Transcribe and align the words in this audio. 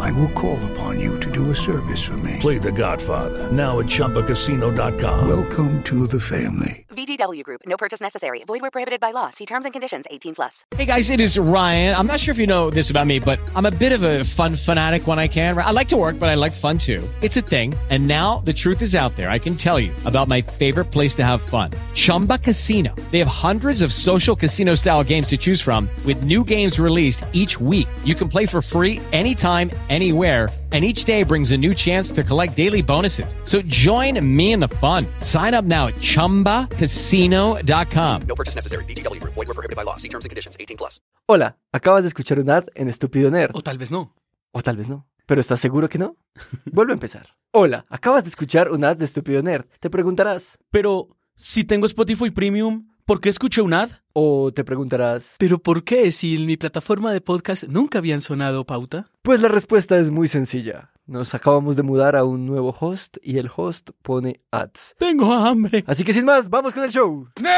I 0.00 0.12
will 0.12 0.30
call 0.30 0.58
upon 0.72 1.00
you 1.00 1.18
to 1.20 1.30
do 1.30 1.50
a 1.50 1.54
service 1.54 2.02
for 2.02 2.16
me. 2.18 2.38
Play 2.40 2.58
The 2.58 2.72
Godfather 2.72 3.50
now 3.52 3.80
at 3.80 3.86
ChumbaCasino.com. 3.86 5.28
Welcome 5.28 5.82
to 5.84 6.06
the 6.06 6.20
family. 6.20 6.84
VGW 6.94 7.42
Group. 7.42 7.62
No 7.66 7.76
purchase 7.76 8.00
necessary. 8.00 8.44
Void 8.46 8.62
where 8.62 8.70
prohibited 8.70 9.00
by 9.00 9.10
law. 9.10 9.30
See 9.30 9.46
terms 9.46 9.64
and 9.64 9.72
conditions. 9.74 10.06
18 10.10 10.34
plus. 10.36 10.64
Hey 10.76 10.84
guys, 10.84 11.10
it 11.10 11.18
is 11.20 11.36
Ryan. 11.36 11.94
I'm 11.96 12.06
not 12.06 12.20
sure 12.20 12.32
if 12.32 12.38
you 12.38 12.46
know 12.46 12.70
this 12.70 12.88
about 12.90 13.06
me, 13.08 13.18
but 13.18 13.40
I'm 13.56 13.66
a 13.66 13.72
bit 13.72 13.90
of 13.92 14.02
a 14.04 14.22
fun 14.24 14.54
fanatic 14.54 15.06
when 15.06 15.18
I 15.18 15.26
can. 15.26 15.58
I 15.58 15.72
like 15.72 15.88
to 15.88 15.96
work, 15.96 16.20
but 16.20 16.28
I 16.28 16.34
like 16.36 16.52
fun 16.52 16.78
too. 16.78 17.06
It's 17.20 17.36
a 17.36 17.40
thing. 17.40 17.74
And 17.90 18.06
now 18.06 18.38
the 18.38 18.52
truth 18.52 18.80
is 18.80 18.94
out 18.94 19.16
there. 19.16 19.28
I 19.28 19.40
can 19.40 19.56
tell 19.56 19.80
you 19.80 19.92
about 20.04 20.28
my 20.28 20.40
favorite 20.40 20.86
place 20.86 21.14
to 21.16 21.24
have 21.24 21.42
fun. 21.42 21.72
Chumba 21.94 22.38
Casino. 22.38 22.94
They 23.10 23.18
have 23.18 23.28
hundreds 23.28 23.82
of 23.82 23.92
social 23.92 24.36
casino 24.36 24.76
style 24.76 25.02
games 25.02 25.26
to 25.28 25.36
choose 25.36 25.60
from 25.60 25.88
with 26.06 26.22
new 26.22 26.44
games 26.44 26.78
released 26.78 27.24
each 27.32 27.60
week. 27.60 27.88
You 28.04 28.14
can 28.14 28.28
play 28.28 28.46
for 28.46 28.62
free 28.62 29.00
anytime, 29.12 29.70
anywhere 29.88 30.48
and 30.72 30.84
each 30.84 31.04
day 31.04 31.22
brings 31.22 31.52
a 31.52 31.56
new 31.56 31.72
chance 31.72 32.10
to 32.10 32.24
collect 32.24 32.56
daily 32.56 32.82
bonuses. 32.82 33.36
So 33.44 33.62
join 33.62 34.18
me 34.24 34.52
in 34.52 34.58
the 34.58 34.66
fun. 34.80 35.06
Sign 35.20 35.54
up 35.54 35.64
now 35.64 35.86
at 35.86 35.94
ChumbaCasino.com. 36.00 38.22
No 38.26 38.34
purchase 38.34 38.56
necessary. 38.56 38.84
VGW 38.86 39.20
Group. 39.20 39.34
Void 39.34 39.46
were 39.46 39.54
prohibited 39.54 39.76
by 39.76 39.84
law. 39.84 39.94
See 39.96 40.08
terms 40.08 40.24
and 40.24 40.30
conditions. 40.30 40.56
18 40.58 40.76
plus. 40.76 41.00
Hola, 41.28 41.56
acabas 41.72 42.02
de 42.02 42.08
escuchar 42.08 42.40
un 42.40 42.50
ad 42.50 42.64
en 42.74 42.88
Estúpido 42.88 43.30
Nerd. 43.30 43.52
O 43.54 43.60
tal 43.62 43.78
vez 43.78 43.92
no. 43.92 44.12
O 44.50 44.60
tal 44.62 44.76
vez 44.76 44.88
no. 44.88 45.06
¿Pero 45.26 45.40
estás 45.40 45.60
seguro 45.60 45.88
que 45.88 45.98
no? 45.98 46.16
Vuelve 46.72 46.92
a 46.92 46.94
empezar. 46.94 47.28
Hola, 47.52 47.86
acabas 47.88 48.24
de 48.24 48.30
escuchar 48.30 48.70
un 48.72 48.82
ad 48.84 48.96
de 48.96 49.04
Estúpido 49.04 49.40
Nerd. 49.42 49.66
Te 49.80 49.90
preguntarás. 49.90 50.58
Pero, 50.70 51.08
si 51.34 51.64
tengo 51.64 51.86
Spotify 51.86 52.30
Premium, 52.30 52.88
¿por 53.06 53.20
qué 53.20 53.28
escuché 53.28 53.60
un 53.62 53.74
ad? 53.74 53.90
O 54.12 54.52
te 54.52 54.64
preguntarás. 54.64 55.36
¿Pero 55.38 55.58
por 55.58 55.84
qué 55.84 56.10
si 56.12 56.36
en 56.36 56.46
mi 56.46 56.56
plataforma 56.56 57.12
de 57.12 57.20
podcast 57.20 57.64
nunca 57.64 57.98
habían 57.98 58.20
sonado 58.20 58.64
pauta? 58.64 59.06
Pues 59.22 59.40
la 59.40 59.48
respuesta 59.48 59.98
es 59.98 60.10
muy 60.10 60.28
sencilla. 60.28 60.90
Nos 61.06 61.34
acabamos 61.34 61.76
de 61.76 61.82
mudar 61.82 62.16
a 62.16 62.24
un 62.24 62.46
nuevo 62.46 62.74
host 62.78 63.18
y 63.22 63.38
el 63.38 63.50
host 63.54 63.90
pone 64.02 64.40
ads. 64.50 64.94
Tengo 64.98 65.32
hambre. 65.32 65.84
Así 65.86 66.04
que 66.04 66.12
sin 66.12 66.24
más, 66.24 66.48
vamos 66.48 66.72
con 66.72 66.82
el 66.84 66.90
show. 66.90 67.28
¡Nerd! 67.40 67.54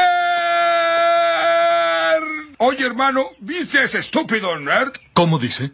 Oye, 2.59 2.85
hermano, 2.85 3.27
¿viste 3.39 3.77
a 3.77 3.83
ese 3.83 3.99
estúpido 3.99 4.59
nerd? 4.59 4.91
¿Cómo 5.13 5.39
dice? 5.39 5.71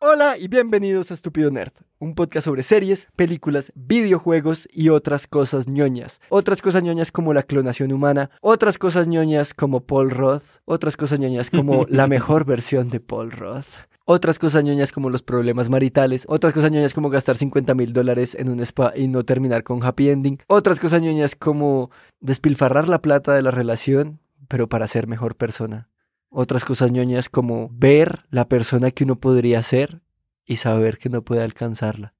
Hola 0.00 0.36
y 0.38 0.46
bienvenidos 0.46 1.10
a 1.10 1.14
Estúpido 1.14 1.50
Nerd, 1.50 1.72
un 1.98 2.14
podcast 2.14 2.44
sobre 2.46 2.62
series, 2.62 3.08
películas, 3.16 3.72
videojuegos 3.74 4.68
y 4.72 4.88
otras 4.88 5.26
cosas 5.26 5.68
ñoñas. 5.68 6.20
Otras 6.28 6.62
cosas 6.62 6.82
ñoñas 6.82 7.10
como 7.10 7.34
la 7.34 7.42
clonación 7.42 7.92
humana, 7.92 8.30
otras 8.40 8.78
cosas 8.78 9.08
ñoñas 9.08 9.54
como 9.54 9.80
Paul 9.80 10.10
Roth, 10.10 10.60
otras 10.64 10.96
cosas 10.96 11.18
ñoñas 11.18 11.50
como 11.50 11.86
la 11.88 12.06
mejor 12.08 12.44
versión 12.44 12.88
de 12.88 13.00
Paul 13.00 13.32
Roth. 13.32 13.66
Otras 14.04 14.38
cosas 14.38 14.64
ñoñas 14.64 14.90
como 14.90 15.10
los 15.10 15.22
problemas 15.22 15.68
maritales, 15.68 16.24
otras 16.28 16.54
cosas 16.54 16.70
ñoñas 16.72 16.94
como 16.94 17.10
gastar 17.10 17.36
50 17.36 17.74
mil 17.74 17.92
dólares 17.92 18.34
en 18.38 18.48
un 18.48 18.60
spa 18.60 18.94
y 18.96 19.06
no 19.06 19.24
terminar 19.24 19.64
con 19.64 19.84
happy 19.84 20.08
ending, 20.08 20.38
otras 20.46 20.80
cosas 20.80 21.02
ñoñas 21.02 21.36
como 21.36 21.90
despilfarrar 22.20 22.88
la 22.88 23.02
plata 23.02 23.34
de 23.34 23.42
la 23.42 23.50
relación, 23.50 24.20
pero 24.48 24.66
para 24.66 24.86
ser 24.86 25.08
mejor 25.08 25.36
persona. 25.36 25.90
Otras 26.30 26.64
cosas 26.64 26.90
ñoñas 26.90 27.28
como 27.28 27.68
ver 27.70 28.20
la 28.30 28.48
persona 28.48 28.90
que 28.92 29.04
uno 29.04 29.16
podría 29.16 29.62
ser 29.62 30.00
y 30.48 30.56
saber 30.56 30.98
que 30.98 31.08
no 31.10 31.22
puede 31.22 31.42
alcanzarla. 31.42 32.14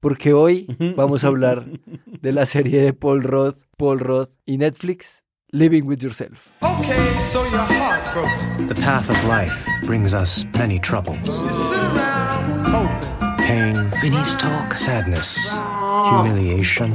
Porque 0.00 0.32
hoy 0.32 0.66
vamos 0.96 1.24
a 1.24 1.26
hablar 1.26 1.66
de 2.06 2.32
la 2.32 2.46
serie 2.46 2.80
de 2.82 2.92
Paul 2.92 3.22
Roth, 3.22 3.58
Paul 3.76 3.98
Roth 3.98 4.30
y 4.46 4.56
Netflix, 4.56 5.22
Living 5.50 5.82
with 5.86 5.98
Yourself. 6.02 6.50
Okay, 6.62 7.08
so 7.20 7.42
you're 7.50 7.58
heartbroken. 7.58 8.66
The 8.68 8.74
path 8.74 9.10
of 9.10 9.16
life 9.26 9.66
brings 9.84 10.14
us 10.14 10.44
many 10.54 10.78
troubles. 10.78 11.18
You 11.26 11.52
sit 11.52 11.78
around 11.78 12.68
hoping. 12.68 13.46
Pain, 13.46 13.74
Vinny's 14.00 14.34
talk. 14.34 14.76
sadness, 14.76 15.52
humiliation. 16.08 16.92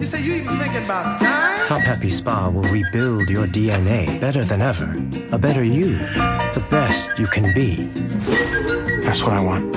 You 0.00 0.06
say 0.06 0.22
you 0.22 0.34
even 0.34 0.58
thinking 0.58 0.84
about 0.84 1.20
dying? 1.20 1.68
Top 1.68 1.80
Happy 1.82 2.08
Spa 2.08 2.48
will 2.48 2.64
rebuild 2.72 3.28
your 3.28 3.46
DNA 3.46 4.18
better 4.20 4.42
than 4.42 4.62
ever. 4.62 4.96
A 5.32 5.38
better 5.38 5.62
you. 5.62 5.98
The 6.54 6.64
best 6.70 7.18
you 7.18 7.26
can 7.26 7.52
be. 7.54 7.88
That's 9.10 9.24
what 9.24 9.36
I 9.36 9.44
want. 9.44 9.76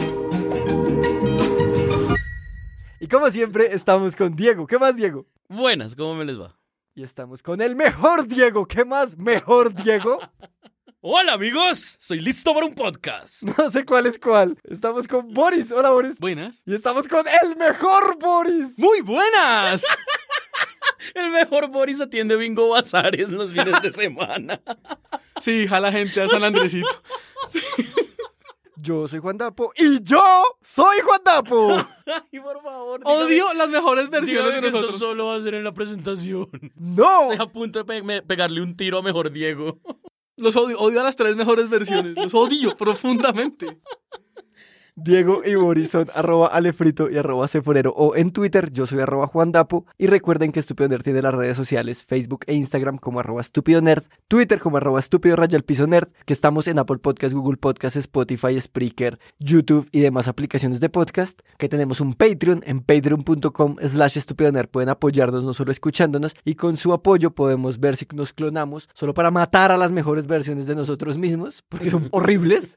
Y 3.00 3.08
como 3.08 3.32
siempre, 3.32 3.74
estamos 3.74 4.16
con 4.16 4.36
Diego. 4.36 4.68
¿Qué 4.68 4.78
más, 4.78 4.96
Diego? 4.96 5.26
Buenas, 5.50 5.96
¿cómo 5.96 6.14
me 6.14 6.24
les 6.24 6.40
va? 6.40 6.56
Y 6.94 7.02
estamos 7.02 7.42
con 7.42 7.60
el 7.60 7.76
mejor 7.76 8.28
Diego. 8.28 8.68
¿Qué 8.68 8.86
más? 8.86 9.18
¿Mejor 9.18 9.74
Diego? 9.74 10.20
Hola 11.02 11.34
amigos, 11.34 11.98
soy 12.00 12.20
listo 12.20 12.54
para 12.54 12.68
un 12.68 12.76
podcast. 12.76 13.42
No 13.58 13.72
sé 13.72 13.84
cuál 13.86 14.06
es 14.06 14.20
cuál. 14.20 14.56
Estamos 14.66 15.08
con 15.08 15.34
Boris. 15.34 15.72
Hola, 15.72 15.90
Boris. 15.90 16.20
Buenas. 16.20 16.62
Y 16.68 16.76
estamos 16.76 17.08
con 17.08 17.26
el 17.28 17.56
mejor 17.56 18.20
Boris. 18.20 18.78
Muy 18.78 19.02
buenas. 19.02 19.84
El 21.16 21.32
mejor 21.32 21.70
Boris 21.70 22.00
atiende 22.00 22.36
bingo 22.36 22.70
bazares 22.70 23.30
los 23.30 23.52
fines 23.52 23.82
de 23.82 23.92
semana. 23.92 24.62
Sí, 25.42 25.68
jala 25.68 25.92
gente 25.92 26.22
a 26.22 26.30
San 26.30 26.44
Andresito. 26.44 26.88
Yo 28.86 29.08
soy 29.08 29.20
Juan 29.20 29.38
Dapo 29.38 29.72
y 29.78 30.04
yo 30.04 30.22
soy 30.62 30.98
Juan 31.06 31.22
Dapo. 31.24 31.70
Ay, 32.06 32.40
por 32.42 32.62
favor. 32.62 33.00
Odio 33.06 33.54
las 33.54 33.70
mejores 33.70 34.10
versiones 34.10 34.56
de 34.56 34.60
que 34.60 34.68
esto 34.68 34.78
nosotros. 34.80 35.00
solo 35.00 35.28
va 35.28 35.36
a 35.36 35.40
ser 35.42 35.54
en 35.54 35.64
la 35.64 35.74
presentación. 35.74 36.50
No. 36.76 37.32
Estoy 37.32 37.48
a 37.48 37.50
punto 37.50 37.82
de 37.84 37.86
pe- 38.02 38.22
pegarle 38.24 38.62
un 38.62 38.76
tiro 38.76 38.98
a 38.98 39.02
mejor 39.02 39.32
Diego. 39.32 39.80
Los 40.36 40.58
odio, 40.58 40.78
odio 40.80 41.00
a 41.00 41.04
las 41.04 41.16
tres 41.16 41.36
mejores 41.38 41.70
versiones. 41.70 42.16
Los 42.18 42.34
odio 42.36 42.76
profundamente. 42.76 43.80
Diego 44.96 45.42
y 45.44 45.56
Boris 45.56 45.90
son 45.90 46.06
arroba 46.14 46.48
alefrito 46.48 47.10
y 47.10 47.18
arroba 47.18 47.48
ceforero. 47.48 47.94
O 47.96 48.16
en 48.16 48.32
Twitter 48.32 48.72
yo 48.72 48.86
soy 48.86 49.00
arroba 49.00 49.26
Juan 49.26 49.52
Dapo 49.52 49.88
y 49.98 50.06
recuerden 50.06 50.52
que 50.52 50.60
Estúpido 50.60 50.88
Nerd 50.88 51.02
tiene 51.02 51.24
las 51.24 51.34
redes 51.34 51.58
sociales 51.58 52.04
Facebook 52.04 52.42
e 52.46 52.54
Instagram 52.54 53.00
como 53.00 53.20
arroba 53.20 53.42
estúpido 53.42 53.82
nerd, 53.82 54.04
Twitter 54.28 54.60
como 54.60 54.78
arroba 54.78 55.00
estúpido 55.00 55.36
raya 55.36 55.58
al 55.58 55.64
piso 55.64 55.88
nerd, 55.88 56.10
que 56.26 56.34
estamos 56.34 56.68
en 56.68 56.78
Apple 56.78 57.00
Podcast, 57.00 57.34
Google 57.34 57.58
Podcast, 57.58 57.96
Spotify, 57.96 58.60
Spreaker, 58.60 59.20
YouTube 59.40 59.90
y 59.92 60.02
demás 60.02 60.28
aplicaciones 60.28 60.80
de 60.80 60.90
podcast, 60.90 61.40
que 61.58 61.70
tenemos 61.70 62.00
un 62.00 62.14
Patreon 62.14 62.62
en 62.66 62.82
patreon.com 62.82 63.78
slash 63.82 64.20
estúpido 64.20 64.52
nerd, 64.52 64.70
pueden 64.70 64.90
apoyarnos 64.90 65.44
no 65.44 65.56
solo 65.56 65.72
escuchándonos 65.72 66.36
y 66.46 66.54
con 66.54 66.78
su 66.78 66.94
apoyo 66.94 67.32
podemos 67.32 67.80
ver 67.80 67.96
si 67.96 68.06
nos 68.14 68.32
clonamos 68.32 68.88
solo 68.94 69.16
para 69.16 69.32
matar 69.32 69.72
a 69.72 69.78
las 69.78 69.92
mejores 69.92 70.28
versiones 70.28 70.68
de 70.68 70.76
nosotros 70.76 71.18
mismos, 71.18 71.64
porque 71.68 71.90
son 71.90 72.10
horribles. 72.12 72.76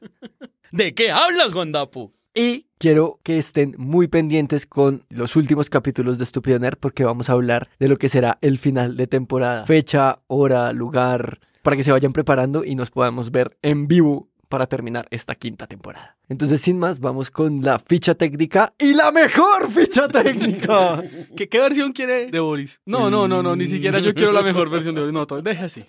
¿De 0.71 0.93
qué 0.93 1.11
hablas, 1.11 1.53
Guandapo? 1.53 2.11
Y 2.33 2.67
quiero 2.77 3.19
que 3.23 3.37
estén 3.37 3.73
muy 3.77 4.07
pendientes 4.07 4.65
con 4.65 5.05
los 5.09 5.35
últimos 5.35 5.69
capítulos 5.69 6.17
de 6.17 6.25
Estúpido 6.25 6.59
Nerd 6.59 6.77
porque 6.77 7.03
vamos 7.03 7.29
a 7.29 7.33
hablar 7.33 7.69
de 7.79 7.87
lo 7.87 7.97
que 7.97 8.09
será 8.09 8.37
el 8.41 8.57
final 8.57 8.97
de 8.97 9.07
temporada. 9.07 9.65
Fecha, 9.65 10.19
hora, 10.27 10.71
lugar, 10.73 11.39
para 11.63 11.75
que 11.77 11.83
se 11.83 11.91
vayan 11.91 12.13
preparando 12.13 12.63
y 12.63 12.75
nos 12.75 12.91
podamos 12.91 13.31
ver 13.31 13.57
en 13.61 13.87
vivo 13.87 14.29
para 14.49 14.67
terminar 14.67 15.07
esta 15.09 15.35
quinta 15.35 15.67
temporada. 15.67 16.17
Entonces, 16.29 16.61
sin 16.61 16.77
más, 16.77 16.99
vamos 16.99 17.31
con 17.31 17.63
la 17.63 17.79
ficha 17.79 18.15
técnica 18.15 18.73
y 18.77 18.93
la 18.93 19.11
mejor 19.11 19.71
ficha 19.71 20.07
técnica. 20.07 21.01
¿Qué, 21.35 21.49
qué 21.49 21.59
versión 21.59 21.91
quiere 21.93 22.27
de 22.27 22.39
Boris? 22.39 22.79
No, 22.85 23.09
no, 23.09 23.27
no, 23.27 23.41
no, 23.41 23.55
ni 23.55 23.67
siquiera 23.67 23.99
yo 23.99 24.13
quiero 24.13 24.31
la 24.31 24.41
mejor 24.41 24.69
versión 24.69 24.95
de 24.95 25.01
Boris. 25.01 25.13
No, 25.13 25.25
todo, 25.25 25.41
deja 25.41 25.65
así. 25.65 25.85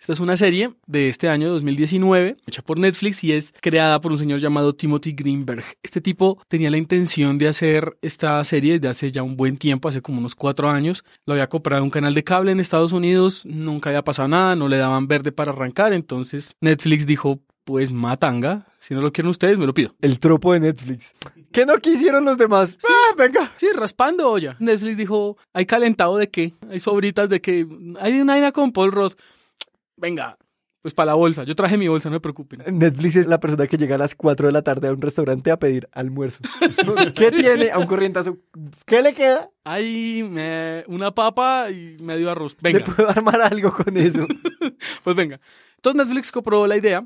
Esta 0.00 0.12
es 0.12 0.20
una 0.20 0.36
serie 0.36 0.72
de 0.86 1.08
este 1.08 1.28
año 1.28 1.50
2019, 1.50 2.36
hecha 2.46 2.62
por 2.62 2.78
Netflix 2.78 3.24
y 3.24 3.32
es 3.32 3.52
creada 3.60 4.00
por 4.00 4.12
un 4.12 4.18
señor 4.18 4.40
llamado 4.40 4.74
Timothy 4.74 5.12
Greenberg. 5.12 5.64
Este 5.82 6.00
tipo 6.00 6.40
tenía 6.48 6.70
la 6.70 6.76
intención 6.76 7.38
de 7.38 7.48
hacer 7.48 7.96
esta 8.02 8.42
serie 8.44 8.74
desde 8.74 8.88
hace 8.88 9.10
ya 9.10 9.22
un 9.22 9.36
buen 9.36 9.56
tiempo, 9.56 9.88
hace 9.88 10.02
como 10.02 10.18
unos 10.18 10.34
cuatro 10.34 10.68
años. 10.68 11.04
Lo 11.24 11.32
había 11.32 11.48
comprado 11.48 11.82
un 11.82 11.90
canal 11.90 12.14
de 12.14 12.24
cable 12.24 12.52
en 12.52 12.60
Estados 12.60 12.92
Unidos, 12.92 13.46
nunca 13.46 13.90
había 13.90 14.04
pasado 14.04 14.28
nada, 14.28 14.54
no 14.54 14.68
le 14.68 14.76
daban 14.76 15.08
verde 15.08 15.32
para 15.32 15.52
arrancar, 15.52 15.92
entonces 15.92 16.54
Netflix 16.60 17.06
dijo, 17.06 17.40
pues 17.64 17.90
matanga, 17.90 18.66
si 18.78 18.94
no 18.94 19.00
lo 19.00 19.12
quieren 19.12 19.30
ustedes, 19.30 19.58
me 19.58 19.66
lo 19.66 19.74
pido. 19.74 19.92
El 20.00 20.20
tropo 20.20 20.52
de 20.52 20.60
Netflix. 20.60 21.14
¿Qué 21.50 21.66
no 21.66 21.78
quisieron 21.78 22.24
los 22.24 22.38
demás? 22.38 22.78
Ah, 22.88 23.14
venga. 23.16 23.52
Sí, 23.56 23.66
raspando 23.74 24.30
olla. 24.30 24.56
Netflix 24.60 24.96
dijo, 24.96 25.36
hay 25.52 25.66
calentado 25.66 26.16
de 26.16 26.30
qué, 26.30 26.54
hay 26.70 26.78
sobritas 26.78 27.28
de 27.28 27.40
qué, 27.40 27.66
hay 27.98 28.20
una 28.20 28.34
vaina 28.34 28.52
con 28.52 28.70
Paul 28.72 28.92
Roth. 28.92 29.14
Venga, 29.96 30.36
Pues 30.82 30.94
para 30.94 31.06
la 31.06 31.14
bolsa. 31.14 31.42
Yo 31.44 31.56
traje 31.56 31.76
mi 31.76 31.88
bolsa, 31.88 32.08
no 32.10 32.14
me 32.16 32.20
preocupen. 32.20 32.62
Netflix 32.78 33.16
es 33.16 33.26
la 33.26 33.40
persona 33.40 33.66
que 33.66 33.76
llega 33.76 33.96
a 33.96 33.98
las 33.98 34.14
4 34.14 34.46
de 34.46 34.52
la 34.52 34.62
tarde 34.62 34.86
a 34.88 34.92
un 34.92 35.00
restaurante 35.02 35.50
a 35.50 35.58
pedir 35.58 35.88
almuerzo. 35.92 36.40
¿Qué 37.16 37.32
tiene 37.32 37.70
a 37.72 37.78
un 37.78 37.86
corrientazo? 37.86 38.38
¿Qué 38.84 39.02
le 39.02 39.12
queda? 39.12 39.50
Hay 39.64 40.22
me- 40.22 40.84
una 40.86 41.12
papa 41.12 41.70
y 41.72 41.96
medio 42.02 42.30
arroz. 42.30 42.56
¿Le 42.60 42.72
Venga. 42.72 42.84
puedo 42.84 43.08
armar 43.10 43.40
algo 43.42 43.72
con 43.72 43.96
eso? 43.96 44.26
Pues 45.02 45.16
venga. 45.16 45.40
Entonces 45.76 46.04
Netflix 46.06 46.30
compró 46.30 46.66
la 46.66 46.76
idea 46.76 47.04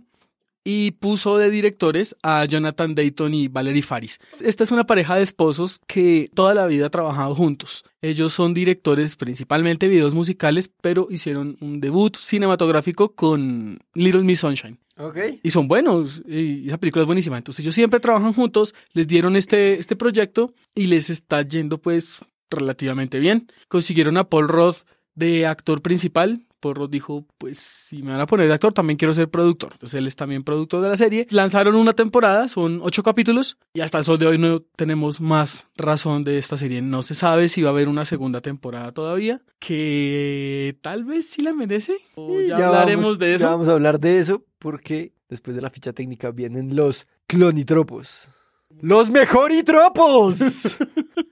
y 0.65 0.93
puso 0.93 1.39
de 1.39 1.51
directores 1.51 2.17
a 2.23 2.45
Jonathan 2.45 2.95
Dayton 2.95 3.35
y 3.35 3.49
Valerie 3.49 3.83
Faris. 3.83 4.19
Esta 4.41 4.65
es 4.65 4.73
una 4.73 4.85
pareja 4.85 5.17
de 5.17 5.23
esposos 5.23 5.81
que 5.87 6.31
toda 6.35 6.55
la 6.55 6.67
vida 6.67 6.87
ha 6.87 6.91
trabajado 6.91 7.35
juntos. 7.35 7.85
Ellos 8.03 8.33
son 8.33 8.55
directores 8.55 9.17
principalmente 9.17 9.87
de 9.87 9.95
videos 9.95 10.15
musicales, 10.15 10.71
pero 10.81 11.09
hicieron 11.11 11.57
un 11.61 11.81
debut 11.81 12.17
cinematográfico 12.17 13.15
con 13.15 13.79
Little 13.95 14.23
Miss 14.23 14.41
Sunshine. 14.41 14.79
Ok. 14.97 15.17
Y 15.43 15.51
son 15.51 15.67
buenos, 15.67 16.23
y 16.27 16.69
esa 16.69 16.79
película 16.79 17.03
es 17.03 17.07
buenísima. 17.07 17.39
Entonces 17.39 17.65
ellos 17.65 17.75
siempre 17.75 18.01
trabajan 18.01 18.35
juntos, 18.35 18.75
les 18.93 19.07
dieron 19.07 19.37
este, 19.37 19.79
este 19.79 19.97
proyecto 19.97 20.53
y 20.75 20.89
les 20.89 21.09
está 21.09 21.43
yendo 21.43 21.79
pues 21.79 22.19
relativamente 22.51 23.19
bien. 23.19 23.51
Consiguieron 23.69 24.19
a 24.19 24.25
Paul 24.25 24.49
Roth 24.49 24.83
de 25.15 25.47
actor 25.47 25.81
principal. 25.81 26.43
Roth 26.63 26.91
dijo, 26.91 27.27
pues 27.39 27.59
si 27.59 28.03
me 28.03 28.13
van 28.13 28.21
a 28.21 28.27
poner 28.27 28.49
de 28.49 28.55
actor, 28.55 28.73
también 28.73 28.97
quiero 28.97 29.15
ser 29.15 29.29
productor. 29.31 29.73
Entonces 29.73 29.99
él 29.99 30.07
es 30.07 30.17
también 30.17 30.45
productor 30.45 30.83
de 30.83 30.89
la 30.89 30.97
serie. 30.97 31.27
Lanzaron 31.31 31.75
una 31.75 31.95
temporada, 31.95 32.49
son 32.49 32.81
ocho 32.83 33.03
capítulos 33.03 33.57
y 33.73 33.81
hasta 33.81 33.99
el 33.99 34.05
sol 34.05 34.19
de 34.19 34.27
hoy 34.27 34.39
no 34.39 34.61
tenemos 34.61 35.21
más 35.21 35.67
razón 35.77 36.25
de 36.25 36.39
esta 36.39 36.57
serie. 36.57 36.83
No 36.83 37.03
se 37.03 37.15
sabe 37.15 37.49
si 37.49 37.63
va 37.63 37.71
a 37.71 37.73
haber 37.73 37.89
una 37.89 38.05
segunda 38.05 38.41
temporada 38.41 38.93
todavía, 38.93 39.41
que 39.59 40.77
tal 40.83 41.05
vez 41.05 41.29
sí 41.29 41.43
la 41.43 41.55
merece. 41.55 41.97
O 42.15 42.41
ya, 42.41 42.69
hablaremos 42.69 43.05
vamos, 43.05 43.19
de 43.19 43.35
eso. 43.35 43.45
Ya 43.45 43.51
vamos 43.51 43.69
a 43.69 43.73
hablar 43.73 44.01
de 44.01 44.19
eso 44.19 44.45
porque 44.59 45.13
después 45.29 45.57
de 45.57 45.63
la 45.63 45.71
ficha 45.71 45.93
técnica 45.93 46.31
vienen 46.31 46.77
los 46.77 47.07
clonitropos. 47.27 48.29
¡Los 48.81 49.11
mejoritropos! 49.11 50.39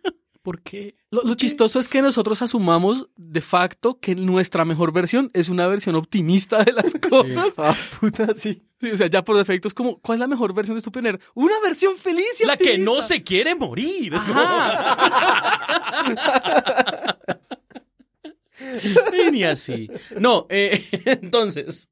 ¿Por 0.49 0.63
qué? 0.63 0.97
Lo, 1.11 1.23
lo 1.25 1.35
chistoso 1.35 1.79
es 1.79 1.91
que 1.91 2.01
nosotros 2.01 2.41
asumamos 2.41 3.11
de 3.17 3.43
facto 3.43 4.01
que 4.01 4.15
nuestra 4.15 4.65
mejor 4.65 4.95
versión 4.95 5.31
es 5.35 5.51
una 5.51 5.67
versión 5.67 5.95
optimista 5.95 6.65
de 6.65 6.73
las 6.73 6.95
cosas. 7.11 7.53
ah, 7.59 7.77
puta, 8.01 8.29
sí. 8.35 8.63
Sí, 8.81 8.91
o 8.93 8.97
sea, 8.97 9.09
ya 9.09 9.23
por 9.23 9.37
defecto 9.37 9.69
es 9.69 9.75
como, 9.75 9.99
¿cuál 10.01 10.17
es 10.17 10.21
la 10.21 10.27
mejor 10.27 10.55
versión 10.55 10.75
de 10.77 10.81
Stupid 10.81 11.03
Nerd? 11.03 11.21
Una 11.35 11.61
versión 11.61 11.99
feliz 11.99 12.41
y 12.41 12.47
La 12.47 12.57
que 12.57 12.65
optimista. 12.71 12.91
no 12.95 13.03
se 13.03 13.23
quiere 13.23 13.55
morir. 13.57 14.15
Es 14.15 14.25
como- 14.25 14.41
Y 19.13 19.31
Ni 19.31 19.45
así. 19.45 19.91
No, 20.19 20.47
eh, 20.49 20.83
entonces, 21.21 21.91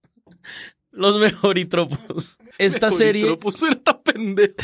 los 0.92 1.18
mejoritropos. 1.20 2.38
Esta 2.56 2.90
serie, 2.90 3.38
suena 3.54 3.82
tan 3.82 4.02
pendejo. 4.02 4.54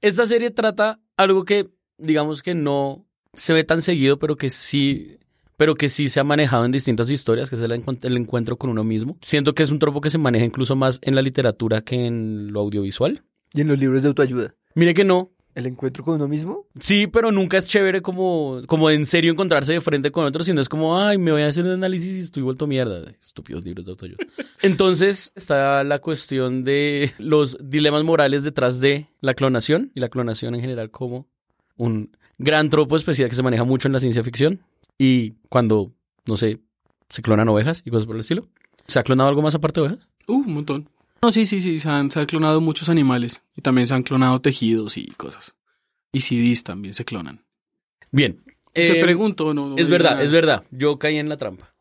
esta 0.00 0.24
serie 0.24 0.52
trata 0.52 1.00
algo 1.16 1.44
que, 1.44 1.68
digamos 1.98 2.42
que 2.42 2.54
no 2.54 3.06
se 3.36 3.52
ve 3.52 3.64
tan 3.64 3.82
seguido, 3.82 4.18
pero 4.18 4.36
que 4.36 4.50
sí, 4.50 5.18
pero 5.56 5.74
que 5.74 5.88
sí 5.88 6.08
se 6.08 6.20
ha 6.20 6.24
manejado 6.24 6.64
en 6.64 6.72
distintas 6.72 7.10
historias, 7.10 7.50
que 7.50 7.56
es 7.56 7.62
el, 7.62 7.72
el 7.72 8.16
encuentro 8.16 8.56
con 8.56 8.70
uno 8.70 8.84
mismo. 8.84 9.16
Siento 9.20 9.54
que 9.54 9.62
es 9.62 9.70
un 9.70 9.78
tropo 9.78 10.00
que 10.00 10.10
se 10.10 10.18
maneja 10.18 10.44
incluso 10.44 10.76
más 10.76 10.98
en 11.02 11.14
la 11.14 11.22
literatura 11.22 11.82
que 11.82 12.06
en 12.06 12.52
lo 12.52 12.60
audiovisual. 12.60 13.22
Y 13.52 13.60
en 13.60 13.68
los 13.68 13.78
libros 13.78 14.02
de 14.02 14.08
autoayuda. 14.08 14.54
Mire 14.74 14.94
que 14.94 15.04
no, 15.04 15.34
¿El 15.54 15.66
encuentro 15.66 16.02
con 16.02 16.16
uno 16.16 16.26
mismo? 16.26 16.66
Sí, 16.80 17.06
pero 17.06 17.30
nunca 17.30 17.58
es 17.58 17.68
chévere 17.68 18.02
como, 18.02 18.62
como 18.66 18.90
en 18.90 19.06
serio 19.06 19.30
encontrarse 19.30 19.74
de 19.74 19.80
frente 19.80 20.10
con 20.10 20.24
otro, 20.24 20.42
sino 20.42 20.60
es 20.60 20.68
como, 20.68 20.98
ay, 20.98 21.16
me 21.16 21.30
voy 21.30 21.42
a 21.42 21.46
hacer 21.46 21.64
un 21.64 21.70
análisis 21.70 22.16
y 22.16 22.20
estoy 22.20 22.42
vuelto 22.42 22.66
mierda. 22.66 23.08
Estúpidos 23.20 23.64
libros 23.64 23.84
de 23.84 23.92
autoayuda. 23.92 24.18
Entonces 24.62 25.30
está 25.36 25.84
la 25.84 26.00
cuestión 26.00 26.64
de 26.64 27.12
los 27.18 27.56
dilemas 27.62 28.02
morales 28.02 28.42
detrás 28.42 28.80
de 28.80 29.08
la 29.20 29.34
clonación 29.34 29.92
y 29.94 30.00
la 30.00 30.08
clonación 30.08 30.56
en 30.56 30.60
general 30.60 30.90
como 30.90 31.28
un 31.76 32.16
gran 32.38 32.68
tropo 32.70 32.96
especial 32.96 33.28
que 33.28 33.36
se 33.36 33.42
maneja 33.42 33.64
mucho 33.64 33.88
en 33.88 33.92
la 33.92 34.00
ciencia 34.00 34.22
ficción 34.24 34.60
y 34.98 35.32
cuando, 35.48 35.92
no 36.26 36.36
sé, 36.36 36.60
se 37.08 37.22
clonan 37.22 37.48
ovejas 37.48 37.82
y 37.84 37.90
cosas 37.90 38.06
por 38.06 38.16
el 38.16 38.20
estilo. 38.20 38.46
¿Se 38.86 38.98
ha 38.98 39.02
clonado 39.02 39.28
algo 39.28 39.42
más 39.42 39.54
aparte 39.54 39.80
de 39.80 39.86
ovejas? 39.88 40.08
Uh, 40.26 40.34
un 40.34 40.54
montón. 40.54 40.88
No, 41.22 41.30
sí, 41.30 41.46
sí, 41.46 41.60
sí, 41.60 41.80
se 41.80 41.88
han, 41.88 42.10
se 42.10 42.20
han 42.20 42.26
clonado 42.26 42.60
muchos 42.60 42.88
animales 42.88 43.42
y 43.56 43.62
también 43.62 43.86
se 43.86 43.94
han 43.94 44.02
clonado 44.02 44.40
tejidos 44.40 44.96
y 44.98 45.06
cosas. 45.12 45.54
Y 46.12 46.20
CDs 46.20 46.64
también 46.64 46.94
se 46.94 47.04
clonan. 47.04 47.44
Bien. 48.12 48.42
Te 48.72 48.98
Eh, 48.98 49.02
pregunto, 49.02 49.54
no, 49.54 49.68
no 49.68 49.76
Es 49.76 49.88
verdad, 49.88 50.12
nada. 50.12 50.22
es 50.22 50.30
verdad. 50.32 50.64
Yo 50.70 50.98
caí 50.98 51.16
en 51.16 51.28
la 51.28 51.36
trampa. 51.36 51.74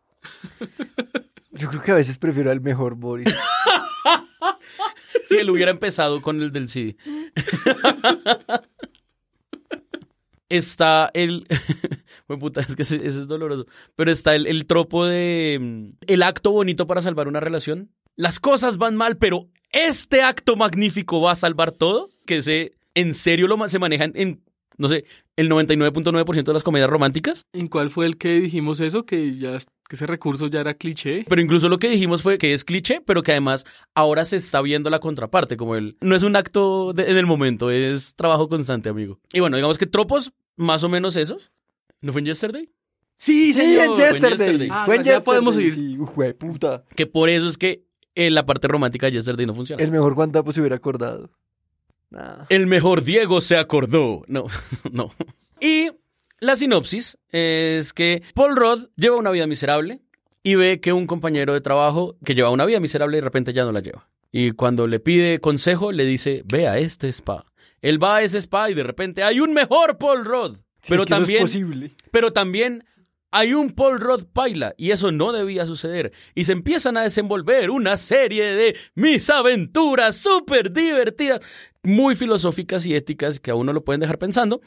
Yo 1.51 1.69
creo 1.69 1.83
que 1.83 1.91
a 1.91 1.95
veces 1.95 2.17
prefiero 2.17 2.51
al 2.51 2.61
mejor 2.61 2.95
Boris. 2.95 3.27
Si 5.25 5.37
él 5.37 5.49
hubiera 5.49 5.71
empezado 5.71 6.21
con 6.21 6.41
el 6.41 6.51
del 6.51 6.67
CD. 6.67 6.97
Está 10.57 11.09
el. 11.13 11.47
Puta, 12.39 12.61
es 12.61 12.75
que 12.75 12.83
ese 12.83 13.05
es 13.05 13.27
doloroso. 13.27 13.65
Pero 13.95 14.11
está 14.11 14.35
el, 14.35 14.47
el 14.47 14.65
tropo 14.65 15.05
de. 15.05 15.57
mm, 15.59 15.89
El 16.07 16.23
acto 16.23 16.51
bonito 16.51 16.85
para 16.87 17.01
salvar 17.01 17.27
una 17.27 17.39
relación. 17.39 17.89
Las 18.15 18.39
cosas 18.39 18.77
van 18.77 18.95
mal, 18.95 19.17
pero 19.17 19.47
este 19.71 20.21
acto 20.21 20.55
magnífico 20.55 21.21
va 21.21 21.31
a 21.31 21.35
salvar 21.35 21.71
todo. 21.71 22.09
Que 22.25 22.41
se. 22.41 22.73
En 22.95 23.13
serio 23.15 23.47
lo, 23.47 23.67
se 23.69 23.79
manejan 23.79 24.11
en. 24.15 24.41
No 24.75 24.87
sé, 24.89 25.05
el 25.35 25.49
99.9% 25.51 26.43
de 26.45 26.53
las 26.53 26.63
comedias 26.63 26.89
románticas. 26.89 27.45
¿En 27.53 27.67
cuál 27.67 27.91
fue 27.91 28.07
el 28.07 28.17
que 28.17 28.39
dijimos 28.39 28.79
eso? 28.79 29.05
Que 29.05 29.35
ya 29.35 29.55
que 29.87 29.95
ese 29.95 30.07
recurso 30.07 30.47
ya 30.47 30.61
era 30.61 30.73
cliché. 30.73 31.25
Pero 31.29 31.41
incluso 31.41 31.69
lo 31.69 31.77
que 31.77 31.89
dijimos 31.89 32.23
fue 32.23 32.39
que 32.39 32.53
es 32.55 32.63
cliché, 32.63 32.99
pero 33.05 33.21
que 33.21 33.31
además 33.33 33.65
ahora 33.93 34.25
se 34.25 34.37
está 34.37 34.61
viendo 34.61 34.89
la 34.89 34.99
contraparte, 34.99 35.57
como 35.57 35.75
el 35.75 35.95
no 36.01 36.15
es 36.15 36.23
un 36.23 36.35
acto 36.35 36.91
de- 36.93 37.11
en 37.11 37.17
el 37.17 37.27
momento, 37.27 37.69
es 37.69 38.15
trabajo 38.15 38.49
constante, 38.49 38.89
amigo. 38.89 39.19
Y 39.31 39.41
bueno, 39.41 39.57
digamos 39.57 39.77
que 39.77 39.85
tropos 39.85 40.31
más 40.55 40.83
o 40.83 40.89
menos 40.89 41.15
esos. 41.15 41.51
¿No 42.01 42.11
fue 42.11 42.21
en 42.21 42.25
Yesterday? 42.27 42.69
Sí, 43.15 43.53
Sí, 43.53 43.61
en 43.61 43.75
Fue 43.75 43.85
en 43.85 43.95
Yesterday. 43.95 44.37
Yesterday. 44.37 44.67
Ah, 44.71 44.83
Fue 44.85 44.95
en 44.97 45.03
ya 45.03 45.21
podemos 45.21 45.55
Yesterday, 45.55 45.93
ir. 45.93 46.07
Sí, 46.07 46.33
puta. 46.33 46.83
Que 46.95 47.05
por 47.07 47.29
eso 47.29 47.47
es 47.47 47.57
que 47.57 47.85
eh, 48.15 48.29
la 48.29 48.45
parte 48.45 48.67
romántica 48.67 49.05
de 49.07 49.13
Yesterday 49.13 49.45
no 49.45 49.53
funciona. 49.53 49.81
El 49.83 49.91
mejor 49.91 50.13
Juan 50.15 50.31
Tapo 50.31 50.51
se 50.51 50.59
hubiera 50.59 50.75
acordado. 50.75 51.29
Nah. 52.09 52.45
El 52.49 52.67
mejor 52.67 53.03
Diego 53.03 53.41
se 53.41 53.57
acordó. 53.57 54.23
No, 54.27 54.45
no. 54.91 55.11
Y 55.59 55.89
la 56.39 56.55
sinopsis 56.55 57.17
es 57.29 57.93
que 57.93 58.21
Paul 58.35 58.55
Rudd 58.55 58.87
lleva 58.97 59.15
una 59.17 59.31
vida 59.31 59.47
miserable 59.47 60.01
y 60.43 60.55
ve 60.55 60.81
que 60.81 60.91
un 60.93 61.07
compañero 61.07 61.53
de 61.53 61.61
trabajo 61.61 62.17
que 62.25 62.35
lleva 62.35 62.49
una 62.51 62.65
vida 62.65 62.79
miserable 62.79 63.17
y 63.17 63.21
de 63.21 63.25
repente 63.25 63.53
ya 63.53 63.63
no 63.63 63.71
la 63.71 63.79
lleva. 63.79 64.09
Y 64.31 64.51
cuando 64.51 64.87
le 64.87 64.99
pide 64.99 65.39
consejo, 65.39 65.91
le 65.91 66.05
dice, 66.05 66.43
ve 66.51 66.67
a 66.67 66.77
este 66.77 67.07
spa. 67.09 67.45
Él 67.83 68.01
va 68.01 68.15
a 68.15 68.21
ese 68.23 68.39
spa 68.39 68.71
y 68.71 68.73
de 68.73 68.81
repente 68.81 69.21
hay 69.23 69.39
un 69.39 69.53
mejor 69.53 69.99
Paul 69.99 70.25
Rudd. 70.25 70.57
Si 70.81 70.89
Pero 70.89 71.03
es 71.03 71.07
que 71.07 71.13
eso 71.13 71.21
es 71.21 71.27
también, 71.27 71.41
posible. 71.41 71.91
pero 72.11 72.33
también 72.33 72.83
hay 73.31 73.53
un 73.53 73.71
Paul 73.71 73.99
Rudd 73.99 74.25
paila 74.31 74.73
y 74.77 74.91
eso 74.91 75.11
no 75.11 75.31
debía 75.31 75.65
suceder. 75.65 76.11
Y 76.33 76.45
se 76.45 76.53
empiezan 76.53 76.97
a 76.97 77.03
desenvolver 77.03 77.69
una 77.69 77.97
serie 77.97 78.45
de 78.55 78.75
mis 78.95 79.29
aventuras 79.29 80.15
súper 80.15 80.71
divertidas, 80.71 81.41
muy 81.83 82.15
filosóficas 82.15 82.85
y 82.85 82.95
éticas 82.95 83.39
que 83.39 83.51
a 83.51 83.55
uno 83.55 83.73
lo 83.73 83.83
pueden 83.83 83.99
dejar 84.01 84.17
pensando. 84.17 84.61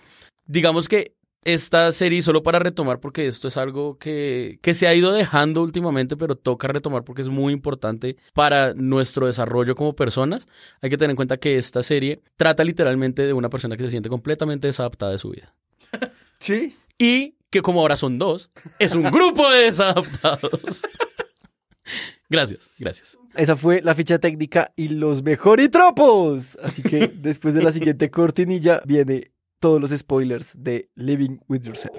Digamos 0.44 0.88
que 0.88 1.15
esta 1.46 1.92
serie, 1.92 2.22
solo 2.22 2.42
para 2.42 2.58
retomar, 2.58 2.98
porque 2.98 3.28
esto 3.28 3.46
es 3.46 3.56
algo 3.56 3.98
que, 3.98 4.58
que 4.62 4.74
se 4.74 4.88
ha 4.88 4.94
ido 4.94 5.12
dejando 5.12 5.62
últimamente, 5.62 6.16
pero 6.16 6.34
toca 6.34 6.66
retomar 6.66 7.04
porque 7.04 7.22
es 7.22 7.28
muy 7.28 7.52
importante 7.52 8.16
para 8.34 8.74
nuestro 8.74 9.26
desarrollo 9.26 9.76
como 9.76 9.94
personas. 9.94 10.48
Hay 10.82 10.90
que 10.90 10.96
tener 10.96 11.10
en 11.10 11.16
cuenta 11.16 11.36
que 11.36 11.56
esta 11.56 11.84
serie 11.84 12.20
trata 12.36 12.64
literalmente 12.64 13.22
de 13.22 13.32
una 13.32 13.48
persona 13.48 13.76
que 13.76 13.84
se 13.84 13.90
siente 13.90 14.08
completamente 14.08 14.66
desadaptada 14.66 15.12
de 15.12 15.18
su 15.18 15.30
vida. 15.30 15.54
Sí. 16.38 16.76
Y 16.98 17.36
que 17.48 17.62
como 17.62 17.80
ahora 17.80 17.96
son 17.96 18.18
dos, 18.18 18.50
es 18.78 18.94
un 18.94 19.04
grupo 19.04 19.50
de 19.50 19.60
desadaptados. 19.60 20.82
Gracias, 22.28 22.70
gracias. 22.78 23.16
Esa 23.36 23.56
fue 23.56 23.80
la 23.82 23.94
ficha 23.94 24.18
técnica 24.18 24.72
y 24.76 24.88
los 24.88 25.22
mejoritropos. 25.22 26.58
Así 26.62 26.82
que 26.82 27.08
después 27.14 27.54
de 27.54 27.62
la 27.62 27.72
siguiente 27.72 28.10
cortinilla 28.10 28.82
viene 28.84 29.30
todos 29.60 29.80
los 29.80 29.90
spoilers 29.98 30.52
de 30.54 30.88
Living 30.96 31.40
with 31.48 31.66
Yourself. 31.66 31.96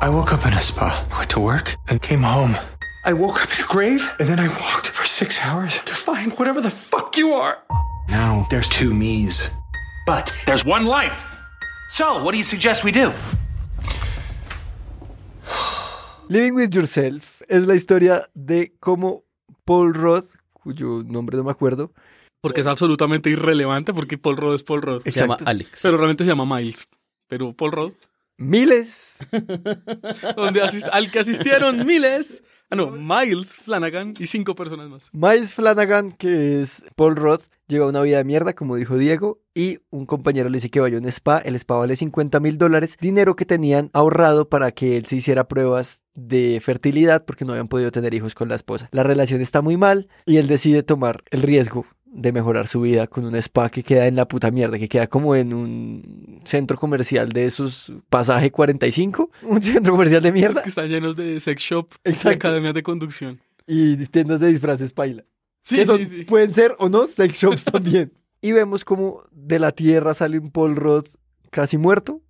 I 0.00 0.08
woke 0.08 0.32
up 0.32 0.44
in 0.46 0.52
a 0.52 0.60
spa, 0.60 1.04
went 1.16 1.30
to 1.30 1.40
work, 1.40 1.76
and 1.88 2.00
came 2.02 2.22
home. 2.22 2.56
I 3.04 3.12
woke 3.12 3.42
up 3.42 3.58
in 3.58 3.64
a 3.64 3.68
grave, 3.68 4.08
and 4.18 4.28
then 4.28 4.38
I 4.38 4.48
walked 4.48 4.88
for 4.88 5.06
six 5.06 5.38
hours 5.44 5.78
to 5.84 5.94
find 5.94 6.32
whatever 6.38 6.60
the 6.60 6.70
fuck 6.70 7.16
you 7.16 7.32
are. 7.32 7.58
Now 8.08 8.46
there's 8.50 8.68
two 8.68 8.92
me's. 8.92 9.50
But 10.06 10.34
there's 10.46 10.64
one 10.64 10.84
life. 10.86 11.34
So, 11.88 12.22
what 12.22 12.32
do 12.32 12.38
you 12.38 12.44
suggest 12.44 12.84
we 12.84 12.92
do? 12.92 13.12
Living 16.28 16.54
with 16.54 16.74
Yourself 16.74 17.42
es 17.48 17.66
la 17.66 17.74
historia 17.74 18.26
de 18.34 18.72
cómo 18.80 19.22
Paul 19.64 19.94
Roth, 19.94 20.34
cuyo 20.52 21.02
nombre 21.02 21.36
no 21.36 21.44
me 21.44 21.50
acuerdo, 21.50 21.92
Porque 22.44 22.60
es 22.60 22.66
absolutamente 22.66 23.30
irrelevante 23.30 23.92
porque 23.94 24.18
Paul 24.18 24.36
Rudd 24.36 24.54
es 24.54 24.62
Paul 24.62 24.82
Rudd. 24.82 25.02
Se 25.04 25.18
llama. 25.20 25.38
Alex. 25.46 25.80
Pero 25.82 25.96
realmente 25.96 26.24
se 26.24 26.30
llama 26.30 26.56
Miles. 26.56 26.86
Pero 27.26 27.54
Paul 27.54 27.72
Rudd, 27.72 27.92
miles, 28.36 29.16
donde 30.36 30.62
asist- 30.62 30.90
al 30.92 31.10
que 31.10 31.20
asistieron 31.20 31.86
miles, 31.86 32.42
Ah, 32.70 32.76
no, 32.76 32.90
Miles 32.90 33.52
Flanagan 33.58 34.14
y 34.18 34.26
cinco 34.26 34.54
personas 34.54 34.88
más. 34.88 35.10
Miles 35.12 35.54
Flanagan, 35.54 36.12
que 36.12 36.62
es 36.62 36.82
Paul 36.96 37.14
Roth, 37.14 37.42
lleva 37.68 37.86
una 37.86 38.00
vida 38.02 38.16
de 38.18 38.24
mierda, 38.24 38.54
como 38.54 38.74
dijo 38.76 38.96
Diego, 38.96 39.38
y 39.54 39.78
un 39.90 40.06
compañero 40.06 40.48
le 40.48 40.56
dice 40.56 40.70
que 40.70 40.80
vaya 40.80 40.96
a 40.96 41.00
un 41.00 41.06
spa. 41.06 41.38
El 41.38 41.54
spa 41.56 41.76
vale 41.76 41.94
50 41.94 42.40
mil 42.40 42.56
dólares, 42.58 42.96
dinero 43.00 43.36
que 43.36 43.44
tenían 43.44 43.90
ahorrado 43.92 44.48
para 44.48 44.72
que 44.72 44.96
él 44.96 45.04
se 45.04 45.16
hiciera 45.16 45.46
pruebas 45.46 46.02
de 46.14 46.58
fertilidad 46.64 47.24
porque 47.26 47.44
no 47.44 47.52
habían 47.52 47.68
podido 47.68 47.92
tener 47.92 48.14
hijos 48.14 48.34
con 48.34 48.48
la 48.48 48.54
esposa. 48.56 48.88
La 48.92 49.02
relación 49.02 49.40
está 49.42 49.60
muy 49.60 49.76
mal 49.76 50.08
y 50.26 50.38
él 50.38 50.46
decide 50.48 50.82
tomar 50.82 51.22
el 51.30 51.42
riesgo 51.42 51.86
de 52.16 52.32
mejorar 52.32 52.68
su 52.68 52.80
vida 52.82 53.06
con 53.08 53.24
un 53.24 53.34
spa 53.36 53.68
que 53.70 53.82
queda 53.82 54.06
en 54.06 54.14
la 54.16 54.28
puta 54.28 54.50
mierda, 54.50 54.78
que 54.78 54.88
queda 54.88 55.08
como 55.08 55.34
en 55.34 55.52
un 55.52 56.40
centro 56.44 56.78
comercial 56.78 57.28
de 57.30 57.44
esos 57.46 57.92
pasaje 58.08 58.50
45, 58.52 59.30
un 59.42 59.62
centro 59.62 59.92
comercial 59.94 60.22
de 60.22 60.30
mierda. 60.32 60.62
Que 60.62 60.68
están 60.68 60.88
llenos 60.88 61.16
de 61.16 61.40
sex 61.40 61.60
shop 61.60 61.88
y 62.04 62.28
academias 62.28 62.72
de 62.74 62.82
conducción. 62.82 63.40
y 63.66 63.96
tiendas 64.06 64.40
de 64.40 64.48
disfraces 64.48 64.92
paila. 64.92 65.24
Sí, 65.64 65.76
Que 65.76 65.86
son- 65.86 65.98
sí, 65.98 66.06
sí. 66.06 66.24
Pueden 66.24 66.54
ser 66.54 66.76
o 66.78 66.88
no 66.88 67.06
sex 67.06 67.34
shops 67.40 67.64
también. 67.72 68.12
y 68.40 68.52
vemos 68.52 68.84
como 68.84 69.24
de 69.32 69.58
la 69.58 69.72
tierra 69.72 70.14
sale 70.14 70.38
un 70.38 70.50
Paul 70.50 70.76
Roth 70.76 71.16
casi 71.50 71.78
muerto 71.78 72.20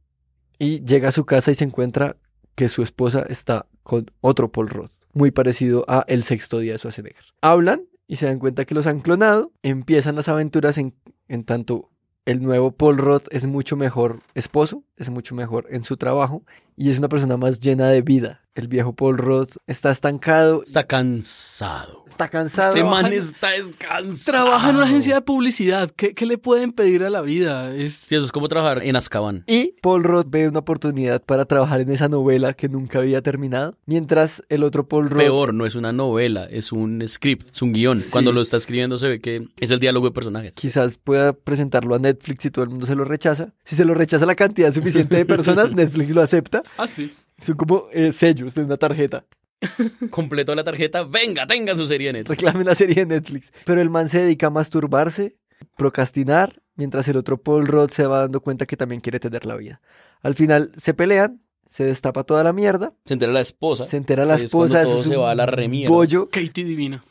y 0.59 0.85
llega 0.85 1.09
a 1.09 1.13
su 1.13 1.25
casa 1.27 1.51
y 1.51 1.55
se 1.57 1.65
encuentra 1.65 2.17
que 2.55 2.69
su 2.69 2.83
esposa 2.83 3.27
está 3.29 3.67
con 3.83 4.07
otro 4.21 4.51
Paul 4.51 4.69
Roth, 4.69 4.93
muy 5.13 5.31
parecido 5.33 5.85
a 5.89 6.05
El 6.07 6.23
sexto 6.23 6.61
día 6.61 6.73
de 6.73 6.79
Schwarzenegger. 6.79 7.25
Hablan 7.43 7.83
y 8.07 8.17
se 8.17 8.27
dan 8.27 8.39
cuenta 8.39 8.65
que 8.65 8.75
los 8.75 8.87
han 8.87 9.01
clonado, 9.01 9.53
empiezan 9.63 10.17
las 10.17 10.29
aventuras 10.29 10.79
en, 10.79 10.95
en 11.29 11.45
tanto 11.45 11.91
el 12.25 12.43
nuevo 12.43 12.73
Paul 12.73 12.99
Roth 12.99 13.27
es 13.31 13.47
mucho 13.47 13.77
mejor 13.77 14.21
esposo, 14.35 14.83
es 14.97 15.11
mucho 15.11 15.35
mejor 15.35 15.67
en 15.71 15.85
su 15.85 15.97
trabajo 15.97 16.43
y 16.77 16.91
es 16.91 16.99
una 16.99 17.09
persona 17.09 17.37
más 17.37 17.61
llena 17.61 17.89
de 17.89 18.01
vida. 18.01 18.44
El 18.55 18.69
viejo 18.69 18.93
Paul 18.95 19.19
Roth 19.19 19.57
está 19.67 19.91
estancado, 19.91 20.63
Está 20.65 20.85
cansado. 20.85 22.05
está 22.07 22.29
cansado. 22.29 22.71
Ese 22.71 22.85
man 22.85 23.13
está 23.13 23.51
descansado. 23.51 24.45
Trabaja 24.45 24.71
en 24.71 24.77
una 24.77 24.85
agencia 24.85 25.17
de 25.17 25.21
publicidad. 25.23 25.91
¿Qué, 25.91 26.15
qué 26.15 26.25
le 26.25 26.39
pueden 26.39 26.71
pedir 26.71 27.03
a 27.03 27.11
la 27.11 27.21
vida? 27.21 27.75
Es... 27.75 27.95
Sí, 27.95 28.15
eso 28.15 28.25
es 28.25 28.31
como 28.31 28.47
trabajar 28.47 28.85
en 28.85 28.95
Azkaban. 28.95 29.43
Y 29.49 29.75
Paul 29.83 30.05
Roth 30.05 30.27
ve 30.31 30.47
una 30.47 30.61
oportunidad 30.61 31.21
para 31.21 31.47
trabajar 31.47 31.81
en 31.81 31.91
esa 31.91 32.09
novela 32.09 32.55
que 32.55 32.69
nunca 32.69 33.01
había 33.01 33.23
terminado, 33.23 33.77
mientras 33.87 34.45
el 34.49 34.63
otro 34.63 34.87
Paul 34.87 35.11
Roth 35.11 35.19
Peor, 35.19 35.53
no 35.53 35.67
es 35.67 35.75
una 35.75 35.93
novela, 35.93 36.45
es 36.45 36.71
un 36.71 37.03
script, 37.09 37.49
es 37.53 37.61
un 37.61 37.73
guion. 37.73 38.03
Sí. 38.03 38.11
Cuando 38.13 38.31
lo 38.31 38.41
está 38.41 38.57
escribiendo 38.57 38.99
se 38.99 39.09
ve 39.09 39.21
que 39.21 39.49
es 39.59 39.71
el 39.73 39.81
diálogo 39.81 40.07
de 40.07 40.13
personajes. 40.13 40.53
quizás 40.53 40.97
pueda 40.99 41.33
presentarlo 41.33 41.97
a 41.97 41.99
Netflix 41.99 42.45
y 42.47 42.51
todo 42.51 42.63
el 42.65 42.71
mundo 42.71 42.87
se 42.87 42.95
lo 42.95 43.05
rechaza. 43.05 43.53
Si 43.65 43.75
se 43.75 43.85
lo 43.85 43.95
rechaza 43.95 44.27
la 44.27 44.37
cantidad 44.37 44.73
suficiente 44.73 45.17
de 45.17 45.25
personas, 45.25 45.73
Netflix 45.75 46.11
lo 46.11 46.23
acepta. 46.23 46.63
Ah, 46.79 46.87
sí. 46.87 47.13
Son 47.41 47.57
como 47.57 47.87
eh, 47.93 48.13
sellos 48.13 48.55
de 48.55 48.63
una 48.65 48.77
tarjeta. 48.77 49.25
Completó 50.11 50.55
la 50.55 50.65
tarjeta, 50.65 51.05
venga, 51.05 51.47
tenga 51.47 51.75
su 51.75 51.87
serie 51.87 52.11
en 52.11 52.17
Netflix. 52.17 52.37
Reclame 52.43 52.65
la 52.65 52.75
serie 52.75 52.95
de 52.97 53.07
Netflix. 53.07 53.53
Pero 53.65 53.81
el 53.81 53.91
man 53.91 54.09
se 54.09 54.23
dedica 54.23 54.49
a 54.49 54.51
masturbarse, 54.51 55.37
procrastinar, 55.77 56.63
mientras 56.77 57.09
el 57.09 57.17
otro 57.17 57.39
Paul 57.43 57.67
Roth 57.67 57.93
se 57.93 58.07
va 58.07 58.21
dando 58.21 58.41
cuenta 58.41 58.67
que 58.67 58.77
también 58.77 59.01
quiere 59.01 59.21
tener 59.21 59.47
la 59.47 59.57
vida. 59.57 59.81
Al 60.23 60.35
final 60.35 60.71
se 60.77 60.95
pelean, 60.95 61.41
se 61.67 61.85
destapa 61.85 62.25
toda 62.25 62.45
la 62.45 62.53
mierda, 62.53 62.93
Se 63.05 63.15
entera 63.15 63.33
la 63.33 63.41
esposa. 63.41 63.87
se 63.87 63.97
entera 63.97 64.25
la 64.25 64.35
Ahí 64.35 64.39
es 64.41 64.45
esposa, 64.45 64.83
todo 64.83 64.93
eso 64.93 65.01
es 65.03 65.09
se 65.09 65.17
va 65.17 65.31
a 65.31 65.35
la 65.35 65.47
remierda. 65.47 65.95
bollo. 65.95 66.29
Katie 66.31 66.65
Divina. 66.65 67.03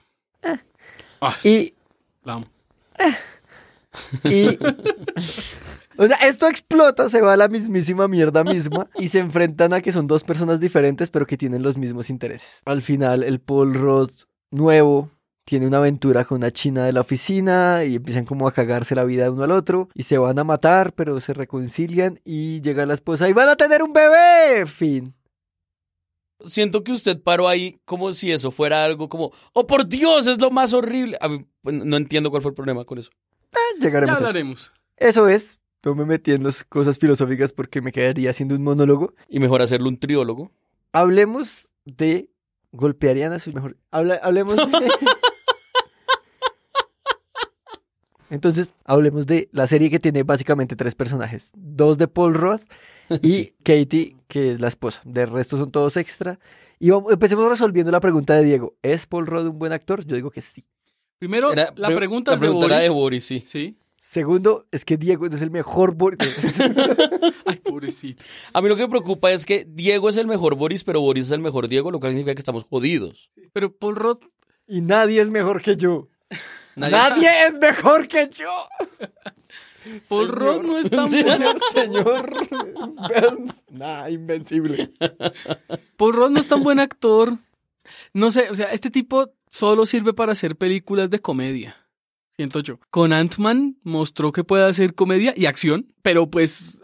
Ah, 1.21 1.35
Y 1.43 1.73
la 2.23 2.33
amo. 2.33 2.45
Y. 4.25 4.57
O 5.97 6.07
sea, 6.07 6.17
esto 6.17 6.47
explota, 6.47 7.09
se 7.09 7.21
va 7.21 7.33
a 7.33 7.37
la 7.37 7.47
mismísima 7.47 8.07
mierda 8.07 8.43
misma 8.43 8.89
y 8.97 9.09
se 9.09 9.19
enfrentan 9.19 9.73
a 9.73 9.81
que 9.81 9.91
son 9.91 10.07
dos 10.07 10.23
personas 10.23 10.59
diferentes 10.59 11.09
pero 11.09 11.25
que 11.25 11.37
tienen 11.37 11.61
los 11.63 11.77
mismos 11.77 12.09
intereses. 12.09 12.61
Al 12.65 12.81
final, 12.81 13.23
el 13.23 13.39
Paul 13.39 13.73
Roth 13.75 14.23
nuevo 14.51 15.11
tiene 15.45 15.67
una 15.67 15.77
aventura 15.79 16.23
con 16.25 16.37
una 16.37 16.51
china 16.51 16.85
de 16.85 16.93
la 16.93 17.01
oficina 17.01 17.83
y 17.83 17.95
empiezan 17.95 18.25
como 18.25 18.47
a 18.47 18.53
cagarse 18.53 18.95
la 18.95 19.03
vida 19.03 19.29
uno 19.29 19.43
al 19.43 19.51
otro 19.51 19.89
y 19.93 20.03
se 20.03 20.17
van 20.17 20.39
a 20.39 20.43
matar 20.45 20.93
pero 20.93 21.19
se 21.19 21.33
reconcilian 21.33 22.19
y 22.23 22.61
llega 22.61 22.85
la 22.85 22.93
esposa 22.93 23.27
y 23.27 23.33
van 23.33 23.49
a 23.49 23.55
tener 23.57 23.83
un 23.83 23.91
bebé. 23.93 24.65
Fin. 24.65 25.13
Siento 26.45 26.83
que 26.83 26.91
usted 26.91 27.21
paró 27.21 27.47
ahí 27.47 27.79
como 27.85 28.13
si 28.13 28.31
eso 28.31 28.51
fuera 28.51 28.83
algo 28.83 29.07
como, 29.07 29.31
oh 29.53 29.65
por 29.67 29.87
Dios, 29.87 30.27
es 30.27 30.41
lo 30.41 30.49
más 30.51 30.73
horrible. 30.73 31.17
A 31.21 31.29
mí 31.29 31.45
pues, 31.61 31.75
no 31.75 31.95
entiendo 31.97 32.29
cuál 32.29 32.41
fue 32.41 32.49
el 32.51 32.55
problema 32.55 32.83
con 32.85 32.97
eso. 32.99 33.11
Llegaremos 33.79 34.07
Ya 34.07 34.13
a 34.13 34.15
eso. 34.17 34.25
hablaremos. 34.25 34.71
Eso 34.97 35.27
es. 35.27 35.59
No 35.85 35.95
me 35.95 36.05
metí 36.05 36.31
en 36.31 36.43
las 36.43 36.63
cosas 36.63 36.97
filosóficas 36.97 37.51
porque 37.53 37.81
me 37.81 37.91
quedaría 37.91 38.29
haciendo 38.29 38.55
un 38.55 38.63
monólogo. 38.63 39.13
Y 39.27 39.39
mejor 39.39 39.61
hacerlo 39.61 39.89
un 39.89 39.97
triólogo. 39.97 40.51
Hablemos 40.91 41.71
de. 41.85 42.29
Golpearían 42.71 43.33
a 43.33 43.39
su 43.39 43.51
mejor. 43.53 43.77
Habla- 43.91 44.19
hablemos 44.23 44.55
de. 44.55 44.63
Entonces, 48.29 48.73
hablemos 48.85 49.27
de 49.27 49.49
la 49.51 49.67
serie 49.67 49.89
que 49.91 49.99
tiene 49.99 50.23
básicamente 50.23 50.75
tres 50.75 50.95
personajes: 50.95 51.51
dos 51.55 51.97
de 51.97 52.07
Paul 52.07 52.33
Roth 52.33 52.61
y 53.21 53.27
Sí. 53.33 53.53
Katie, 53.63 54.15
que 54.27 54.53
es 54.53 54.59
la 54.61 54.69
esposa. 54.69 55.01
De 55.03 55.25
resto 55.25 55.57
son 55.57 55.69
todos 55.71 55.97
extra. 55.97 56.39
Y 56.79 56.89
vamos- 56.89 57.11
empecemos 57.13 57.47
resolviendo 57.49 57.91
la 57.91 57.99
pregunta 57.99 58.33
de 58.35 58.43
Diego: 58.45 58.75
¿es 58.81 59.05
Paul 59.05 59.27
Roth 59.27 59.45
un 59.47 59.59
buen 59.59 59.71
actor? 59.73 60.03
Yo 60.05 60.15
digo 60.15 60.31
que 60.31 60.41
sí. 60.41 60.63
Primero, 61.19 61.51
Era- 61.51 61.71
la 61.75 61.87
pre- 61.89 61.97
pregunta 61.97 62.31
la 62.31 62.35
es 62.35 62.41
de 62.41 62.47
pregunta 62.47 62.65
era 62.65 62.75
Boris. 62.75 62.83
de 62.85 62.89
Boris, 62.89 63.23
sí. 63.25 63.43
Sí. 63.45 63.77
Segundo, 64.05 64.67
es 64.71 64.83
que 64.83 64.97
Diego 64.97 65.25
es 65.27 65.41
el 65.41 65.49
mejor. 65.49 65.95
Boris. 65.95 66.19
Ay, 67.45 67.55
pobrecito. 67.63 68.23
A 68.51 68.61
mí 68.61 68.67
lo 68.67 68.75
que 68.75 68.83
me 68.83 68.89
preocupa 68.89 69.31
es 69.31 69.45
que 69.45 69.65
Diego 69.67 70.09
es 70.09 70.17
el 70.17 70.27
mejor 70.27 70.55
Boris, 70.55 70.83
pero 70.83 70.99
Boris 70.99 71.27
es 71.27 71.31
el 71.31 71.39
mejor 71.39 71.69
Diego, 71.69 71.89
lo 71.89 71.99
cual 72.01 72.11
significa 72.11 72.35
que 72.35 72.41
estamos 72.41 72.65
jodidos. 72.65 73.31
Pero 73.53 73.73
Paul 73.73 73.95
Roth, 73.95 74.25
y 74.67 74.81
nadie 74.81 75.21
es 75.21 75.29
mejor 75.29 75.61
que 75.61 75.77
yo. 75.77 76.09
Nadie- 76.75 76.91
Nadie 76.91 77.47
es 77.47 77.57
mejor 77.59 78.07
que 78.09 78.27
yo. 78.29 78.51
Paul 80.09 80.27
Señor. 80.27 80.37
Roth 80.39 80.63
no 80.63 80.77
es 80.79 80.89
tan 80.89 81.09
Señor, 81.09 81.57
señor 81.73 82.29
Burns. 82.97 83.61
Nah, 83.69 84.09
invencible. 84.09 84.91
Paul 85.97 86.13
Rudd 86.13 86.31
no 86.31 86.39
es 86.39 86.47
tan 86.47 86.61
buen 86.61 86.79
actor. 86.79 87.37
No 88.13 88.31
sé, 88.31 88.49
o 88.49 88.55
sea, 88.55 88.67
este 88.73 88.89
tipo 88.91 89.31
solo 89.49 89.85
sirve 89.85 90.13
para 90.13 90.31
hacer 90.33 90.55
películas 90.57 91.09
de 91.09 91.19
comedia. 91.19 91.77
Siento 92.35 92.59
yo. 92.61 92.79
Con 92.89 93.13
Ant-Man 93.13 93.77
mostró 93.83 94.31
que 94.31 94.43
puede 94.43 94.65
hacer 94.65 94.95
comedia 94.95 95.33
y 95.35 95.45
acción, 95.45 95.93
pero 96.01 96.29
pues 96.29 96.79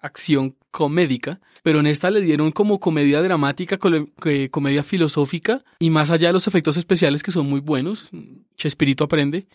acción 0.00 0.56
comédica. 0.70 1.40
Pero 1.62 1.80
en 1.80 1.86
esta 1.86 2.10
le 2.10 2.22
dieron 2.22 2.52
como 2.52 2.80
comedia 2.80 3.20
dramática, 3.20 3.78
comedia 3.78 4.82
filosófica 4.82 5.62
y 5.78 5.90
más 5.90 6.10
allá 6.10 6.28
de 6.28 6.32
los 6.32 6.46
efectos 6.46 6.76
especiales 6.76 7.22
que 7.22 7.32
son 7.32 7.48
muy 7.48 7.60
buenos. 7.60 8.08
Chespirito 8.56 9.04
aprende. 9.04 9.46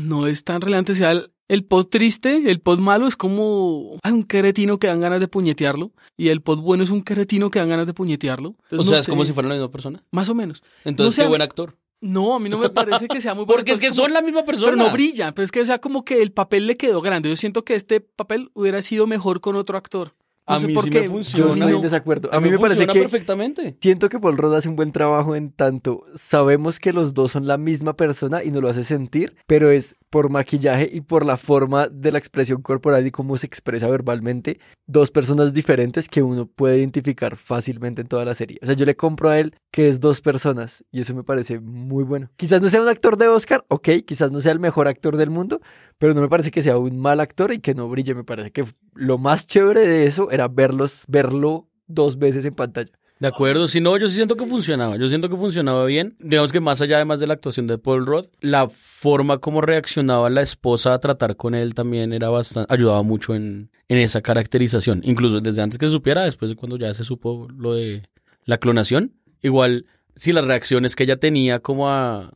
No 0.00 0.26
es 0.26 0.44
tan 0.44 0.60
relevante. 0.60 0.94
Sea, 0.94 1.12
el, 1.12 1.32
el 1.48 1.64
pod 1.64 1.86
triste, 1.86 2.50
el 2.50 2.60
pod 2.60 2.78
malo 2.78 3.06
es 3.06 3.16
como 3.16 3.98
un 4.04 4.24
queretino 4.24 4.78
que 4.78 4.86
dan 4.86 5.00
ganas 5.00 5.20
de 5.20 5.28
puñetearlo. 5.28 5.92
Y 6.16 6.28
el 6.28 6.42
pod 6.42 6.60
bueno 6.60 6.84
es 6.84 6.90
un 6.90 7.02
queretino 7.02 7.50
que 7.50 7.58
dan 7.58 7.70
ganas 7.70 7.86
de 7.86 7.94
puñetearlo. 7.94 8.56
Entonces, 8.70 8.72
o 8.72 8.76
no 8.76 8.84
sea, 8.84 8.98
es 8.98 9.04
sé, 9.06 9.10
como 9.10 9.24
si 9.24 9.32
fueran 9.32 9.48
la 9.48 9.54
misma 9.56 9.70
persona. 9.70 10.04
Más 10.10 10.28
o 10.28 10.34
menos. 10.34 10.62
Entonces, 10.84 11.24
qué 11.24 11.28
buen 11.28 11.42
actor. 11.42 11.76
No, 12.00 12.34
a 12.36 12.40
mí 12.40 12.48
no 12.48 12.58
me 12.58 12.70
parece 12.70 13.08
que 13.08 13.20
sea 13.20 13.34
muy 13.34 13.44
bueno. 13.46 13.56
Porque 13.58 13.72
es 13.72 13.80
que 13.80 13.90
son 13.92 14.12
la 14.12 14.22
misma 14.22 14.44
persona. 14.44 14.72
Pero 14.72 14.82
no 14.84 14.90
brilla. 14.90 15.32
Pero 15.32 15.44
es 15.44 15.52
que, 15.52 15.60
o 15.60 15.66
sea, 15.66 15.78
como 15.80 16.04
que 16.04 16.22
el 16.22 16.32
papel 16.32 16.66
le 16.66 16.76
quedó 16.76 17.00
grande. 17.02 17.28
Yo 17.28 17.36
siento 17.36 17.64
que 17.64 17.74
este 17.74 18.00
papel 18.00 18.50
hubiera 18.54 18.80
sido 18.82 19.06
mejor 19.06 19.40
con 19.40 19.56
otro 19.56 19.76
actor. 19.76 20.14
No 20.48 20.56
A 20.56 20.58
sé 20.58 20.66
mí 20.66 20.74
por 20.74 20.84
sí 20.84 20.90
qué. 20.90 21.00
me 21.00 21.06
Yo 21.06 21.10
funciona. 21.12 21.52
estoy 21.52 21.72
en 21.74 21.82
desacuerdo. 21.82 22.30
A, 22.32 22.36
A 22.36 22.40
mí 22.40 22.50
me 22.50 22.58
parece 22.58 22.86
que 22.86 23.00
perfectamente. 23.00 23.76
siento 23.80 24.08
que 24.08 24.18
Paul 24.18 24.36
Rudd 24.36 24.54
hace 24.54 24.68
un 24.68 24.74
buen 24.76 24.90
trabajo 24.90 25.36
en 25.36 25.52
tanto 25.52 26.04
sabemos 26.16 26.80
que 26.80 26.92
los 26.92 27.14
dos 27.14 27.30
son 27.32 27.46
la 27.46 27.56
misma 27.58 27.94
persona 27.96 28.42
y 28.42 28.50
nos 28.50 28.62
lo 28.62 28.68
hace 28.68 28.82
sentir, 28.82 29.36
pero 29.46 29.70
es 29.70 29.94
por 30.10 30.28
maquillaje 30.28 30.90
y 30.92 31.00
por 31.00 31.24
la 31.24 31.36
forma 31.36 31.88
de 31.88 32.12
la 32.12 32.18
expresión 32.18 32.62
corporal 32.62 33.06
y 33.06 33.12
cómo 33.12 33.36
se 33.36 33.46
expresa 33.46 33.88
verbalmente, 33.88 34.58
dos 34.86 35.10
personas 35.10 35.52
diferentes 35.52 36.08
que 36.08 36.22
uno 36.22 36.46
puede 36.46 36.78
identificar 36.78 37.36
fácilmente 37.36 38.02
en 38.02 38.08
toda 38.08 38.24
la 38.24 38.34
serie. 38.34 38.58
O 38.62 38.66
sea, 38.66 38.74
yo 38.74 38.84
le 38.84 38.96
compro 38.96 39.30
a 39.30 39.38
él 39.38 39.54
que 39.70 39.88
es 39.88 40.00
dos 40.00 40.20
personas 40.20 40.84
y 40.90 41.00
eso 41.00 41.14
me 41.14 41.22
parece 41.22 41.60
muy 41.60 42.02
bueno. 42.02 42.28
Quizás 42.36 42.60
no 42.60 42.68
sea 42.68 42.82
un 42.82 42.88
actor 42.88 43.16
de 43.16 43.28
Oscar, 43.28 43.64
ok, 43.68 43.88
quizás 44.04 44.32
no 44.32 44.40
sea 44.40 44.52
el 44.52 44.60
mejor 44.60 44.88
actor 44.88 45.16
del 45.16 45.30
mundo, 45.30 45.60
pero 45.98 46.12
no 46.12 46.20
me 46.20 46.28
parece 46.28 46.50
que 46.50 46.62
sea 46.62 46.76
un 46.76 46.98
mal 46.98 47.20
actor 47.20 47.52
y 47.52 47.60
que 47.60 47.74
no 47.74 47.88
brille. 47.88 48.14
Me 48.14 48.24
parece 48.24 48.50
que 48.50 48.64
lo 48.94 49.18
más 49.18 49.46
chévere 49.46 49.86
de 49.86 50.06
eso 50.06 50.30
era 50.30 50.48
verlos, 50.48 51.04
verlo 51.08 51.68
dos 51.86 52.18
veces 52.18 52.44
en 52.44 52.54
pantalla. 52.54 52.92
De 53.20 53.28
acuerdo, 53.28 53.68
si 53.68 53.82
no, 53.82 53.98
yo 53.98 54.08
sí 54.08 54.14
siento 54.14 54.34
que 54.34 54.46
funcionaba. 54.46 54.96
Yo 54.96 55.06
siento 55.06 55.28
que 55.28 55.36
funcionaba 55.36 55.84
bien. 55.84 56.16
Digamos 56.20 56.52
que 56.52 56.60
más 56.60 56.80
allá 56.80 56.96
además 56.96 57.20
de 57.20 57.26
la 57.26 57.34
actuación 57.34 57.66
de 57.66 57.76
Paul 57.76 58.06
Rudd, 58.06 58.26
la 58.40 58.66
forma 58.66 59.38
como 59.38 59.60
reaccionaba 59.60 60.30
la 60.30 60.40
esposa 60.40 60.94
a 60.94 61.00
tratar 61.00 61.36
con 61.36 61.54
él 61.54 61.74
también 61.74 62.14
era 62.14 62.30
bastante, 62.30 62.72
ayudaba 62.72 63.02
mucho 63.02 63.34
en, 63.34 63.70
en 63.88 63.98
esa 63.98 64.22
caracterización. 64.22 65.02
Incluso 65.04 65.42
desde 65.42 65.60
antes 65.60 65.78
que 65.78 65.86
se 65.86 65.92
supiera, 65.92 66.22
después 66.22 66.50
de 66.50 66.56
cuando 66.56 66.78
ya 66.78 66.94
se 66.94 67.04
supo 67.04 67.46
lo 67.54 67.74
de 67.74 68.08
la 68.46 68.56
clonación. 68.56 69.12
Igual, 69.42 69.84
sí, 70.14 70.32
las 70.32 70.46
reacciones 70.46 70.96
que 70.96 71.04
ella 71.04 71.18
tenía 71.18 71.60
como 71.60 71.90
a, 71.90 72.32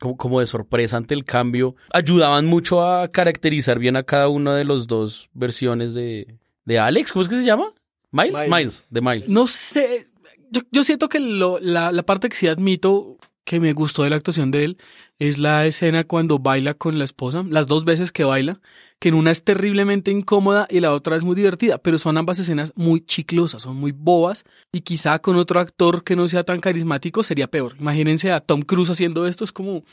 como, 0.00 0.16
como 0.16 0.40
de 0.40 0.46
sorpresa 0.46 0.96
ante 0.96 1.14
el 1.14 1.24
cambio, 1.24 1.76
ayudaban 1.92 2.46
mucho 2.46 2.84
a 2.84 3.08
caracterizar 3.12 3.78
bien 3.78 3.94
a 3.94 4.02
cada 4.02 4.26
una 4.26 4.56
de 4.56 4.64
las 4.64 4.88
dos 4.88 5.30
versiones 5.34 5.94
de, 5.94 6.38
de 6.64 6.78
Alex. 6.80 7.12
¿Cómo 7.12 7.22
es 7.22 7.28
que 7.28 7.36
se 7.36 7.46
llama? 7.46 7.72
Miles, 8.10 8.32
Miles. 8.32 8.50
Miles, 8.50 8.86
de 8.90 9.00
Miles. 9.00 9.28
No 9.28 9.46
sé. 9.46 10.08
Yo, 10.50 10.62
yo 10.70 10.84
siento 10.84 11.08
que 11.08 11.20
lo- 11.20 11.58
la, 11.60 11.92
la 11.92 12.02
parte 12.04 12.28
que 12.28 12.36
sí 12.36 12.46
admito 12.48 13.18
que 13.44 13.60
me 13.60 13.72
gustó 13.72 14.02
de 14.02 14.10
la 14.10 14.16
actuación 14.16 14.50
de 14.50 14.64
él 14.64 14.78
es 15.18 15.38
la 15.38 15.66
escena 15.66 16.04
cuando 16.04 16.38
baila 16.38 16.74
con 16.74 16.98
la 16.98 17.04
esposa, 17.04 17.44
las 17.48 17.66
dos 17.68 17.84
veces 17.84 18.12
que 18.12 18.24
baila, 18.24 18.60
que 18.98 19.08
en 19.08 19.14
una 19.14 19.30
es 19.30 19.42
terriblemente 19.42 20.10
incómoda 20.10 20.66
y 20.70 20.80
la 20.80 20.92
otra 20.92 21.16
es 21.16 21.24
muy 21.24 21.36
divertida, 21.36 21.78
pero 21.78 21.98
son 21.98 22.16
ambas 22.16 22.38
escenas 22.38 22.72
muy 22.76 23.00
chiclosas, 23.00 23.62
son 23.62 23.76
muy 23.76 23.92
bobas 23.92 24.44
y 24.72 24.80
quizá 24.80 25.18
con 25.18 25.36
otro 25.36 25.60
actor 25.60 26.02
que 26.02 26.16
no 26.16 26.28
sea 26.28 26.44
tan 26.44 26.60
carismático 26.60 27.22
sería 27.22 27.46
peor. 27.46 27.76
Imagínense 27.78 28.32
a 28.32 28.40
Tom 28.40 28.62
Cruise 28.62 28.90
haciendo 28.90 29.26
esto, 29.26 29.44
es 29.44 29.52
como, 29.52 29.84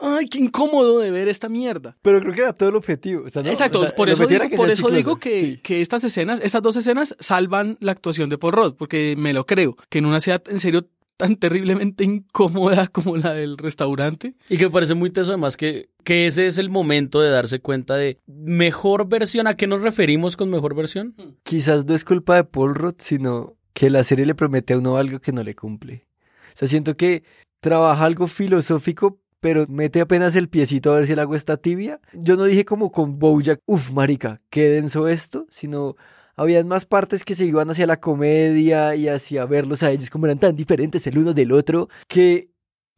ay, 0.00 0.28
qué 0.28 0.38
incómodo 0.38 0.98
de 0.98 1.10
ver 1.10 1.28
esta 1.28 1.48
mierda. 1.48 1.96
Pero 2.02 2.20
creo 2.20 2.34
que 2.34 2.40
era 2.40 2.52
todo 2.52 2.70
el 2.70 2.76
objetivo. 2.76 3.24
o 3.26 3.30
sea, 3.30 3.42
¿no? 3.42 3.50
Exacto, 3.50 3.80
O 3.80 3.84
sea, 3.84 3.94
por 3.94 4.10
eso 4.10 4.26
digo, 4.26 4.48
que 4.48 4.56
por 4.56 4.70
eso 4.70 4.82
chicloso. 4.82 4.96
digo 4.96 5.16
que, 5.18 5.60
que 5.62 5.80
estas 5.80 6.02
escenas, 6.04 6.40
estas 6.42 6.62
dos 6.62 6.76
escenas 6.76 7.14
salvan 7.20 7.76
la 7.80 7.92
actuación 7.92 8.28
de 8.30 8.38
Paul 8.38 8.52
Rudd, 8.52 8.74
porque 8.74 9.14
me 9.16 9.32
lo 9.32 9.46
creo, 9.46 9.76
que 9.88 9.98
en 9.98 10.06
una 10.06 10.20
sea 10.20 10.42
en 10.48 10.60
serio 10.60 10.86
tan 11.20 11.36
terriblemente 11.36 12.02
incómoda 12.02 12.86
como 12.88 13.16
la 13.18 13.34
del 13.34 13.58
restaurante. 13.58 14.34
Y 14.48 14.56
que 14.56 14.64
me 14.64 14.70
parece 14.70 14.94
muy 14.94 15.10
teso 15.10 15.32
además 15.32 15.58
que, 15.58 15.90
que 16.04 16.26
ese 16.26 16.46
es 16.46 16.58
el 16.58 16.70
momento 16.70 17.20
de 17.20 17.30
darse 17.30 17.60
cuenta 17.60 17.96
de 17.96 18.18
mejor 18.26 19.08
versión. 19.08 19.46
¿A 19.46 19.54
qué 19.54 19.66
nos 19.66 19.82
referimos 19.82 20.36
con 20.36 20.50
mejor 20.50 20.74
versión? 20.74 21.14
Quizás 21.42 21.84
no 21.84 21.94
es 21.94 22.04
culpa 22.04 22.36
de 22.36 22.44
Paul 22.44 22.74
Rudd, 22.74 22.96
sino 22.98 23.56
que 23.74 23.90
la 23.90 24.04
serie 24.04 24.26
le 24.26 24.34
promete 24.34 24.74
a 24.74 24.78
uno 24.78 24.96
algo 24.96 25.20
que 25.20 25.32
no 25.32 25.42
le 25.42 25.54
cumple. 25.54 26.06
O 26.52 26.56
sea, 26.56 26.68
siento 26.68 26.96
que 26.96 27.22
trabaja 27.60 28.04
algo 28.04 28.26
filosófico, 28.26 29.20
pero 29.40 29.66
mete 29.68 30.00
apenas 30.00 30.36
el 30.36 30.48
piecito 30.48 30.92
a 30.92 30.96
ver 30.96 31.06
si 31.06 31.12
el 31.12 31.18
agua 31.18 31.36
está 31.36 31.56
tibia. 31.56 32.00
Yo 32.12 32.36
no 32.36 32.44
dije 32.44 32.64
como 32.64 32.92
con 32.92 33.18
Bojack, 33.18 33.60
uff, 33.66 33.90
marica, 33.90 34.40
qué 34.50 34.68
denso 34.68 35.08
esto, 35.08 35.46
sino 35.48 35.96
habían 36.36 36.68
más 36.68 36.86
partes 36.86 37.24
que 37.24 37.34
se 37.34 37.44
iban 37.44 37.70
hacia 37.70 37.86
la 37.86 38.00
comedia 38.00 38.94
y 38.96 39.08
hacia 39.08 39.44
verlos 39.44 39.82
a 39.82 39.90
ellos 39.90 40.10
como 40.10 40.26
eran 40.26 40.38
tan 40.38 40.56
diferentes 40.56 41.06
el 41.06 41.18
uno 41.18 41.34
del 41.34 41.52
otro, 41.52 41.88
que 42.08 42.49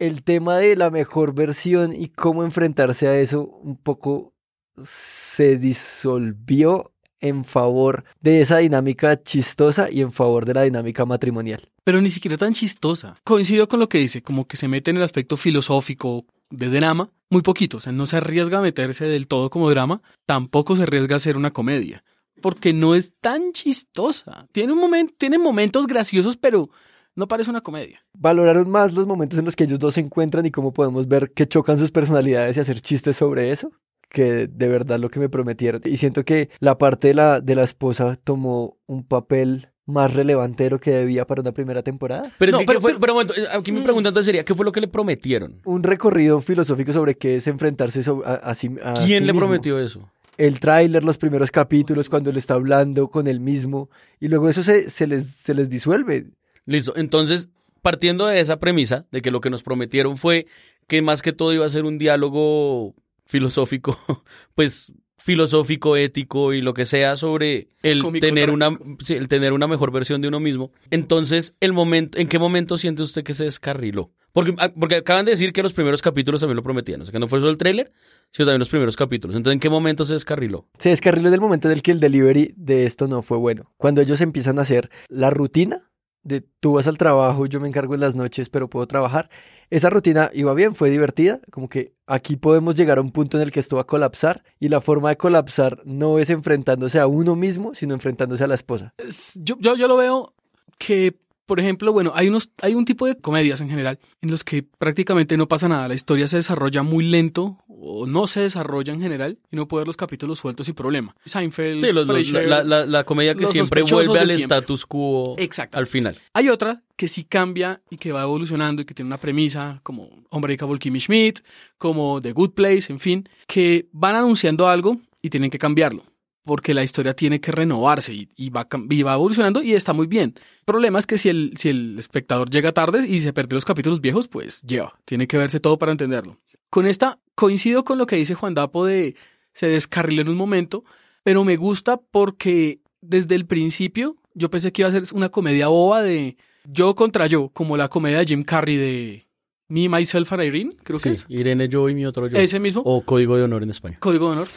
el 0.03 0.25
tema 0.25 0.57
de 0.57 0.75
la 0.75 0.91
mejor 0.91 1.33
versión 1.33 1.95
y 1.95 2.09
cómo 2.09 2.43
enfrentarse 2.43 3.07
a 3.07 3.21
eso 3.21 3.45
un 3.45 3.77
poco 3.77 4.35
se 4.83 5.59
disolvió 5.59 6.93
en 7.21 7.45
favor 7.45 8.03
de 8.21 8.41
esa 8.41 8.59
dinámica 8.59 9.23
chistosa 9.23 9.93
y 9.93 10.01
en 10.01 10.11
favor 10.11 10.45
de 10.45 10.55
la 10.55 10.63
dinámica 10.63 11.07
matrimonial. 11.07 11.69
Pero 11.85 12.01
ni 12.01 12.11
siquiera 12.11 12.37
tan 12.37 12.53
chistosa. 12.53 13.15
Coincido 13.23 13.69
con 13.69 13.79
lo 13.79 13.89
que 13.89 13.99
dice, 13.99 14.23
como 14.23 14.49
que 14.49 14.57
se 14.57 14.67
mete 14.67 14.91
en 14.91 14.97
el 14.97 15.05
aspecto 15.05 15.37
filosófico 15.37 16.27
de 16.51 16.69
drama, 16.69 17.11
muy 17.31 17.43
poquito, 17.43 17.77
o 17.77 17.81
sea, 17.81 17.93
no 17.93 18.07
se 18.07 18.17
arriesga 18.17 18.59
a 18.59 18.63
meterse 18.63 19.05
del 19.05 19.29
todo 19.29 19.51
como 19.51 19.71
drama, 19.71 20.03
tampoco 20.27 20.75
se 20.75 20.83
arriesga 20.83 21.15
a 21.15 21.19
hacer 21.19 21.37
una 21.37 21.53
comedia, 21.53 22.03
porque 22.41 22.73
no 22.73 22.97
es 22.97 23.13
tan 23.21 23.53
chistosa. 23.53 24.49
Tiene 24.51 24.73
un 24.73 25.15
tiene 25.17 25.39
momentos 25.39 25.87
graciosos, 25.87 26.37
pero 26.37 26.71
no 27.17 27.29
parece 27.29 27.51
una 27.51 27.61
comedia. 27.61 28.01
Valoraron 28.19 28.71
más 28.71 28.93
los 28.95 29.07
momentos 29.07 29.39
en 29.39 29.45
los 29.45 29.57
que 29.57 29.65
ellos 29.65 29.79
dos 29.79 29.95
se 29.95 30.01
encuentran 30.01 30.47
y 30.47 30.51
cómo 30.51 30.73
podemos 30.73 31.07
ver 31.09 31.33
que 31.33 31.47
chocan 31.47 31.79
sus 31.79 31.91
personalidades 31.91 32.57
y 32.57 32.61
hacer 32.61 32.81
chistes 32.81 33.17
sobre 33.17 33.51
eso 33.51 33.71
que 34.09 34.47
de 34.47 34.69
verdad 34.69 34.99
lo 35.01 35.09
que 35.09 35.19
me 35.21 35.31
prometieron. 35.31 35.81
Y 35.87 35.97
siento 35.97 36.23
que 36.25 36.51
la 36.61 36.77
parte 36.77 37.09
de 37.09 37.15
la, 37.15 37.41
de 37.41 37.55
la 37.55 37.63
esposa 37.63 38.15
tomó 38.23 38.77
un 38.87 39.05
papel 39.05 39.71
más 39.87 40.13
relevante 40.13 40.65
de 40.65 40.71
lo 40.71 40.79
que 40.79 40.91
debía 40.91 41.27
para 41.27 41.41
una 41.41 41.53
primera 41.53 41.83
temporada. 41.83 42.31
Pero 42.39 42.51
es 42.51 42.53
No, 42.53 42.59
que, 42.61 42.67
pero- 42.67 42.79
¿qué 42.79 42.83
fue? 42.83 42.91
pero- 42.91 43.01
Pero, 43.01 43.13
un 43.15 43.19
momento, 43.27 43.35
aquí 43.59 43.73
mi 43.73 43.81
pregunta 43.81 44.11
entonces 44.11 44.27
sería, 44.27 44.45
¿qué 44.45 44.55
fue 44.55 44.67
lo 44.67 44.73
que 44.73 44.83
le 44.83 44.89
prometieron? 44.89 45.63
Un 45.65 45.83
recorrido 45.83 46.43
filosófico 46.43 46.93
sobre 46.93 47.15
qué 47.17 47.37
es 47.37 47.47
enfrentarse 47.47 48.03
so- 48.03 48.23
a, 48.27 48.35
a 48.35 48.55
sí- 48.55 48.77
a 48.85 48.93
¿Quién 48.95 49.07
sí 49.23 49.27
le 49.27 49.33
mismo. 49.33 49.41
prometió 49.41 49.79
eso? 49.79 50.11
el 50.39 50.61
tráiler, 50.61 51.05
los 51.05 51.17
primeros 51.19 51.51
capítulos, 51.51 52.09
cuando 52.09 52.29
él 52.31 52.37
está 52.37 52.55
hablando 52.55 53.09
con 53.09 53.27
él 53.29 53.41
mismo, 53.41 53.89
y 54.21 54.29
luego 54.29 54.49
eso 54.49 54.63
se, 54.63 54.89
se 54.91 55.07
les, 55.07 55.27
se 55.27 55.55
les 55.55 55.69
disuelve. 55.71 56.27
Listo. 56.67 56.95
Entonces, 56.97 57.49
partiendo 57.83 58.27
de 58.27 58.41
esa 58.41 58.59
premisa, 58.59 59.07
de 59.11 59.23
que 59.23 59.31
lo 59.31 59.41
que 59.41 59.51
nos 59.51 59.63
prometieron 59.63 60.17
fue 60.17 60.47
que 60.87 61.03
más 61.03 61.23
que 61.23 61.33
todo 61.33 61.53
iba 61.53 61.67
a 61.67 61.71
ser 61.71 61.85
un 61.85 61.99
diálogo 61.99 62.95
filosófico, 63.27 63.99
pues 64.55 64.93
filosófico, 65.23 65.97
ético 65.97 66.53
y 66.53 66.61
lo 66.61 66.75
que 66.75 66.85
sea 66.85 67.15
sobre 67.17 67.69
el 67.83 68.03
Cómico 68.03 68.27
tener 68.27 68.51
una 68.51 68.77
sí, 69.05 69.15
el 69.15 69.29
tener 69.29 69.53
una 69.53 69.69
mejor 69.69 69.93
versión 69.93 70.21
de 70.21 70.29
uno 70.29 70.41
mismo. 70.41 70.73
Entonces, 70.91 71.55
el 71.61 71.73
momento, 71.73 72.19
¿en 72.19 72.27
qué 72.27 72.39
momento 72.41 72.77
siente 72.77 73.03
usted 73.03 73.23
que 73.23 73.35
se 73.35 73.45
descarriló? 73.45 74.11
Porque, 74.33 74.55
ah, 74.59 74.73
porque 74.79 74.97
acaban 74.97 75.25
de 75.25 75.33
decir 75.33 75.53
que 75.53 75.63
los 75.63 75.75
primeros 75.75 76.03
capítulos 76.03 76.41
también 76.41 76.57
lo 76.57 76.63
prometían, 76.63 77.03
o 77.03 77.05
sea, 77.05 77.13
que 77.13 77.19
no 77.19 77.29
fue 77.29 77.39
solo 77.39 77.53
el 77.53 77.59
tráiler, 77.59 77.93
sino 78.31 78.47
también 78.47 78.61
los 78.61 78.69
primeros 78.69 78.97
capítulos. 78.97 79.37
Entonces, 79.37 79.55
¿en 79.55 79.61
qué 79.61 79.69
momento 79.69 80.05
se 80.05 80.15
descarriló? 80.15 80.67
Se 80.79 80.89
descarriló 80.89 81.29
en 81.29 81.35
el 81.35 81.41
momento 81.41 81.69
en 81.69 81.75
el 81.75 81.83
que 81.83 81.93
el 81.93 82.01
delivery 82.01 82.55
de 82.57 82.85
esto 82.85 83.07
no 83.07 83.23
fue 83.23 83.37
bueno. 83.37 83.73
Cuando 83.77 84.01
ellos 84.01 84.21
empiezan 84.23 84.59
a 84.59 84.63
hacer 84.63 84.91
la 85.09 85.31
rutina 85.31 85.92
de 86.23 86.41
tú 86.61 86.75
vas 86.75 86.87
al 86.87 86.99
trabajo, 86.99 87.47
yo 87.47 87.61
me 87.61 87.69
encargo 87.69 87.95
en 87.95 88.01
las 88.01 88.15
noches, 88.15 88.49
pero 88.49 88.69
puedo 88.69 88.87
trabajar. 88.87 89.29
Esa 89.71 89.91
rutina 89.91 90.31
iba 90.35 90.53
bien, 90.55 90.75
fue 90.75 90.91
divertida, 90.91 91.41
como 91.51 91.69
que 91.69 91.95
aquí 92.07 92.37
podemos 92.37 92.75
llegar 92.75 92.99
a 92.99 93.01
un 93.01 93.11
punto 93.11 93.39
en 93.39 93.43
el 93.45 93.53
que 93.53 93.61
esto 93.61 93.77
va 93.77 93.83
a 93.83 93.87
colapsar 93.87 94.45
y 94.61 94.69
la 94.69 94.81
forma 94.81 95.09
de 95.09 95.17
colapsar 95.17 95.81
no 95.85 96.19
es 96.19 96.29
enfrentándose 96.31 96.99
a 97.01 97.07
uno 97.07 97.35
mismo, 97.37 97.75
sino 97.75 97.95
enfrentándose 97.95 98.45
a 98.45 98.49
la 98.49 98.55
esposa. 98.55 98.93
Es- 98.99 99.33
Yo, 99.43 99.57
yo, 99.59 99.75
yo 99.77 99.89
lo 99.89 99.97
veo 99.97 100.35
que, 100.79 101.17
por 101.47 101.61
ejemplo, 101.61 101.93
bueno, 101.93 102.13
hay, 102.15 102.29
unos, 102.29 102.51
hay 102.63 102.75
un 102.75 102.85
tipo 102.85 103.07
de 103.07 103.17
comedias 103.17 103.61
en 103.61 103.69
general 103.69 103.99
en 104.21 104.31
los 104.31 104.45
que 104.45 104.63
prácticamente 104.63 105.37
no 105.37 105.49
pasa 105.49 105.69
nada. 105.69 105.89
La 105.89 105.95
historia 105.95 106.27
se 106.29 106.37
desarrolla 106.37 106.83
muy 106.83 107.05
lento 107.05 107.59
o 107.69 108.07
no 108.07 108.27
se 108.27 108.41
desarrolla 108.41 108.93
en 108.93 109.01
general 109.01 109.39
y 109.51 109.57
no 109.57 109.67
puede 109.69 109.81
ver 109.83 109.89
los 109.89 109.97
capítulos 109.97 110.39
sueltos 110.39 110.67
sin 110.67 110.75
problema. 110.75 111.15
Seinfeld, 111.25 111.81
Sí, 111.81 111.93
los- 111.93 112.07
la, 112.33 112.63
la- 112.63 112.87
la 112.87 113.05
comedia 113.05 113.35
que 113.35 113.47
siempre 113.49 113.83
vuelve 113.83 114.19
al 114.21 114.27
siempre. 114.29 114.43
status 114.45 114.87
quo 114.87 115.35
Exacto. 115.39 115.79
al 115.79 115.87
final. 115.87 116.17
Hay 116.33 116.49
otra 116.49 116.83
que 116.97 117.09
sí 117.09 117.25
cambia 117.25 117.83
y 117.91 117.97
que 117.97 118.13
va 118.13 118.23
evolucionando 118.23 118.83
y 118.83 118.85
que 118.85 118.95
tiene 118.95 119.09
una 119.09 119.19
premisa 119.19 119.81
como 119.83 120.09
Hombre 120.31 120.57
de 120.57 120.79
Kimmy 120.79 121.01
Schmidt, 121.01 121.41
como 121.77 122.21
The 122.21 122.33
Good 122.33 122.53
Place, 122.53 122.93
en 122.93 122.99
fin, 123.01 123.29
que 123.49 123.89
van 123.93 124.15
anunciando 124.15 124.69
algo 124.69 124.99
y 125.21 125.31
tienen 125.31 125.51
que 125.51 125.59
cambiarlo. 125.59 126.05
Porque 126.45 126.75
la 126.75 126.83
historia 126.83 127.15
tiene 127.15 127.41
que 127.41 127.53
renovarse 127.53 128.13
y, 128.13 128.29
y 128.37 128.51
va, 128.51 128.67
y 128.91 129.03
va 129.03 129.15
evolucionando 129.15 129.63
y 129.63 129.75
está 129.75 129.93
muy 129.93 130.07
bien. 130.09 130.35
El 130.37 130.65
problema 130.65 130.99
es 130.99 131.07
que 131.07 131.17
si 131.17 131.29
el, 131.29 131.53
si 131.57 131.69
el 131.69 131.99
espectador 131.99 132.51
llega 132.51 132.73
tarde 132.73 133.07
y 133.07 133.21
se 133.21 133.33
perdió 133.33 133.55
los 133.57 133.65
capítulos 133.65 134.01
viejos, 134.01 134.27
pues 134.27 134.63
lleva. 134.63 134.99
Tiene 135.05 135.29
que 135.29 135.39
verse 135.39 135.61
todo 135.61 135.79
para 135.79 135.93
entenderlo. 135.93 136.39
Con 136.69 136.87
esta 136.87 137.21
coincido 137.37 137.85
con 137.85 137.99
lo 137.99 138.07
que 138.07 138.17
dice 138.17 138.35
Juan 138.35 138.55
Dapo 138.55 138.85
de 138.87 139.15
se 139.53 139.67
descarriló 139.67 140.23
en 140.23 140.31
un 140.31 140.37
momento, 140.37 140.83
pero 141.23 141.45
me 141.45 141.57
gusta 141.57 141.99
porque 142.11 142.81
desde 143.01 143.35
el 143.37 143.47
principio 143.47 144.17
yo 144.35 144.51
pensé 144.51 144.73
que 144.73 144.83
iba 144.83 144.89
a 144.89 144.93
ser 144.93 145.05
una 145.13 145.29
comedia 145.29 145.69
boba 145.69 146.03
de 146.03 146.37
yo 146.65 146.95
contra 146.95 147.27
yo, 147.27 147.51
como 147.51 147.77
la 147.77 147.89
comedia 147.89 148.19
de 148.19 148.25
Jim 148.27 148.43
Carrey 148.43 148.77
de 148.77 149.29
Me, 149.69 149.89
Myself 149.89 150.33
and 150.33 150.43
Irene, 150.45 150.77
creo 150.83 150.99
que 150.99 151.15
Sí, 151.15 151.23
es. 151.25 151.27
Irene, 151.29 151.69
yo 151.69 151.89
y 151.89 151.95
mi 151.95 152.07
otro 152.07 152.27
yo. 152.29 152.39
Ese 152.39 152.59
mismo. 152.61 152.83
O 152.85 153.05
Código 153.05 153.37
de 153.37 153.43
Honor 153.43 153.63
en 153.63 153.71
España. 153.71 153.99
Código 154.01 154.27
de 154.27 154.33
honor. 154.33 154.49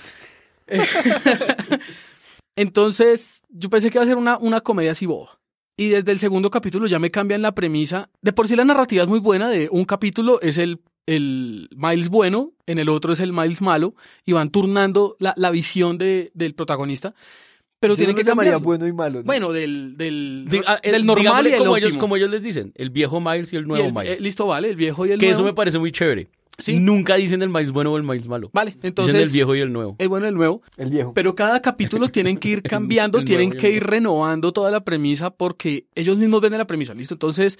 Entonces, 2.55 3.41
yo 3.49 3.69
pensé 3.69 3.89
que 3.89 3.97
iba 3.97 4.03
a 4.03 4.07
ser 4.07 4.17
una, 4.17 4.37
una 4.37 4.61
comedia 4.61 4.91
así 4.91 5.05
boba. 5.05 5.39
Y 5.77 5.89
desde 5.89 6.11
el 6.13 6.19
segundo 6.19 6.49
capítulo 6.49 6.87
ya 6.87 6.99
me 6.99 7.11
cambian 7.11 7.41
la 7.41 7.53
premisa. 7.53 8.09
De 8.21 8.31
por 8.31 8.47
sí 8.47 8.55
la 8.55 8.63
narrativa 8.63 9.03
es 9.03 9.09
muy 9.09 9.19
buena, 9.19 9.49
de 9.49 9.67
un 9.71 9.83
capítulo 9.83 10.39
es 10.41 10.57
el, 10.57 10.79
el 11.05 11.67
Miles 11.75 12.07
bueno, 12.09 12.53
en 12.65 12.79
el 12.79 12.87
otro 12.87 13.11
es 13.11 13.19
el 13.19 13.33
Miles 13.33 13.61
malo, 13.61 13.93
y 14.25 14.31
van 14.31 14.51
turnando 14.51 15.17
la, 15.19 15.33
la 15.35 15.51
visión 15.51 15.97
de, 15.97 16.31
del 16.33 16.55
protagonista. 16.55 17.13
Pero 17.81 17.93
lo 17.93 17.97
que 18.15 18.23
llamaría 18.23 18.53
cambiar. 18.53 18.61
bueno 18.61 18.87
y 18.87 18.93
malo. 18.93 19.19
¿no? 19.19 19.25
Bueno, 19.25 19.51
del, 19.51 19.97
del, 19.97 20.45
Di- 20.49 20.61
ah, 20.65 20.79
eh, 20.81 20.93
del 20.93 21.05
normal 21.05 21.43
digámosle 21.43 21.49
y 21.49 21.53
el 21.53 21.59
como 21.59 21.77
ellos, 21.77 21.97
como 21.97 22.15
ellos 22.15 22.29
les 22.29 22.41
dicen, 22.41 22.71
el 22.75 22.89
viejo 22.89 23.19
Miles 23.19 23.51
y 23.51 23.57
el 23.57 23.63
Y 23.63 23.67
nuevo 23.67 23.85
el- 23.87 23.93
Miles. 23.93 24.19
eh, 24.21 24.23
listo, 24.23 24.47
vale, 24.47 24.69
el 24.69 24.77
viejo 24.77 25.05
y 25.05 25.11
el 25.11 25.19
que 25.19 25.25
nuevo. 25.25 25.39
eso 25.39 25.43
me 25.45 25.53
parece 25.53 25.77
muy 25.77 25.91
chévere. 25.91 26.29
Sí. 26.57 26.79
Nunca 26.79 27.15
dicen 27.15 27.41
el 27.41 27.49
Miles 27.49 27.71
bueno 27.71 27.91
o 27.91 27.97
el 27.97 28.03
Miles 28.03 28.27
malo. 28.27 28.49
Vale, 28.53 28.71
Dicen 28.71 28.87
entonces... 28.87 29.27
el 29.27 29.33
viejo 29.33 29.55
y 29.55 29.59
el 29.59 29.73
nuevo. 29.73 29.95
El 29.99 30.07
bueno 30.09 30.25
y 30.25 30.29
el 30.29 30.35
nuevo. 30.35 30.61
El 30.77 30.89
viejo. 30.89 31.13
Pero 31.13 31.35
cada 31.35 31.61
capítulo 31.61 32.09
tienen 32.09 32.37
que 32.37 32.49
ir 32.49 32.61
cambiando, 32.63 33.19
el 33.19 33.25
tienen 33.25 33.51
que 33.51 33.69
ir 33.69 33.81
nuevo. 33.83 33.91
renovando 33.91 34.53
toda 34.53 34.71
la 34.71 34.83
premisa 34.83 35.31
porque 35.31 35.87
ellos 35.95 36.17
mismos 36.17 36.41
ven 36.41 36.57
la 36.57 36.65
premisa, 36.67 36.93
¿listo? 36.93 37.15
Entonces, 37.15 37.59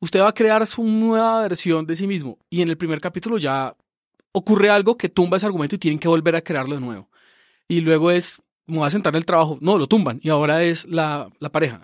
usted 0.00 0.20
va 0.20 0.28
a 0.28 0.34
crear 0.34 0.66
su 0.66 0.82
nueva 0.84 1.42
versión 1.42 1.86
de 1.86 1.94
sí 1.94 2.06
mismo 2.06 2.38
y 2.50 2.62
en 2.62 2.68
el 2.68 2.76
primer 2.76 3.00
capítulo 3.00 3.38
ya 3.38 3.76
ocurre 4.32 4.70
algo 4.70 4.96
que 4.96 5.08
tumba 5.08 5.36
ese 5.36 5.46
argumento 5.46 5.76
y 5.76 5.78
tienen 5.78 5.98
que 5.98 6.08
volver 6.08 6.34
a 6.36 6.42
crearlo 6.42 6.74
de 6.74 6.80
nuevo. 6.80 7.08
Y 7.68 7.80
luego 7.80 8.10
es, 8.10 8.40
me 8.66 8.78
voy 8.78 8.86
a 8.86 8.90
sentar 8.90 9.14
en 9.14 9.18
el 9.18 9.24
trabajo, 9.24 9.58
no, 9.60 9.78
lo 9.78 9.86
tumban 9.86 10.18
y 10.22 10.30
ahora 10.30 10.64
es 10.64 10.86
la, 10.86 11.28
la 11.38 11.52
pareja. 11.52 11.80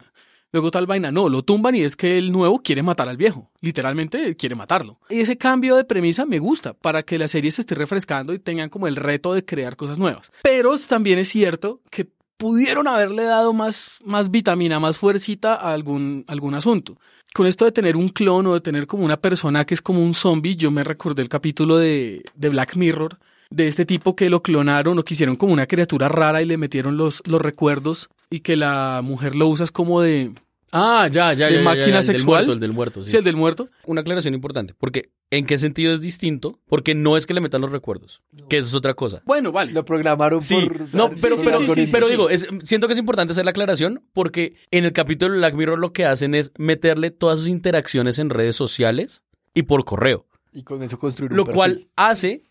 Luego 0.50 0.70
tal 0.70 0.87
vaina, 0.87 1.12
no, 1.12 1.28
lo 1.28 1.42
tumban 1.42 1.74
y 1.74 1.82
es 1.82 1.94
que 1.94 2.16
el 2.16 2.32
nuevo 2.32 2.62
quiere 2.62 2.82
matar 2.82 3.08
al 3.08 3.18
viejo, 3.18 3.50
literalmente 3.61 4.34
quiere 4.34 4.54
matarlo. 4.54 4.98
Y 5.11 5.20
ese 5.20 5.37
cambio 5.37 5.76
de 5.76 5.84
premisa 5.84 6.24
me 6.24 6.38
gusta 6.38 6.72
para 6.72 7.02
que 7.02 7.18
la 7.18 7.28
serie 7.28 7.50
se 7.50 7.61
esté 7.61 7.74
refrescando 7.74 8.32
y 8.32 8.38
tengan 8.38 8.70
como 8.70 8.87
el 8.87 8.96
reto 8.96 9.34
de 9.34 9.44
crear 9.44 9.76
cosas 9.76 9.98
nuevas. 9.98 10.32
Pero 10.42 10.74
también 10.78 11.18
es 11.18 11.28
cierto 11.28 11.82
que 11.90 12.08
pudieron 12.38 12.88
haberle 12.88 13.24
dado 13.24 13.52
más, 13.52 13.98
más 14.04 14.30
vitamina, 14.30 14.80
más 14.80 14.96
fuercita 14.96 15.54
a 15.54 15.74
algún, 15.74 16.24
algún 16.28 16.54
asunto. 16.54 16.96
Con 17.34 17.46
esto 17.46 17.66
de 17.66 17.72
tener 17.72 17.96
un 17.96 18.08
clon 18.08 18.46
o 18.46 18.54
de 18.54 18.61
tener 18.61 18.87
como 18.87 19.04
una 19.04 19.20
persona 19.20 19.66
que 19.66 19.74
es 19.74 19.82
como 19.82 20.02
un 20.02 20.14
zombie, 20.14 20.56
yo 20.56 20.70
me 20.70 20.82
recordé 20.82 21.20
el 21.20 21.28
capítulo 21.28 21.76
de, 21.76 22.24
de 22.34 22.48
Black 22.48 22.76
Mirror, 22.76 23.18
de 23.50 23.68
este 23.68 23.84
tipo 23.87 24.14
que 24.16 24.30
lo 24.30 24.42
clonaron 24.42 24.98
o 24.98 25.02
quisieron 25.04 25.37
como 25.37 25.52
una 25.52 25.66
criatura 25.66 26.08
rara 26.08 26.42
y 26.42 26.46
le 26.46 26.58
metieron 26.58 26.96
los, 26.96 27.22
los 27.26 27.40
recuerdos 27.40 28.08
y 28.30 28.40
que 28.40 28.56
la 28.56 29.00
mujer 29.02 29.34
lo 29.34 29.48
usa 29.48 29.64
es 29.64 29.70
como 29.72 30.00
de 30.02 30.32
Ah, 30.70 31.08
ya, 31.11 31.32
ya, 31.32 31.46
de 31.46 31.52
ya, 31.52 31.58
ya, 31.61 31.64
máquina 31.64 31.87
ya, 31.87 31.98
el 32.00 32.06
del 32.06 32.16
sexual. 32.16 32.26
muerto, 32.26 32.52
el 32.52 32.61
del 32.61 32.72
muerto, 32.74 33.02
sí. 33.02 33.11
Sí, 33.11 33.16
el 33.16 33.24
del 33.24 33.37
muerto. 33.37 33.70
Una 33.87 34.02
aclaración 34.02 34.34
importante, 34.34 34.74
porque 34.78 35.08
¿en 35.30 35.46
qué 35.46 35.56
sentido 35.56 35.94
es 35.94 36.02
distinto? 36.02 36.58
Porque 36.68 36.94
no 36.94 37.16
es 37.16 37.24
que 37.24 37.32
le 37.32 37.40
metan 37.40 37.62
los 37.62 37.72
recuerdos, 37.72 38.20
que 38.50 38.58
eso 38.58 38.68
es 38.68 38.74
otra 38.74 38.92
cosa. 38.92 39.22
Bueno, 39.24 39.50
vale. 39.50 39.72
Lo 39.72 39.87
programaron 39.87 40.42
Sí, 40.42 40.56
por... 40.56 40.94
no, 40.94 41.11
pero, 41.22 41.37
sus 41.37 41.44
pero, 41.46 41.56
algoritmos. 41.56 41.90
pero 41.90 42.08
digo, 42.08 42.28
es- 42.28 42.46
siento 42.64 42.87
que 42.87 42.92
es 42.92 42.98
importante 42.98 43.30
hacer 43.32 43.46
la 43.46 43.52
aclaración 43.52 44.02
porque 44.12 44.56
en 44.70 44.84
el 44.84 44.92
capítulo 44.92 45.32
de 45.32 45.38
Black 45.38 45.54
Mirror 45.54 45.78
lo 45.78 45.94
que 45.94 46.04
hacen 46.04 46.34
es 46.34 46.52
meterle 46.58 47.11
todas 47.12 47.38
sus 47.38 47.48
interacciones 47.48 48.18
en 48.18 48.28
redes 48.28 48.54
sociales 48.54 49.22
y 49.54 49.62
por 49.62 49.87
correo, 49.87 50.26
Y 50.52 50.64
con 50.64 50.82
eso 50.82 50.98
construir 50.98 51.30
un 51.32 51.38
lo 51.38 51.44
perfil. 51.46 51.56
cual 51.56 51.88
hace 51.96 52.42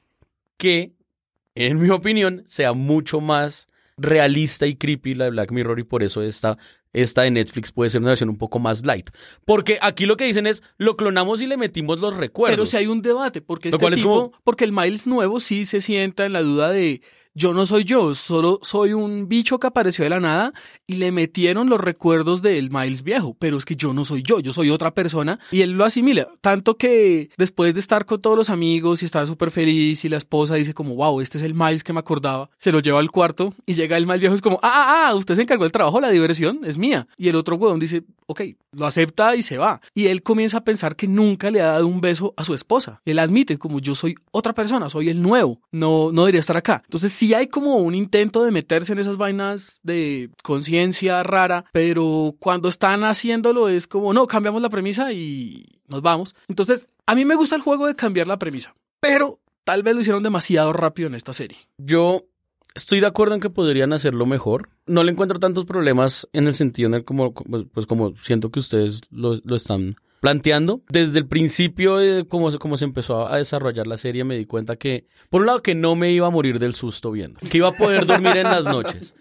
que, 0.57 0.93
en 1.55 1.79
mi 1.79 1.89
opinión, 1.89 2.43
sea 2.45 2.73
mucho 2.73 3.21
más 3.21 3.67
realista 3.97 4.67
y 4.67 4.75
creepy 4.75 5.15
la 5.15 5.25
de 5.25 5.31
Black 5.31 5.51
Mirror 5.51 5.79
y 5.79 5.83
por 5.83 6.03
eso 6.03 6.21
esta, 6.21 6.57
esta 6.93 7.23
de 7.23 7.31
Netflix 7.31 7.71
puede 7.71 7.89
ser 7.89 8.01
una 8.01 8.09
versión 8.11 8.29
un 8.29 8.37
poco 8.37 8.59
más 8.59 8.85
light. 8.85 9.09
Porque 9.45 9.79
aquí 9.81 10.05
lo 10.05 10.17
que 10.17 10.25
dicen 10.25 10.45
es, 10.45 10.61
lo 10.77 10.95
clonamos 10.97 11.41
y 11.41 11.47
le 11.47 11.57
metimos 11.57 11.99
los 11.99 12.15
recuerdos. 12.15 12.55
Pero 12.55 12.65
si 12.67 12.77
hay 12.77 12.87
un 12.87 13.01
debate, 13.01 13.41
porque 13.41 13.69
este 13.69 13.79
cual 13.79 13.93
es 13.93 13.99
tipo, 13.99 14.09
como- 14.29 14.31
porque 14.43 14.65
el 14.65 14.71
Miles 14.71 15.07
nuevo 15.07 15.39
sí 15.39 15.65
se 15.65 15.81
sienta 15.81 16.25
en 16.25 16.33
la 16.33 16.41
duda 16.43 16.69
de 16.69 17.01
yo 17.38 17.54
no 17.54 17.67
soy 17.67 17.84
yo, 17.84 18.15
solo 18.15 18.60
soy 18.63 18.93
un 18.93 19.30
bicho 19.30 19.60
que 19.60 19.67
apareció 19.67 20.04
de 20.04 20.10
la 20.10 20.19
nada 20.19 20.54
y 20.88 20.95
le 20.95 21.12
metieron 21.12 21.69
los 21.69 21.80
recuerdos 21.80 22.41
del 22.41 22.71
Miles 22.71 23.04
viejo, 23.04 23.36
pero 23.38 23.58
es 23.58 23.65
que 23.65 23.76
yo 23.76 23.93
no 23.93 24.06
soy 24.06 24.23
yo, 24.23 24.39
yo 24.39 24.54
soy 24.54 24.71
otra 24.71 24.95
persona 24.95 25.39
y 25.52 25.62
él 25.62 25.73
lo 25.73 25.86
asimila, 25.86 26.30
tanto 26.41 26.78
que 26.78 27.30
después 27.38 27.76
de 27.76 27.80
estar 27.80 28.06
con 28.06 28.21
todos 28.21 28.36
los 28.36 28.50
amigos 28.50 29.04
y 29.04 29.06
estar 29.06 29.28
súper 29.28 29.52
feliz 29.52 30.04
y 30.04 30.10
la 30.10 30.17
esposa 30.17 30.56
dice 30.56 30.73
como, 30.73 30.95
wow, 30.95 31.21
este 31.21 31.38
es 31.38 31.43
el 31.43 31.54
Miles 31.54 31.84
que 31.84 31.93
me 31.93 32.00
acordaba, 32.00 32.50
se 32.58 32.71
lo 32.71 32.80
lleva 32.80 33.00
al 33.00 33.12
cuarto 33.12 33.54
y 33.67 33.76
llega 33.76 33.97
el 33.97 34.08
Miles 34.08 34.21
viejo 34.21 34.34
es 34.34 34.41
como, 34.41 34.60
ah, 34.63 34.71
ah, 34.73 35.10
ah, 35.10 35.15
usted 35.15 35.36
se 35.36 35.43
encargó 35.43 35.63
del 35.63 35.71
trabajo, 35.71 36.02
la 36.02 36.10
diversión 36.10 36.62
es 36.63 36.80
mía. 36.80 37.08
Y 37.17 37.30
el 37.30 37.36
otro 37.36 37.56
huevón 37.56 37.80
dice, 37.80 38.04
ok, 38.26 38.41
lo 38.71 38.86
acepta 38.88 39.36
y 39.36 39.43
se 39.43 39.58
va. 39.58 39.80
Y 39.93 40.08
él 40.08 40.23
comienza 40.23 40.58
a 40.58 40.63
pensar 40.63 40.95
que 40.95 41.08
nunca 41.08 41.52
le 41.52 41.62
ha 41.62 41.67
dado 41.67 41.88
un 41.88 42.02
beso 42.02 42.34
a 42.36 42.43
su 42.43 42.54
esposa. 42.54 43.02
Él 43.06 43.19
admite 43.19 43.58
como 43.58 43.80
yo 43.80 43.93
soy 43.93 44.15
otra 44.32 44.54
persona, 44.54 44.89
soy 44.89 45.10
el 45.10 45.21
nuevo, 45.21 45.62
no, 45.71 46.12
no 46.12 46.23
debería 46.23 46.39
estar 46.39 46.58
acá. 46.58 46.82
Entonces 46.84 47.12
sí 47.12 47.26
hay 47.33 47.47
como 47.47 47.77
un 47.77 47.95
intento 47.95 48.43
de 48.43 48.51
meterse 48.51 48.93
en 48.93 48.99
esas 48.99 49.17
vainas 49.17 49.79
de 49.83 50.29
conciencia 50.43 51.23
rara, 51.23 51.65
pero 51.71 52.35
cuando 52.39 52.69
están 52.69 53.03
haciéndolo 53.03 53.69
es 53.69 53.87
como, 53.87 54.13
no, 54.13 54.27
cambiamos 54.27 54.61
la 54.61 54.69
premisa 54.69 55.11
y 55.11 55.79
nos 55.87 56.01
vamos. 56.01 56.35
Entonces 56.47 56.87
a 57.05 57.15
mí 57.15 57.25
me 57.25 57.35
gusta 57.35 57.55
el 57.55 57.61
juego 57.61 57.87
de 57.87 57.95
cambiar 57.95 58.27
la 58.27 58.39
premisa, 58.39 58.75
pero 58.99 59.39
tal 59.63 59.83
vez 59.83 59.95
lo 59.95 60.01
hicieron 60.01 60.23
demasiado 60.23 60.73
rápido 60.73 61.07
en 61.07 61.15
esta 61.15 61.33
serie. 61.33 61.57
Yo 61.77 62.25
estoy 62.75 62.99
de 62.99 63.07
acuerdo 63.07 63.35
en 63.35 63.41
que 63.41 63.49
podrían 63.49 63.93
hacerlo 63.93 64.25
mejor. 64.25 64.69
No 64.85 65.03
le 65.03 65.11
encuentro 65.11 65.39
tantos 65.39 65.65
problemas 65.65 66.27
en 66.33 66.47
el 66.47 66.53
sentido 66.53 66.87
en 66.87 66.93
el 66.93 67.03
como, 67.03 67.33
pues 67.33 67.85
como 67.85 68.15
siento 68.17 68.51
que 68.51 68.59
ustedes 68.59 69.01
lo, 69.09 69.39
lo 69.43 69.55
están 69.55 69.97
planteando. 70.21 70.82
Desde 70.89 71.19
el 71.19 71.27
principio, 71.27 71.97
de 71.97 72.25
cómo, 72.27 72.51
se- 72.51 72.58
cómo 72.60 72.77
se 72.77 72.86
empezó 72.86 73.27
a 73.27 73.38
desarrollar 73.38 73.88
la 73.88 73.97
serie, 73.97 74.23
me 74.23 74.38
di 74.38 74.45
cuenta 74.45 74.75
que, 74.75 75.06
por 75.30 75.41
un 75.41 75.47
lado, 75.47 75.62
que 75.62 75.75
no 75.75 75.95
me 75.95 76.12
iba 76.12 76.27
a 76.27 76.32
morir 76.32 76.60
del 76.60 76.75
susto 76.75 77.12
viendo, 77.12 77.39
que 77.49 77.58
iba 77.58 77.69
a 77.69 77.73
poder 77.73 78.06
dormir 78.06 78.36
en 78.38 78.43
las 78.43 78.65
noches. 78.65 79.15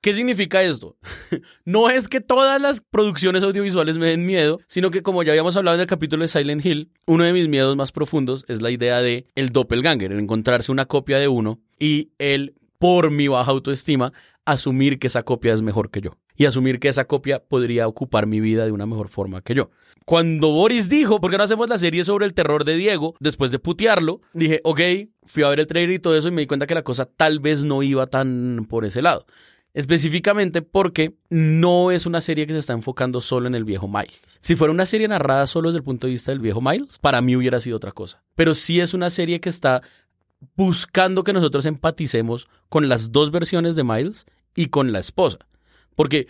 ¿Qué 0.00 0.14
significa 0.14 0.62
esto? 0.62 0.96
No 1.64 1.88
es 1.90 2.08
que 2.08 2.20
todas 2.20 2.60
las 2.60 2.80
producciones 2.80 3.44
audiovisuales 3.44 3.98
me 3.98 4.06
den 4.10 4.26
miedo, 4.26 4.58
sino 4.66 4.90
que 4.90 5.02
como 5.02 5.22
ya 5.22 5.30
habíamos 5.30 5.56
hablado 5.56 5.76
en 5.76 5.80
el 5.82 5.86
capítulo 5.86 6.22
de 6.22 6.28
Silent 6.28 6.64
Hill, 6.66 6.90
uno 7.06 7.22
de 7.24 7.32
mis 7.32 7.48
miedos 7.48 7.76
más 7.76 7.92
profundos 7.92 8.44
es 8.48 8.60
la 8.62 8.70
idea 8.72 9.00
de 9.00 9.26
el 9.36 9.50
doppelganger, 9.50 10.10
el 10.12 10.18
encontrarse 10.18 10.72
una 10.72 10.86
copia 10.86 11.18
de 11.18 11.28
uno 11.28 11.60
y 11.78 12.10
el, 12.18 12.54
por 12.78 13.12
mi 13.12 13.28
baja 13.28 13.52
autoestima, 13.52 14.12
asumir 14.44 14.98
que 14.98 15.06
esa 15.06 15.22
copia 15.22 15.52
es 15.52 15.62
mejor 15.62 15.90
que 15.90 16.00
yo. 16.00 16.18
Y 16.36 16.46
asumir 16.46 16.80
que 16.80 16.88
esa 16.88 17.06
copia 17.06 17.42
podría 17.42 17.86
ocupar 17.88 18.26
mi 18.26 18.40
vida 18.40 18.64
de 18.64 18.72
una 18.72 18.86
mejor 18.86 19.08
forma 19.08 19.42
que 19.42 19.54
yo. 19.54 19.70
Cuando 20.04 20.50
Boris 20.50 20.88
dijo, 20.88 21.20
¿por 21.20 21.30
qué 21.30 21.38
no 21.38 21.44
hacemos 21.44 21.68
la 21.68 21.78
serie 21.78 22.04
sobre 22.04 22.26
el 22.26 22.34
terror 22.34 22.64
de 22.64 22.76
Diego? 22.76 23.14
Después 23.20 23.52
de 23.52 23.58
putearlo, 23.58 24.20
dije, 24.32 24.60
ok, 24.64 24.80
fui 25.24 25.44
a 25.44 25.48
ver 25.48 25.60
el 25.60 25.66
trailer 25.66 25.94
y 25.94 25.98
todo 25.98 26.16
eso 26.16 26.28
y 26.28 26.32
me 26.32 26.42
di 26.42 26.46
cuenta 26.46 26.66
que 26.66 26.74
la 26.74 26.82
cosa 26.82 27.06
tal 27.06 27.38
vez 27.38 27.62
no 27.62 27.82
iba 27.82 28.06
tan 28.08 28.66
por 28.68 28.84
ese 28.84 29.02
lado. 29.02 29.26
Específicamente 29.74 30.60
porque 30.60 31.16
no 31.30 31.92
es 31.92 32.04
una 32.04 32.20
serie 32.20 32.46
que 32.46 32.52
se 32.52 32.58
está 32.58 32.74
enfocando 32.74 33.22
solo 33.22 33.46
en 33.46 33.54
el 33.54 33.64
viejo 33.64 33.88
Miles. 33.88 34.38
Si 34.40 34.54
fuera 34.54 34.72
una 34.72 34.84
serie 34.84 35.08
narrada 35.08 35.46
solo 35.46 35.70
desde 35.70 35.78
el 35.78 35.84
punto 35.84 36.06
de 36.06 36.12
vista 36.12 36.30
del 36.30 36.40
viejo 36.40 36.60
Miles, 36.60 36.98
para 36.98 37.22
mí 37.22 37.36
hubiera 37.36 37.58
sido 37.58 37.78
otra 37.78 37.92
cosa. 37.92 38.22
Pero 38.34 38.54
sí 38.54 38.80
es 38.80 38.92
una 38.92 39.08
serie 39.08 39.40
que 39.40 39.48
está 39.48 39.82
buscando 40.56 41.24
que 41.24 41.32
nosotros 41.32 41.66
empaticemos 41.66 42.48
con 42.68 42.88
las 42.88 43.12
dos 43.12 43.30
versiones 43.30 43.76
de 43.76 43.84
Miles 43.84 44.26
y 44.54 44.66
con 44.66 44.92
la 44.92 44.98
esposa. 44.98 45.38
Porque 45.94 46.26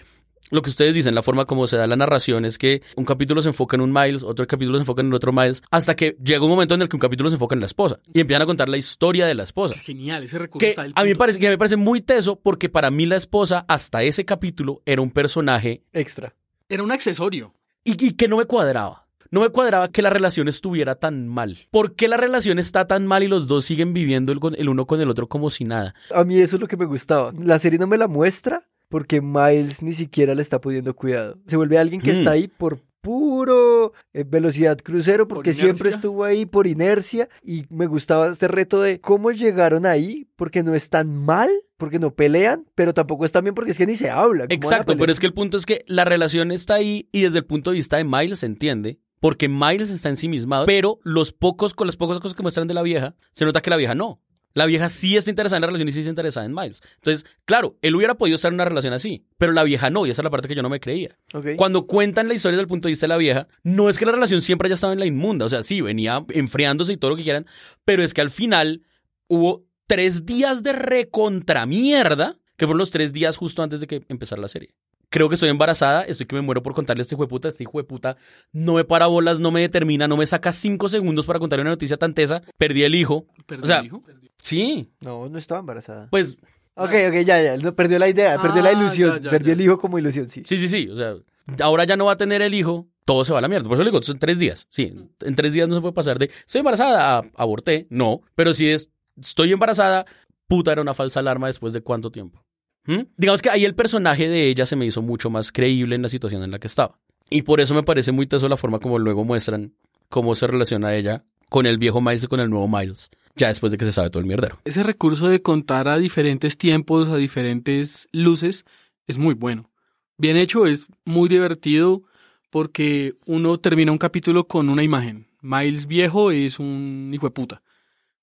lo 0.51 0.61
que 0.61 0.70
ustedes 0.70 0.94
dicen, 0.94 1.14
la 1.14 1.22
forma 1.22 1.46
como 1.46 1.66
se 1.66 1.77
da 1.79 1.87
la 1.87 1.96
narración 1.96 2.44
es 2.44 2.59
que 2.59 2.83
un 2.96 3.05
capítulo 3.07 3.40
se 3.40 3.48
enfoca 3.48 3.77
en 3.77 3.81
un 3.81 3.92
Miles, 3.92 4.22
otro 4.22 4.46
capítulo 4.46 4.77
se 4.77 4.83
enfoca 4.83 5.01
en 5.01 5.09
el 5.09 5.14
otro 5.14 5.33
Miles, 5.33 5.62
hasta 5.70 5.96
que 5.96 6.16
llega 6.22 6.44
un 6.44 6.51
momento 6.51 6.75
en 6.75 6.83
el 6.83 6.88
que 6.88 6.96
un 6.96 7.01
capítulo 7.01 7.31
se 7.31 7.37
enfoca 7.37 7.55
en 7.55 7.61
la 7.61 7.66
esposa 7.66 8.01
y 8.12 8.20
empiezan 8.20 8.42
a 8.42 8.46
contar 8.46 8.68
la 8.68 8.77
historia 8.77 9.25
de 9.27 9.35
la 9.35 9.44
esposa. 9.44 9.75
Es 9.75 9.81
genial, 9.81 10.25
ese 10.25 10.38
recurso 10.38 10.61
Que 10.61 10.70
está 10.70 10.83
del 10.83 10.92
a 10.94 11.03
mí 11.05 11.11
me 11.11 11.16
parece 11.16 11.38
que 11.38 11.48
me 11.48 11.57
parece 11.59 11.77
muy 11.77 12.01
teso 12.03 12.37
porque 12.37 12.68
para 12.68 12.90
mí 12.90 13.07
la 13.07 13.16
esposa 13.16 13.64
hasta 13.66 14.03
ese 14.03 14.25
capítulo 14.25 14.83
era 14.85 15.01
un 15.01 15.11
personaje 15.11 15.85
Extra. 15.92 16.35
Era 16.68 16.83
un 16.83 16.92
accesorio. 16.92 17.55
y, 17.85 17.92
y 18.07 18.12
que 18.12 18.29
no 18.29 18.37
me 18.37 18.44
cuadraba. 18.44 19.07
No 19.33 19.40
me 19.40 19.49
cuadraba 19.49 19.88
que 19.88 20.03
la 20.03 20.11
relación 20.11 20.47
estuviera 20.47 20.95
tan 20.95 21.27
mal. 21.27 21.59
¿Por 21.71 21.95
qué 21.95 22.07
la 22.07 22.18
relación 22.18 22.59
está 22.59 22.87
tan 22.87 23.07
mal 23.07 23.23
y 23.23 23.29
los 23.29 23.49
dos 23.49 23.64
siguen 23.64 23.95
viviendo 23.95 24.31
el, 24.31 24.38
el 24.57 24.68
uno 24.68 24.87
con 24.87 25.01
el 25.01 25.09
otro 25.09 25.27
como 25.27 25.49
si 25.51 25.64
nada? 25.64 25.95
A 26.14 26.23
mí 26.23 26.38
eso 26.38 26.57
es 26.57 26.61
lo 26.61 26.68
que 26.68 26.77
me 26.77 26.85
gustaba. 26.85 27.33
La 27.42 27.59
serie 27.59 27.79
no 27.79 27.87
me 27.87 27.97
la 27.97 28.09
muestra 28.09 28.68
porque 28.90 29.23
Miles 29.23 29.83
ni 29.83 29.95
siquiera 29.95 30.35
le 30.35 30.42
está 30.42 30.61
poniendo 30.61 30.95
cuidado. 30.95 31.38
Se 31.47 31.57
vuelve 31.57 31.79
alguien 31.79 32.01
que 32.03 32.12
Mm. 32.12 32.16
está 32.16 32.33
ahí 32.33 32.47
por 32.47 32.81
puro 33.01 33.95
eh, 34.12 34.25
velocidad 34.29 34.79
crucero 34.79 35.27
porque 35.27 35.51
Por 35.51 35.61
siempre 35.61 35.88
estuvo 35.88 36.25
ahí 36.25 36.47
por 36.47 36.66
inercia 36.66 37.29
y 37.42 37.64
me 37.71 37.87
gustaba 37.87 38.29
este 38.29 38.49
reto 38.49 38.81
de 38.83 39.01
cómo 39.01 39.31
llegaron 39.33 39.87
ahí 39.87 40.29
porque 40.37 40.62
no 40.62 40.75
están 40.75 41.16
mal, 41.16 41.51
porque 41.79 41.99
no 41.99 42.14
pelean, 42.14 42.66
pero 42.75 42.92
tampoco 42.95 43.25
están 43.25 43.45
bien 43.45 43.55
porque 43.55 43.71
es 43.73 43.79
que 43.79 43.87
ni 43.87 43.97
se 43.97 44.11
habla. 44.11 44.45
¿Cómo 44.47 44.49
van 44.49 44.53
a 44.53 44.55
Exacto, 44.55 44.97
pero 44.97 45.11
es 45.11 45.18
que 45.18 45.27
el 45.27 45.33
punto 45.35 45.57
es 45.57 45.66
que 45.66 45.85
la 45.88 46.05
relación 46.05 46.53
está 46.53 46.75
ahí 46.75 47.09
y 47.12 47.23
desde 47.23 47.38
el 47.38 47.45
punto 47.47 47.71
de 47.71 47.77
vista 47.77 47.97
de 47.97 48.05
Miles 48.05 48.40
se 48.40 48.47
entiende. 48.47 48.99
Porque 49.22 49.48
Miles 49.48 49.88
está 49.88 50.08
ensimismado, 50.08 50.66
pero 50.66 50.98
los 51.04 51.30
pocos, 51.30 51.74
con 51.74 51.87
las 51.87 51.94
pocas 51.94 52.18
cosas 52.18 52.35
que 52.35 52.42
muestran 52.42 52.66
de 52.66 52.74
la 52.74 52.82
vieja, 52.82 53.14
se 53.30 53.44
nota 53.44 53.61
que 53.61 53.70
la 53.70 53.76
vieja 53.76 53.94
no. 53.94 54.20
La 54.52 54.66
vieja 54.66 54.88
sí 54.88 55.16
está 55.16 55.30
interesada 55.30 55.58
en 55.58 55.61
la 55.61 55.66
relación 55.68 55.88
y 55.88 55.92
sí 55.92 56.00
está 56.00 56.11
interesada 56.11 56.44
en 56.44 56.52
Miles. 56.52 56.82
Entonces, 56.96 57.24
claro, 57.44 57.78
él 57.82 57.94
hubiera 57.94 58.16
podido 58.16 58.35
estar 58.35 58.48
en 58.50 58.54
una 58.54 58.64
relación 58.64 58.92
así, 58.92 59.24
pero 59.38 59.52
la 59.52 59.62
vieja 59.62 59.90
no, 59.90 60.06
y 60.06 60.11
esa 60.11 60.22
es 60.22 60.24
la 60.24 60.30
parte 60.30 60.48
que 60.48 60.56
yo 60.56 60.62
no 60.62 60.68
me 60.68 60.80
creía. 60.80 61.16
Cuando 61.56 61.87
cuentan 61.87 62.26
la 62.26 62.35
historia 62.35 62.56
desde 62.56 62.62
el 62.62 62.68
punto 62.68 62.88
de 62.88 62.92
vista 62.92 63.04
de 63.04 63.11
la 63.11 63.16
vieja, 63.16 63.46
no 63.62 63.88
es 63.88 63.96
que 63.96 64.06
la 64.06 64.12
relación 64.12 64.42
siempre 64.42 64.66
haya 64.66 64.74
estado 64.74 64.92
en 64.92 64.98
la 64.98 65.06
inmunda, 65.06 65.46
o 65.46 65.48
sea, 65.48 65.62
sí, 65.62 65.80
venía 65.82 66.24
enfriándose 66.30 66.94
y 66.94 66.96
todo 66.96 67.12
lo 67.12 67.16
que 67.16 67.22
quieran, 67.22 67.46
pero 67.85 68.02
es 68.02 68.14
que 68.14 68.22
al 68.22 68.32
final 68.32 68.82
hubo 69.28 69.64
tres 69.87 70.26
días 70.26 70.64
de 70.64 70.72
recontramierda, 70.72 72.40
que 72.56 72.66
fueron 72.66 72.78
los 72.78 72.90
tres 72.90 73.12
días 73.12 73.37
justo 73.37 73.62
antes 73.62 73.80
de 73.80 73.87
que 73.87 74.02
empezara 74.08 74.42
la 74.42 74.48
serie. 74.48 74.74
Creo 75.12 75.29
que 75.29 75.35
estoy 75.35 75.51
embarazada, 75.51 76.03
estoy 76.03 76.27
que 76.27 76.35
me 76.35 76.40
muero 76.42 76.62
por 76.62 76.72
contarle 76.72 77.03
a 77.03 77.03
este 77.03 77.14
hijo 77.14 77.22
de 77.22 77.29
puta, 77.29 77.48
este 77.48 77.64
hijo 77.64 77.77
de 77.79 77.85
puta 77.85 78.16
no 78.53 78.75
me 78.75 78.85
para 78.85 79.07
bolas, 79.07 79.38
no 79.40 79.51
me 79.51 79.61
determina, 79.61 80.09
no 80.09 80.16
me 80.16 80.27
saca 80.27 80.53
cinco 80.53 80.88
segundos 80.88 81.27
para 81.27 81.38
contarle 81.38 81.62
una 81.62 81.70
noticia 81.72 81.98
tan 81.98 82.14
tesa, 82.14 82.40
perdí 82.57 82.83
el 82.83 82.94
hijo. 82.94 83.27
¿Perdió 83.46 83.64
o 83.64 83.66
sea, 83.66 83.79
el 83.81 83.87
hijo? 83.87 84.03
sí, 84.40 84.90
No, 85.01 85.29
no 85.29 85.37
estaba 85.38 85.61
embarazada. 85.61 86.09
pues 86.11 86.38
Ok, 86.75 86.88
ok, 87.09 87.14
ya, 87.27 87.42
ya. 87.42 87.57
no, 87.59 87.75
perdió 87.75 87.98
la 87.98 88.09
idea, 88.09 88.40
perdió 88.40 88.62
la 88.62 88.70
Ah, 88.70 88.72
ilusión. 88.72 89.16
ya, 89.16 89.20
ya, 89.25 89.31
perdió 89.31 89.48
ya. 89.48 89.53
el 89.53 89.61
hijo 89.61 89.77
como 89.79 89.98
ilusión, 89.98 90.31
sí. 90.31 90.42
Sí, 90.46 90.57
sí, 90.57 90.68
sí. 90.68 90.88
O 90.88 90.96
sea, 90.96 91.14
ahora 91.61 91.85
ya 91.85 91.96
no 91.98 92.07
va 92.07 92.12
a 92.12 92.16
tener 92.16 92.40
el 92.40 92.55
hijo, 92.55 92.88
todo 93.05 93.27
se 93.27 93.33
va 93.35 93.40
a 93.40 93.42
la 93.42 93.48
mierda. 93.48 93.68
Por 93.68 93.75
eso 93.75 93.85
le 93.85 93.90
digo, 93.90 94.03
son 94.03 94.18
tres 94.18 94.38
días. 94.38 94.66
Sí, 94.70 94.90
en 95.20 95.35
tres 95.37 95.53
días 95.53 95.68
no 95.68 95.75
se 95.75 95.83
puede 95.83 95.92
pasar 95.92 96.18
de 96.18 96.31
estoy 96.46 96.61
embarazada 96.61 97.18
a 97.18 97.22
aborté. 97.37 97.87
No, 97.90 98.22
pero 98.35 98.55
si 98.55 98.70
es 98.70 98.88
estoy 99.20 99.53
embarazada, 99.53 100.07
puta, 100.48 100.72
era 100.72 100.81
una 100.81 100.94
falsa 100.94 101.20
alarma 101.20 101.48
después 101.48 101.75
de 101.75 101.83
cuánto 101.83 102.11
tiempo. 102.11 102.42
¿Mm? 102.87 103.03
Digamos 103.16 103.42
que 103.42 103.51
ahí 103.51 103.64
el 103.64 103.75
personaje 103.75 104.29
de 104.29 104.49
ella 104.49 104.66
se 104.66 104.77
me 104.77 104.87
hizo 104.87 105.03
mucho 105.03 105.31
más 105.31 105.53
creíble 105.53 105.95
en 105.95 106.03
la 106.03 106.09
situación 106.09 106.42
en 106.42 106.51
la 106.51 106.59
que 106.59 106.66
estaba. 106.66 106.99
Y 107.31 107.42
por 107.42 107.61
eso 107.61 107.75
me 107.75 107.83
parece 107.83 108.12
muy 108.12 108.27
teso 108.27 108.49
la 108.49 108.57
forma 108.57 108.79
como 108.79 108.99
luego 108.99 109.25
muestran 109.25 109.75
cómo 110.09 110.35
se 110.35 110.47
relaciona 110.47 110.95
ella 110.95 111.25
con 111.49 111.66
el 111.66 111.79
viejo 111.79 112.01
Miles 112.01 112.25
y 112.25 112.27
con 112.27 112.40
el 112.40 112.51
nuevo 112.51 112.68
Miles, 112.68 113.11
ya 113.37 113.49
después 113.49 113.73
de 113.73 113.79
que 113.79 113.85
se 113.85 113.92
sabe 113.92 114.11
todo 114.11 114.21
el 114.21 114.27
mierdero. 114.27 114.59
Ese 114.64 114.83
recurso 114.83 115.29
de 115.29 115.42
contar 115.42 115.88
a 115.88 115.99
diferentes 115.99 116.57
tiempos, 116.57 117.09
a 117.09 117.16
diferentes 117.16 118.09
luces, 118.12 118.64
es 119.07 119.18
muy 119.18 119.35
bueno. 119.35 119.71
Bien 120.18 120.37
hecho, 120.37 120.66
es 120.66 120.87
muy 121.05 121.29
divertido 121.29 122.03
porque 122.51 123.14
uno 123.27 123.59
termina 123.59 123.92
un 123.92 123.99
capítulo 123.99 124.47
con 124.47 124.68
una 124.68 124.83
imagen. 124.83 125.27
Miles 125.40 125.87
viejo 125.87 126.31
es 126.31 126.59
un 126.59 127.11
hijo 127.12 127.27
de 127.27 127.33
puta. 127.33 127.62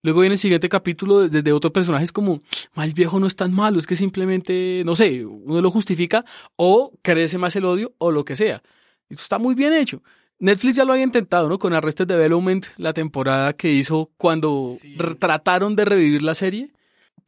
Luego 0.01 0.21
viene 0.21 0.35
el 0.35 0.39
siguiente 0.39 0.69
capítulo 0.69 1.27
desde 1.27 1.51
otro 1.51 1.73
personaje, 1.73 2.05
es 2.05 2.11
como, 2.11 2.41
Miles 2.75 2.93
viejo 2.93 3.19
no 3.19 3.27
es 3.27 3.35
tan 3.35 3.51
malo, 3.53 3.79
es 3.79 3.85
que 3.85 3.95
simplemente, 3.95 4.83
no 4.85 4.95
sé, 4.95 5.25
uno 5.25 5.61
lo 5.61 5.71
justifica 5.71 6.23
o 6.55 6.93
crece 7.01 7.37
más 7.37 7.55
el 7.57 7.65
odio 7.65 7.93
o 7.97 8.11
lo 8.11 8.23
que 8.23 8.35
sea. 8.35 8.63
Esto 9.09 9.23
está 9.23 9.39
muy 9.39 9.55
bien 9.55 9.73
hecho. 9.73 10.01
Netflix 10.39 10.77
ya 10.77 10.85
lo 10.85 10.93
había 10.93 11.03
intentado, 11.03 11.49
¿no? 11.49 11.59
Con 11.59 11.73
Arrested 11.73 12.07
Development, 12.07 12.65
la 12.77 12.93
temporada 12.93 13.51
que 13.51 13.73
hizo 13.73 14.09
cuando 14.17 14.73
trataron 15.19 15.75
de 15.75 15.83
revivir 15.83 16.23
la 16.23 16.33
serie. 16.33 16.71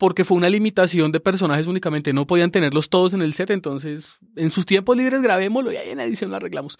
porque 0.01 0.25
fue 0.25 0.35
una 0.35 0.49
limitación 0.49 1.11
de 1.11 1.19
personajes 1.19 1.67
únicamente. 1.67 2.11
No 2.11 2.25
podían 2.25 2.49
tenerlos 2.49 2.89
todos 2.89 3.13
en 3.13 3.21
el 3.21 3.33
set, 3.33 3.51
entonces 3.51 4.07
en 4.35 4.49
sus 4.49 4.65
tiempos 4.65 4.97
libres 4.97 5.21
grabémoslo 5.21 5.71
y 5.71 5.75
ahí 5.75 5.89
en 5.91 5.99
edición 5.99 6.31
lo 6.31 6.37
arreglamos. 6.37 6.79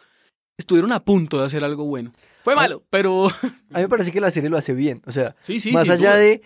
Estuvieron 0.58 0.92
a 0.92 1.04
punto 1.04 1.40
de 1.40 1.46
hacer 1.46 1.64
algo 1.64 1.86
bueno. 1.86 2.12
Fue 2.44 2.56
malo, 2.56 2.84
pero... 2.90 3.28
A 3.28 3.78
mí 3.78 3.82
me 3.82 3.90
parece 3.90 4.12
que 4.12 4.22
la 4.22 4.32
serie 4.32 4.50
lo 4.50 4.58
hace 4.58 4.74
bien. 4.74 5.02
O 5.06 5.12
sea, 5.12 5.36
Sí, 5.42 5.60
sí, 5.60 5.72
más 5.72 5.90
allá 5.90 6.16
de 6.16 6.42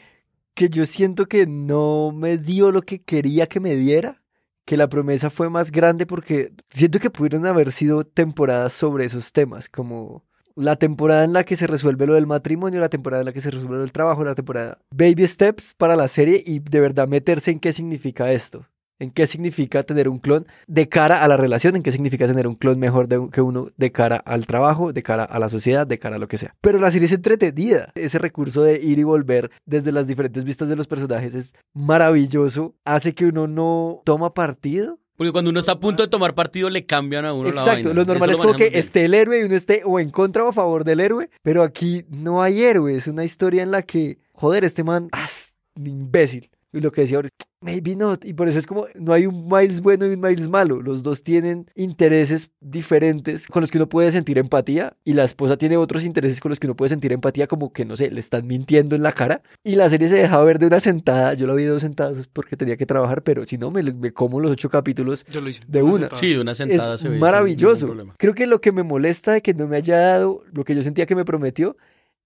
que 0.54 0.70
yo 0.70 0.86
siento 0.86 1.28
que 1.28 1.46
no 1.48 2.12
me 2.14 2.38
dio 2.38 2.72
lo 2.72 2.82
que 2.82 3.02
quería 3.02 3.48
que 3.48 3.60
me 3.60 3.76
diera, 3.76 4.24
que 4.66 4.78
la 4.78 4.90
promesa 4.90 5.30
fue 5.30 5.50
más 5.50 5.72
grande 5.72 6.06
porque 6.06 6.54
siento 6.70 7.00
que 7.00 7.10
pudieron 7.10 7.46
haber 7.46 7.72
sido 7.72 8.06
temporadas 8.06 8.74
sobre 8.74 9.06
esos 9.06 9.32
temas, 9.32 9.70
como 9.70 10.26
la 10.56 10.78
temporada 10.78 11.26
en 11.26 11.34
la 11.34 11.44
que 11.44 11.58
se 11.58 11.68
resuelve 11.68 12.08
lo 12.08 12.14
del 12.14 12.28
matrimonio, 12.28 12.80
la 12.80 12.90
temporada 12.90 13.22
en 13.22 13.26
la 13.26 13.34
que 13.34 13.42
se 13.42 13.52
resuelve 13.52 13.76
lo 13.76 13.82
del 13.82 13.92
trabajo, 13.92 14.24
la 14.24 14.36
temporada 14.36 14.80
baby 14.90 15.28
steps 15.28 15.74
para 15.74 15.96
la 15.96 16.08
serie 16.08 16.42
y 16.46 16.60
de 16.60 16.80
verdad 16.80 17.08
meterse 17.08 17.52
en 17.52 17.60
qué 17.60 17.74
significa 17.74 18.32
esto. 18.32 18.66
En 18.98 19.12
qué 19.12 19.28
significa 19.28 19.84
tener 19.84 20.08
un 20.08 20.20
clon 20.20 20.48
de 20.68 20.88
cara 20.88 21.22
a 21.24 21.28
la 21.28 21.36
relación, 21.36 21.76
en 21.76 21.84
qué 21.84 21.92
significa 21.92 22.28
tener 22.28 22.48
un 22.48 22.56
clon 22.56 22.80
mejor 22.80 23.10
de- 23.10 23.28
que 23.30 23.42
uno 23.42 23.70
de 23.76 23.92
cara 23.92 24.16
al 24.16 24.46
trabajo, 24.48 24.94
de 24.94 25.04
cara 25.04 25.26
a 25.26 25.38
la 25.38 25.50
sociedad, 25.50 25.86
de 25.86 26.00
cara 26.00 26.16
a 26.16 26.20
lo 26.20 26.30
que 26.30 26.38
sea. 26.38 26.56
Pero 26.62 26.80
la 26.80 26.90
serie 26.92 27.08
es 27.08 27.12
entretenida. 27.12 27.92
Ese 27.96 28.20
recurso 28.20 28.62
de 28.64 28.82
ir 28.82 28.98
y 28.98 29.04
volver 29.04 29.52
desde 29.66 29.92
las 29.92 30.08
diferentes 30.08 30.46
vistas 30.46 30.70
de 30.70 30.78
los 30.78 30.88
personajes 30.88 31.36
es 31.36 31.56
maravilloso. 31.74 32.76
Hace 32.86 33.14
que 33.14 33.26
uno 33.26 33.48
no 33.48 34.02
toma 34.06 34.34
partido. 34.34 35.00
Porque 35.18 35.32
cuando 35.32 35.50
uno 35.50 35.62
está 35.62 35.74
a 35.74 35.80
punto 35.80 36.04
de 36.04 36.10
tomar 36.10 36.36
partido, 36.36 36.70
le 36.70 36.86
cambian 36.86 37.24
a 37.26 37.34
uno 37.34 37.52
la 37.52 37.62
Exacto, 37.62 37.90
vaina. 37.90 37.94
lo 38.02 38.06
normal 38.06 38.30
Eso 38.30 38.42
es 38.42 38.46
como 38.46 38.58
que 38.58 38.70
bien. 38.70 38.80
esté 38.80 39.06
el 39.06 39.14
héroe 39.14 39.40
y 39.40 39.44
uno 39.44 39.56
esté 39.56 39.82
o 39.86 40.00
en 40.00 40.10
contra 40.10 40.44
o 40.44 40.50
a 40.50 40.54
favor 40.54 40.84
del 40.84 41.00
héroe, 41.00 41.30
pero 41.42 41.64
aquí 41.64 42.04
no 42.10 42.42
hay 42.42 42.62
héroe, 42.64 42.96
es 42.96 43.08
una 43.08 43.24
historia 43.24 43.64
en 43.64 43.72
la 43.72 43.82
que, 43.84 44.20
joder, 44.34 44.66
este 44.66 44.84
man, 44.84 45.08
ah, 45.14 45.24
es 45.24 45.56
un 45.78 45.88
imbécil. 45.88 46.50
Y 46.76 46.82
lo 46.82 46.92
que 46.92 47.02
decía 47.02 47.18
ahora, 47.18 47.30
maybe 47.62 47.96
not, 47.96 48.26
y 48.26 48.34
por 48.34 48.48
eso 48.48 48.60
es 48.60 48.68
como, 48.68 48.86
no 48.96 49.14
hay 49.14 49.26
un 49.26 49.48
Miles 49.48 49.82
bueno 49.82 50.06
y 50.06 50.14
un 50.14 50.20
Miles 50.20 50.50
malo, 50.50 50.82
los 50.82 51.04
dos 51.04 51.24
tienen 51.24 51.72
intereses 51.74 52.52
diferentes 52.60 53.48
con 53.48 53.62
los 53.62 53.72
que 53.72 53.78
uno 53.78 53.90
puede 53.90 54.12
sentir 54.12 54.38
empatía, 54.38 54.96
y 55.04 55.14
la 55.14 55.24
esposa 55.24 55.58
tiene 55.58 55.78
otros 55.78 56.04
intereses 56.04 56.40
con 56.42 56.50
los 56.50 56.60
que 56.60 56.68
uno 56.68 56.76
puede 56.76 56.90
sentir 56.90 57.12
empatía, 57.14 57.48
como 57.48 57.72
que, 57.72 57.86
no 57.86 57.96
sé, 57.96 58.12
le 58.12 58.20
están 58.20 58.46
mintiendo 58.46 58.96
en 58.96 59.04
la 59.04 59.14
cara, 59.14 59.42
y 59.64 59.76
la 59.76 59.90
serie 59.90 60.10
se 60.10 60.16
deja 60.16 60.44
ver 60.44 60.60
de 60.60 60.68
una 60.68 60.80
sentada, 60.80 61.34
yo 61.34 61.48
la 61.48 61.54
vi 61.54 61.64
de 61.64 61.70
dos 61.70 61.82
sentadas 61.82 62.28
porque 62.32 62.58
tenía 62.58 62.78
que 62.78 62.86
trabajar, 62.86 63.24
pero 63.24 63.46
si 63.46 63.58
no, 63.58 63.72
me, 63.72 63.82
me 63.82 64.12
como 64.12 64.40
los 64.40 64.52
ocho 64.52 64.70
capítulos 64.70 65.26
Yo 65.30 65.42
lo 65.42 65.50
hice. 65.50 65.62
de 65.68 65.82
una 65.82 65.94
sentada. 65.94 66.20
Sí, 66.20 66.34
de 66.34 66.40
una 66.42 66.56
sentada 66.56 66.96
es 66.96 67.02
se 67.02 67.10
ve 67.10 67.18
maravilloso. 67.18 67.96
Creo 68.18 68.36
que 68.36 68.48
lo 68.48 68.62
que 68.62 68.72
me 68.72 68.84
molesta 68.84 69.32
de 69.32 69.42
que 69.42 69.54
no 69.54 69.68
me 69.68 69.78
haya 69.78 69.98
dado 69.98 70.44
lo 70.52 70.66
que 70.66 70.76
yo 70.76 70.82
sentía 70.82 71.06
que 71.06 71.16
me 71.16 71.26
prometió 71.26 71.78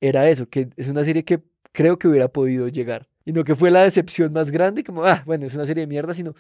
era 0.01 0.29
eso, 0.29 0.49
que 0.49 0.69
es 0.75 0.87
una 0.87 1.03
serie 1.03 1.23
que 1.23 1.41
creo 1.71 1.99
que 1.99 2.07
hubiera 2.07 2.27
podido 2.27 2.67
llegar. 2.67 3.07
Y 3.29 3.31
no 3.31 3.43
que 3.43 3.53
fue 3.53 3.69
la 3.69 3.83
decepción 3.83 4.33
más 4.33 4.49
grande, 4.49 4.83
como, 4.83 5.03
ah, 5.03 5.21
bueno, 5.23 5.45
es 5.45 5.53
una 5.53 5.65
serie 5.67 5.81
de 5.81 5.87
mierda, 5.87 6.15
sino 6.15 6.33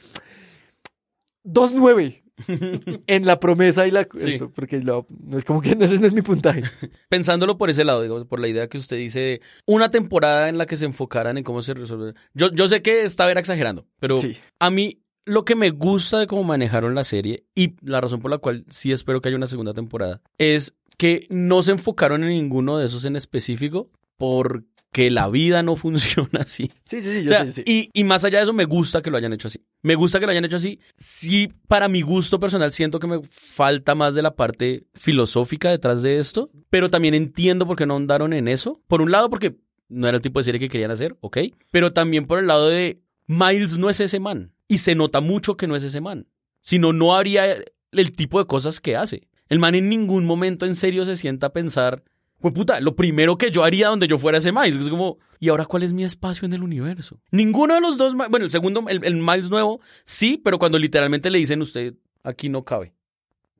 2-9 1.45 2.23
en 3.07 3.25
la 3.25 3.39
promesa 3.39 3.87
y 3.87 3.91
la... 3.91 4.07
Sí. 4.15 4.31
esto, 4.33 4.49
porque 4.51 4.79
lo- 4.81 5.05
no 5.09 5.37
es 5.37 5.45
como 5.45 5.61
que 5.61 5.71
ese 5.79 5.99
no 5.99 6.07
es 6.07 6.13
mi 6.13 6.21
puntaje. 6.21 6.63
Pensándolo 7.09 7.57
por 7.57 7.69
ese 7.69 7.83
lado, 7.85 8.01
digamos, 8.01 8.25
por 8.25 8.39
la 8.39 8.47
idea 8.47 8.67
que 8.67 8.77
usted 8.77 8.97
dice, 8.97 9.41
una 9.65 9.89
temporada 9.91 10.49
en 10.49 10.57
la 10.57 10.65
que 10.65 10.77
se 10.77 10.85
enfocaran 10.85 11.37
en 11.37 11.43
cómo 11.43 11.61
se 11.61 11.73
resuelve. 11.73 12.13
Yo, 12.33 12.51
yo 12.51 12.67
sé 12.67 12.81
que 12.81 13.03
estaba 13.03 13.29
era 13.31 13.39
exagerando, 13.39 13.85
pero 13.99 14.17
Sí. 14.17 14.35
a 14.59 14.69
mí 14.71 15.01
lo 15.25 15.45
que 15.45 15.55
me 15.55 15.69
gusta 15.69 16.17
de 16.17 16.27
cómo 16.27 16.43
manejaron 16.43 16.95
la 16.95 17.03
serie 17.03 17.43
y 17.55 17.75
la 17.81 18.01
razón 18.01 18.19
por 18.19 18.31
la 18.31 18.39
cual 18.39 18.65
sí 18.69 18.91
espero 18.91 19.21
que 19.21 19.29
haya 19.29 19.37
una 19.37 19.45
segunda 19.47 19.73
temporada 19.75 20.21
es 20.39 20.75
que 20.97 21.27
no 21.29 21.61
se 21.61 21.73
enfocaron 21.73 22.23
en 22.23 22.29
ninguno 22.29 22.77
de 22.79 22.87
esos 22.87 23.05
en 23.05 23.15
específico 23.15 23.91
porque 24.17 24.65
la 25.09 25.29
vida 25.29 25.63
no 25.63 25.75
funciona 25.75 26.41
así. 26.41 26.71
Sí, 26.85 27.01
sí, 27.01 27.11
sí, 27.13 27.19
O 27.19 27.21
yo 27.23 27.29
sea, 27.29 27.45
sé, 27.45 27.51
sí. 27.51 27.63
y, 27.65 27.89
y 27.93 28.03
más 28.03 28.23
allá 28.23 28.39
de 28.39 28.43
eso, 28.43 28.53
me 28.53 28.65
gusta 28.65 29.01
que 29.01 29.09
lo 29.11 29.17
hayan 29.17 29.33
hecho 29.33 29.47
así. 29.47 29.59
Me 29.81 29.95
gusta 29.95 30.19
que 30.19 30.25
lo 30.25 30.31
hayan 30.31 30.45
hecho 30.45 30.55
así. 30.57 30.79
Sí, 30.95 31.53
para 31.67 31.87
mi 31.87 32.01
gusto 32.01 32.39
personal, 32.39 32.71
siento 32.71 32.99
que 32.99 33.07
me 33.07 33.21
falta 33.29 33.95
más 33.95 34.15
de 34.15 34.21
la 34.21 34.35
parte 34.35 34.85
filosófica 34.93 35.69
detrás 35.69 36.01
de 36.01 36.19
esto, 36.19 36.49
pero 36.69 36.89
también 36.89 37.13
entiendo 37.13 37.65
por 37.65 37.77
qué 37.77 37.85
no 37.85 37.95
andaron 37.95 38.33
en 38.33 38.47
eso. 38.47 38.81
Por 38.87 39.01
un 39.01 39.11
lado, 39.11 39.29
porque 39.29 39.55
no 39.87 40.07
era 40.07 40.17
el 40.17 40.21
tipo 40.21 40.39
de 40.39 40.43
serie 40.43 40.59
que 40.59 40.69
querían 40.69 40.91
hacer, 40.91 41.17
¿ok? 41.21 41.37
Pero 41.71 41.93
también 41.93 42.25
por 42.25 42.39
el 42.39 42.47
lado 42.47 42.67
de 42.67 43.01
Miles 43.27 43.77
no 43.77 43.89
es 43.89 43.99
ese 43.99 44.19
man. 44.19 44.53
Y 44.67 44.79
se 44.79 44.95
nota 44.95 45.19
mucho 45.21 45.57
que 45.57 45.67
no 45.67 45.75
es 45.75 45.83
ese 45.83 46.01
man. 46.01 46.27
Si 46.61 46.77
no, 46.77 46.93
no 46.93 47.15
habría 47.15 47.45
el 47.91 48.11
tipo 48.11 48.39
de 48.39 48.45
cosas 48.45 48.79
que 48.79 48.95
hace. 48.95 49.27
El 49.47 49.57
man 49.59 49.73
en 49.73 49.89
ningún 49.89 50.25
momento 50.25 50.67
en 50.67 50.75
serio 50.75 51.05
se 51.05 51.15
sienta 51.15 51.47
a 51.47 51.53
pensar, 51.53 52.03
pues 52.39 52.53
puta, 52.53 52.79
lo 52.79 52.95
primero 52.95 53.37
que 53.37 53.51
yo 53.51 53.63
haría 53.63 53.87
donde 53.89 54.07
yo 54.07 54.17
fuera 54.17 54.37
ese 54.37 54.51
Miles. 54.51 54.77
Es 54.77 54.89
como, 54.89 55.17
¿y 55.39 55.49
ahora 55.49 55.65
cuál 55.65 55.83
es 55.83 55.93
mi 55.93 56.03
espacio 56.03 56.45
en 56.45 56.53
el 56.53 56.63
universo? 56.63 57.19
Ninguno 57.31 57.75
de 57.75 57.81
los 57.81 57.97
dos, 57.97 58.15
bueno, 58.15 58.45
el 58.45 58.51
segundo, 58.51 58.83
el, 58.87 59.03
el 59.03 59.15
Miles 59.15 59.49
nuevo, 59.49 59.81
sí, 60.05 60.41
pero 60.43 60.59
cuando 60.59 60.79
literalmente 60.79 61.29
le 61.29 61.39
dicen 61.39 61.61
usted, 61.61 61.95
aquí 62.23 62.49
no 62.49 62.63
cabe. 62.63 62.93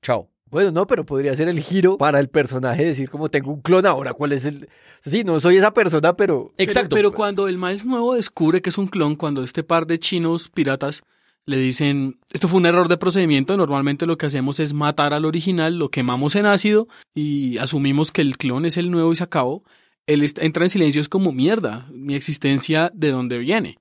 Chao. 0.02 0.30
Bueno, 0.50 0.72
no, 0.72 0.88
pero 0.88 1.06
podría 1.06 1.36
ser 1.36 1.48
el 1.48 1.60
giro 1.60 1.98
para 1.98 2.20
el 2.20 2.28
personaje, 2.28 2.84
decir 2.84 3.10
como 3.10 3.30
tengo 3.30 3.52
un 3.52 3.62
clon 3.62 3.86
ahora, 3.86 4.14
¿cuál 4.14 4.32
es 4.32 4.46
el...? 4.46 4.68
Sí, 5.02 5.24
no 5.24 5.40
soy 5.40 5.58
esa 5.58 5.74
persona, 5.74 6.16
pero... 6.18 6.54
Exacto. 6.58 6.96
Pero, 6.96 7.10
pero 7.10 7.16
cuando 7.16 7.48
el 7.48 7.60
Miles 7.60 7.86
nuevo 7.86 8.16
descubre 8.16 8.62
que 8.62 8.70
es 8.70 8.78
un 8.78 8.88
clon, 8.88 9.16
cuando 9.16 9.44
este 9.44 9.64
par 9.64 9.86
de 9.86 10.00
chinos 10.00 10.50
piratas 10.50 11.04
le 11.50 11.58
dicen, 11.58 12.20
esto 12.32 12.48
fue 12.48 12.60
un 12.60 12.66
error 12.66 12.88
de 12.88 12.98
procedimiento, 12.98 13.58
normalmente 13.58 14.06
lo 14.06 14.18
que 14.18 14.28
hacemos 14.28 14.60
es 14.60 14.74
matar 14.74 15.14
al 15.14 15.26
original, 15.26 15.78
lo 15.78 15.90
quemamos 15.90 16.36
en 16.36 16.46
ácido 16.46 16.88
y 17.14 17.58
asumimos 17.58 18.12
que 18.12 18.22
el 18.22 18.38
clon 18.38 18.66
es 18.66 18.78
el 18.78 18.92
nuevo 18.92 19.12
y 19.12 19.16
se 19.16 19.24
acabó, 19.24 19.64
él 20.06 20.26
entra 20.38 20.64
en 20.64 20.70
silencio, 20.70 21.02
es 21.02 21.10
como 21.10 21.32
mierda, 21.32 21.88
mi 21.92 22.16
existencia, 22.16 22.92
¿de 22.94 23.12
dónde 23.12 23.38
viene? 23.40 23.78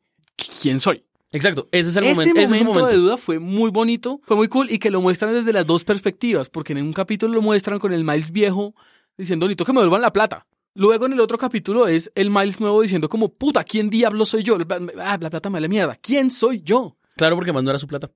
¿Quién 0.63 0.81
soy? 0.81 1.05
Exacto, 1.31 1.69
ese 1.73 1.91
es 1.91 1.97
el 1.97 2.05
Ese 2.05 2.15
momento. 2.15 2.41
ese 2.41 2.55
es 2.55 2.61
el 2.61 2.67
momento 2.67 2.81
momento. 2.81 2.97
de 2.97 3.03
duda 3.03 3.17
fue 3.19 3.39
muy 3.39 3.71
bonito, 3.71 4.21
fue 4.25 4.37
muy 4.37 4.49
cool 4.49 4.71
y 4.71 4.79
que 4.79 4.91
lo 4.91 5.01
muestran 5.01 5.35
desde 5.35 5.53
las 5.53 5.67
dos 5.67 5.85
perspectivas, 5.85 6.49
porque 6.49 6.73
en 6.73 6.83
un 6.83 6.93
capítulo 6.95 7.35
lo 7.35 7.43
muestran 7.43 7.79
con 7.79 7.93
el 7.93 8.03
Miles 8.05 8.31
viejo 8.33 8.75
diciendo, 9.17 9.47
necesito 9.47 9.65
que 9.67 9.73
me 9.73 9.81
devuelvan 9.81 10.03
la 10.03 10.13
plata. 10.13 10.47
Luego 10.75 11.07
en 11.07 11.13
el 11.13 11.21
otro 11.21 11.39
capítulo 11.39 11.89
es 11.89 12.11
el 12.15 12.31
Miles 12.31 12.61
nuevo 12.61 12.81
diciendo 12.81 13.09
como, 13.09 13.31
puta, 13.31 13.65
¿quién 13.65 13.91
diablo 13.91 14.25
soy 14.25 14.43
yo? 14.43 14.57
Ah, 15.01 15.19
la 15.21 15.29
plata 15.29 15.51
me 15.51 15.61
la 15.61 15.69
mierda. 15.69 15.99
¿Quién 16.01 16.31
soy 16.31 16.63
yo? 16.63 16.98
Claro, 17.19 17.37
porque 17.37 17.53
más 17.53 17.63
no 17.63 17.71
era 17.71 17.79
su 17.79 17.87
plata. 17.87 18.11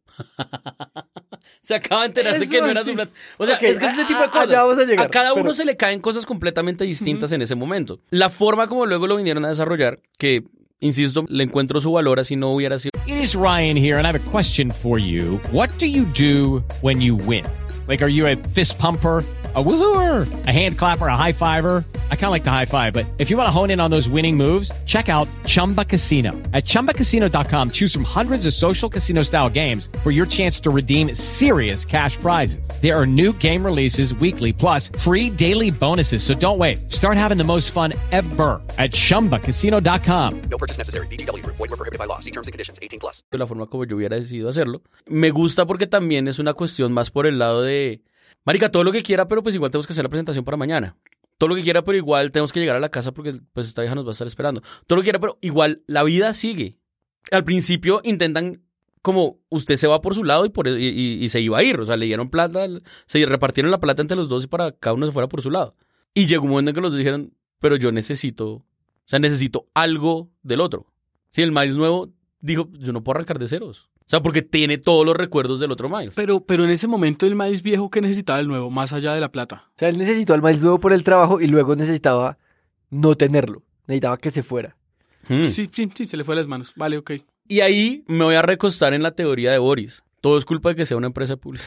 se 1.60 1.74
acaba 1.74 2.02
de 2.02 2.06
enterar 2.08 2.38
de 2.38 2.48
que 2.48 2.60
no 2.60 2.68
era 2.68 2.82
sí. 2.82 2.90
su 2.90 2.96
plata. 2.96 3.12
O 3.36 3.46
sea, 3.46 3.56
es 3.56 3.78
que 3.78 3.86
es 3.86 3.92
ese 3.92 4.04
tipo 4.04 4.18
de 4.18 4.24
a- 4.24 4.28
cosas. 4.30 4.48
allá 4.48 4.62
vamos 4.62 4.78
a 4.78 4.84
llegar, 4.84 5.10
cada 5.10 5.34
uno 5.34 5.52
se 5.52 5.64
le 5.64 5.76
caen 5.76 6.00
cosas 6.00 6.24
completamente 6.24 6.84
distintas 6.84 7.32
en 7.32 7.42
ese 7.42 7.54
momento. 7.54 8.00
La 8.10 8.30
forma 8.30 8.66
como 8.68 8.86
luego 8.86 9.06
lo 9.06 9.16
vinieron 9.16 9.44
a 9.44 9.48
desarrollar, 9.48 9.98
que, 10.18 10.44
insisto, 10.80 11.24
le 11.28 11.44
encuentro 11.44 11.80
su 11.80 11.92
valor 11.92 12.20
así 12.20 12.36
no 12.36 12.52
hubiera 12.54 12.78
sido. 12.78 12.92
It 13.06 13.16
is 13.16 13.34
Ryan 13.34 13.76
here, 13.76 13.96
and 13.98 14.06
I 14.06 14.08
have 14.10 14.16
a 14.16 14.30
question 14.30 14.70
for 14.70 14.98
you. 14.98 15.40
What 15.52 15.70
do 15.78 15.86
you 15.86 16.04
do 16.16 16.62
when 16.80 17.00
you 17.00 17.16
win? 17.16 17.44
Like, 17.88 18.02
are 18.02 18.12
you 18.12 18.26
a 18.26 18.36
fist 18.54 18.78
pumper? 18.78 19.24
A 19.54 19.62
woohooer, 19.62 20.46
a 20.46 20.50
hand 20.50 20.78
clapper, 20.78 21.08
a 21.08 21.14
high 21.16 21.32
fiver. 21.32 21.84
I 22.10 22.16
kind 22.16 22.24
of 22.24 22.30
like 22.30 22.42
the 22.42 22.50
high 22.50 22.64
five, 22.64 22.94
but 22.94 23.04
if 23.18 23.28
you 23.28 23.36
want 23.36 23.48
to 23.48 23.50
hone 23.50 23.70
in 23.70 23.80
on 23.80 23.90
those 23.90 24.08
winning 24.08 24.34
moves, 24.34 24.72
check 24.84 25.10
out 25.10 25.28
Chumba 25.44 25.84
Casino. 25.84 26.32
At 26.54 26.64
chumbacasino.com, 26.64 27.72
choose 27.72 27.92
from 27.92 28.04
hundreds 28.04 28.46
of 28.46 28.54
social 28.54 28.88
casino 28.88 29.24
style 29.24 29.50
games 29.50 29.90
for 30.02 30.10
your 30.10 30.24
chance 30.24 30.58
to 30.60 30.70
redeem 30.70 31.14
serious 31.14 31.84
cash 31.84 32.16
prizes. 32.16 32.66
There 32.80 32.98
are 32.98 33.06
new 33.06 33.34
game 33.34 33.62
releases 33.62 34.14
weekly, 34.14 34.54
plus 34.54 34.88
free 34.88 35.28
daily 35.28 35.70
bonuses. 35.70 36.22
So 36.22 36.32
don't 36.32 36.56
wait. 36.56 36.90
Start 36.90 37.18
having 37.18 37.36
the 37.36 37.44
most 37.44 37.72
fun 37.72 37.92
ever 38.10 38.58
at 38.78 38.92
chumbacasino.com. 38.92 40.42
No 40.48 40.56
purchase 40.56 40.78
necessary. 40.78 41.06
VGW 41.08 41.42
Group. 41.42 41.56
Void 41.56 41.68
were 41.68 41.76
prohibited 41.76 41.98
by 41.98 42.06
law. 42.06 42.20
See 42.20 42.30
terms 42.30 42.48
and 42.48 42.54
conditions. 42.54 42.78
18 42.80 43.00
plus. 43.00 43.22
de 43.30 43.36
la 43.36 43.46
forma 43.46 43.66
como 43.66 43.84
yo 43.84 43.96
hubiera 43.96 44.16
decidido 44.16 44.48
hacerlo. 44.48 44.80
Me 45.08 45.30
gusta 45.30 45.66
porque 45.66 45.86
también 45.86 46.26
es 46.26 46.38
una 46.38 46.54
cuestión 46.54 46.92
más 46.92 47.10
por 47.10 47.26
el 47.26 47.38
lado 47.38 47.60
de, 47.62 48.02
marica, 48.44 48.70
todo 48.70 48.84
lo 48.84 48.92
que 48.92 49.02
quiera, 49.02 49.28
pero 49.28 49.42
pues 49.42 49.54
igual 49.54 49.70
tenemos 49.70 49.86
que 49.86 49.92
hacer 49.92 50.04
la 50.04 50.08
presentación 50.08 50.44
para 50.44 50.56
mañana. 50.56 50.96
Todo 51.38 51.48
lo 51.48 51.54
que 51.56 51.62
quiera, 51.62 51.82
pero 51.82 51.98
igual 51.98 52.30
tenemos 52.30 52.52
que 52.52 52.60
llegar 52.60 52.76
a 52.76 52.80
la 52.80 52.88
casa 52.90 53.12
porque 53.12 53.34
pues 53.52 53.66
esta 53.68 53.82
vieja 53.82 53.94
nos 53.94 54.04
va 54.04 54.10
a 54.10 54.12
estar 54.12 54.26
esperando. 54.26 54.60
Todo 54.86 54.96
lo 54.96 55.02
que 55.02 55.06
quiera, 55.06 55.18
pero 55.20 55.38
igual 55.40 55.82
la 55.86 56.02
vida 56.04 56.32
sigue. 56.34 56.78
Al 57.30 57.44
principio 57.44 58.00
intentan 58.04 58.62
como 59.00 59.40
usted 59.48 59.76
se 59.76 59.88
va 59.88 60.00
por 60.00 60.14
su 60.14 60.22
lado 60.22 60.44
y, 60.46 60.50
por, 60.50 60.68
y, 60.68 60.70
y- 60.86 61.24
y 61.24 61.28
se 61.28 61.40
iba 61.40 61.58
a 61.58 61.62
ir. 61.64 61.80
O 61.80 61.84
sea, 61.84 61.96
le 61.96 62.06
dieron 62.06 62.30
plata, 62.30 62.66
se 63.06 63.26
repartieron 63.26 63.70
la 63.72 63.80
plata 63.80 64.02
entre 64.02 64.16
los 64.16 64.28
dos 64.28 64.44
y 64.44 64.46
para 64.46 64.70
cada 64.72 64.94
uno 64.94 65.06
se 65.06 65.12
fuera 65.12 65.28
por 65.28 65.42
su 65.42 65.50
lado. 65.50 65.74
Y 66.14 66.26
llegó 66.26 66.44
un 66.44 66.50
momento 66.50 66.70
en 66.70 66.74
que 66.76 66.80
los 66.80 66.94
dijeron, 66.94 67.34
pero 67.58 67.74
yo 67.76 67.90
necesito, 67.90 68.48
o 68.52 68.64
sea, 69.04 69.18
necesito 69.18 69.66
algo 69.74 70.30
del 70.42 70.60
otro. 70.60 70.86
Si 71.30 71.42
el 71.42 71.50
Miles 71.50 71.74
nuevo 71.74 72.12
dijo, 72.40 72.68
yo 72.74 72.92
no 72.92 73.02
puedo 73.02 73.16
arrancar 73.16 73.38
de 73.40 73.48
ceros. 73.48 73.90
O 74.02 74.08
sea, 74.08 74.20
porque 74.20 74.42
tiene 74.42 74.78
todos 74.78 75.06
los 75.06 75.16
recuerdos 75.16 75.60
del 75.60 75.72
otro 75.72 75.88
Miles. 75.88 76.14
Pero, 76.14 76.44
pero 76.44 76.64
en 76.64 76.70
ese 76.70 76.86
momento 76.86 77.26
el 77.26 77.34
Miles 77.34 77.62
viejo 77.62 77.90
que 77.90 78.00
necesitaba 78.00 78.38
el 78.40 78.48
nuevo, 78.48 78.70
más 78.70 78.92
allá 78.92 79.14
de 79.14 79.20
la 79.20 79.30
plata. 79.30 79.70
O 79.70 79.78
sea, 79.78 79.88
él 79.88 79.98
necesitó 79.98 80.34
al 80.34 80.42
Miles 80.42 80.62
nuevo 80.62 80.80
por 80.80 80.92
el 80.92 81.02
trabajo 81.02 81.40
y 81.40 81.46
luego 81.46 81.76
necesitaba 81.76 82.38
no 82.90 83.16
tenerlo. 83.16 83.62
Necesitaba 83.86 84.18
que 84.18 84.30
se 84.30 84.42
fuera. 84.42 84.76
Hmm. 85.28 85.44
Sí, 85.44 85.68
sí, 85.70 85.90
sí, 85.94 86.06
se 86.06 86.16
le 86.16 86.24
fue 86.24 86.34
a 86.34 86.38
las 86.38 86.48
manos. 86.48 86.72
Vale, 86.76 86.98
ok. 86.98 87.12
Y 87.48 87.60
ahí 87.60 88.04
me 88.06 88.24
voy 88.24 88.34
a 88.34 88.42
recostar 88.42 88.94
en 88.94 89.02
la 89.02 89.12
teoría 89.12 89.52
de 89.52 89.58
Boris. 89.58 90.04
Todo 90.20 90.38
es 90.38 90.44
culpa 90.44 90.70
de 90.70 90.76
que 90.76 90.86
sea 90.86 90.96
una 90.96 91.08
empresa 91.08 91.36
pública. 91.36 91.64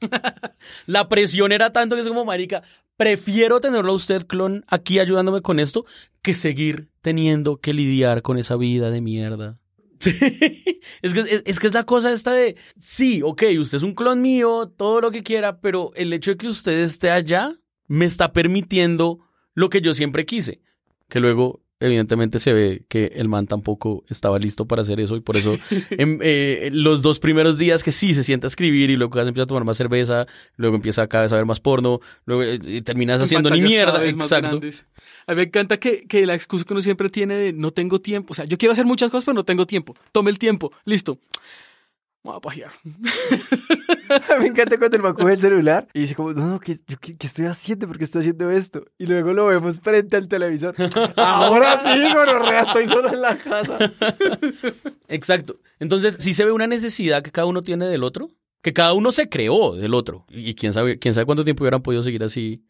la 0.86 1.08
presión 1.08 1.52
era 1.52 1.72
tanto 1.72 1.96
que 1.96 2.02
es 2.02 2.08
como, 2.08 2.24
marica, 2.24 2.62
prefiero 2.96 3.60
tenerlo 3.60 3.92
a 3.92 3.96
usted, 3.96 4.26
clon, 4.26 4.64
aquí 4.68 4.98
ayudándome 4.98 5.42
con 5.42 5.60
esto, 5.60 5.84
que 6.22 6.34
seguir 6.34 6.88
teniendo 7.00 7.58
que 7.58 7.72
lidiar 7.72 8.22
con 8.22 8.38
esa 8.38 8.56
vida 8.56 8.90
de 8.90 9.00
mierda. 9.00 9.58
es, 11.02 11.14
que, 11.14 11.20
es, 11.20 11.42
es 11.44 11.58
que 11.58 11.66
es 11.66 11.74
la 11.74 11.84
cosa 11.84 12.12
esta 12.12 12.32
de, 12.32 12.56
sí, 12.78 13.22
ok, 13.22 13.42
usted 13.58 13.78
es 13.78 13.82
un 13.82 13.94
clon 13.94 14.20
mío, 14.20 14.72
todo 14.76 15.00
lo 15.00 15.10
que 15.10 15.22
quiera, 15.22 15.60
pero 15.60 15.92
el 15.94 16.12
hecho 16.12 16.32
de 16.32 16.36
que 16.36 16.48
usted 16.48 16.78
esté 16.78 17.10
allá 17.10 17.58
me 17.86 18.04
está 18.04 18.32
permitiendo 18.32 19.20
lo 19.54 19.70
que 19.70 19.80
yo 19.80 19.94
siempre 19.94 20.24
quise. 20.26 20.60
Que 21.08 21.20
luego, 21.20 21.62
evidentemente, 21.80 22.38
se 22.38 22.52
ve 22.52 22.84
que 22.88 23.12
el 23.14 23.28
man 23.28 23.46
tampoco 23.46 24.04
estaba 24.08 24.38
listo 24.38 24.66
para 24.66 24.82
hacer 24.82 25.00
eso 25.00 25.16
y 25.16 25.20
por 25.20 25.36
eso 25.36 25.56
en, 25.90 26.18
eh, 26.22 26.70
los 26.72 27.02
dos 27.02 27.18
primeros 27.18 27.58
días 27.58 27.84
que 27.84 27.92
sí 27.92 28.14
se 28.14 28.24
sienta 28.24 28.46
a 28.46 28.48
escribir 28.48 28.90
y 28.90 28.96
luego 28.96 29.10
cada 29.10 29.22
vez 29.24 29.28
empieza 29.28 29.44
a 29.44 29.46
tomar 29.46 29.64
más 29.64 29.76
cerveza, 29.76 30.26
luego 30.56 30.76
empieza 30.76 31.06
cada 31.06 31.24
vez 31.24 31.32
a 31.32 31.36
ver 31.36 31.46
más 31.46 31.60
porno, 31.60 32.00
luego 32.26 32.42
eh, 32.42 32.58
y 32.62 32.82
terminas 32.82 33.18
En 33.18 33.24
haciendo 33.24 33.50
ni 33.50 33.60
mierda. 33.60 34.04
Exacto. 34.04 34.60
A 35.26 35.32
mí 35.32 35.36
me 35.36 35.42
encanta 35.42 35.78
que, 35.78 36.06
que 36.06 36.26
la 36.26 36.34
excusa 36.34 36.64
que 36.64 36.72
uno 36.72 36.82
siempre 36.82 37.10
tiene 37.10 37.34
de 37.34 37.52
no 37.52 37.70
tengo 37.70 38.00
tiempo. 38.00 38.32
O 38.32 38.34
sea, 38.34 38.44
yo 38.44 38.58
quiero 38.58 38.72
hacer 38.72 38.86
muchas 38.86 39.10
cosas, 39.10 39.24
pero 39.24 39.34
no 39.34 39.44
tengo 39.44 39.66
tiempo. 39.66 39.94
Tome 40.12 40.30
el 40.30 40.38
tiempo. 40.38 40.72
Listo. 40.84 41.18
Voy 42.28 42.36
a 42.36 42.40
pajear. 42.40 42.70
Me 44.40 44.48
encanta 44.48 44.76
cuando 44.76 44.98
el 44.98 45.02
man 45.02 45.14
coge 45.14 45.32
el 45.32 45.40
celular 45.40 45.88
y 45.94 46.00
dice 46.00 46.14
como, 46.14 46.34
no, 46.34 46.46
no, 46.46 46.60
¿qué, 46.60 46.78
yo 46.86 46.98
qué, 47.00 47.16
qué 47.16 47.26
estoy 47.26 47.46
haciendo? 47.46 47.86
¿Por 47.86 47.96
qué 47.96 48.04
estoy 48.04 48.20
haciendo 48.20 48.50
esto? 48.50 48.84
Y 48.98 49.06
luego 49.06 49.32
lo 49.32 49.46
vemos 49.46 49.80
frente 49.80 50.18
al 50.18 50.28
televisor. 50.28 50.74
Ahora 51.16 51.80
sí, 51.82 52.02
gonorrea, 52.12 52.62
estoy 52.64 52.86
solo 52.86 53.14
en 53.14 53.22
la 53.22 53.38
casa. 53.38 53.78
Exacto. 55.08 55.58
Entonces, 55.78 56.18
sí 56.20 56.34
se 56.34 56.44
ve 56.44 56.52
una 56.52 56.66
necesidad 56.66 57.22
que 57.22 57.32
cada 57.32 57.46
uno 57.46 57.62
tiene 57.62 57.86
del 57.86 58.04
otro, 58.04 58.28
que 58.60 58.74
cada 58.74 58.92
uno 58.92 59.10
se 59.10 59.30
creó 59.30 59.74
del 59.74 59.94
otro. 59.94 60.26
Y 60.28 60.54
quién 60.54 60.74
sabe, 60.74 60.98
quién 60.98 61.14
sabe 61.14 61.24
cuánto 61.24 61.44
tiempo 61.44 61.64
hubieran 61.64 61.80
podido 61.80 62.02
seguir 62.02 62.22
así 62.24 62.62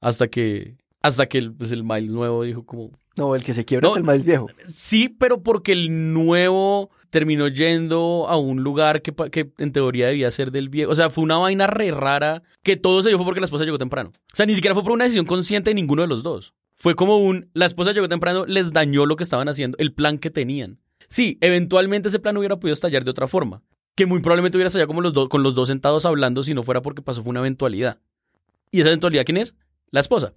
hasta 0.00 0.28
que, 0.28 0.78
hasta 1.02 1.26
que 1.26 1.36
el, 1.36 1.52
pues, 1.52 1.70
el 1.70 1.84
Miles 1.84 2.12
nuevo 2.12 2.44
dijo 2.44 2.64
como, 2.64 2.92
No, 3.18 3.34
el 3.34 3.44
que 3.44 3.52
se 3.52 3.66
quiebra 3.66 3.88
No, 3.88 3.94
es 3.94 3.98
el 3.98 4.04
más 4.04 4.24
viejo. 4.24 4.48
Sí, 4.64 5.10
pero 5.10 5.42
porque 5.42 5.72
el 5.72 6.14
nuevo 6.14 6.90
terminó 7.10 7.48
yendo 7.48 8.26
a 8.28 8.36
un 8.36 8.62
lugar 8.62 9.02
que, 9.02 9.50
en 9.58 9.72
teoría 9.72 10.08
debía 10.08 10.30
ser 10.30 10.50
del 10.50 10.68
viejo. 10.68 10.92
O 10.92 10.94
sea, 10.94 11.10
fue 11.10 11.24
una 11.24 11.38
vaina 11.38 11.66
re 11.66 11.90
rara 11.90 12.42
que 12.62 12.76
todo 12.76 13.02
se 13.02 13.08
dio 13.08 13.18
fue 13.18 13.24
porque 13.24 13.40
la 13.40 13.46
esposa 13.46 13.64
llegó 13.64 13.78
temprano. 13.78 14.12
O 14.32 14.36
sea, 14.36 14.46
ni 14.46 14.54
siquiera 14.54 14.74
fue 14.74 14.82
por 14.82 14.92
una 14.92 15.04
decisión 15.04 15.26
consciente 15.26 15.70
de 15.70 15.74
ninguno 15.74 16.02
de 16.02 16.08
los 16.08 16.22
dos. 16.22 16.54
Fue 16.76 16.94
como 16.94 17.18
un, 17.18 17.50
la 17.54 17.66
esposa 17.66 17.92
llegó 17.92 18.08
temprano, 18.08 18.44
les 18.46 18.72
dañó 18.72 19.06
lo 19.06 19.16
que 19.16 19.24
estaban 19.24 19.48
haciendo, 19.48 19.78
el 19.78 19.94
plan 19.94 20.18
que 20.18 20.30
tenían. 20.30 20.78
Sí, 21.08 21.38
eventualmente 21.40 22.08
ese 22.08 22.18
plan 22.18 22.36
hubiera 22.36 22.58
podido 22.58 22.74
estallar 22.74 23.04
de 23.04 23.10
otra 23.10 23.28
forma. 23.28 23.62
Que 23.94 24.04
muy 24.04 24.20
probablemente 24.20 24.58
hubiera 24.58 24.68
estallado 24.68 24.88
como 24.88 25.00
los 25.00 25.14
con 25.28 25.42
los 25.42 25.54
dos 25.54 25.68
sentados 25.68 26.04
hablando 26.04 26.42
si 26.42 26.52
no 26.52 26.62
fuera 26.62 26.82
porque 26.82 27.00
pasó 27.00 27.22
fue 27.22 27.30
una 27.30 27.40
eventualidad. 27.40 27.98
¿Y 28.70 28.80
esa 28.80 28.90
eventualidad 28.90 29.24
quién 29.24 29.38
es? 29.38 29.54
La 29.90 30.00
esposa. 30.00 30.34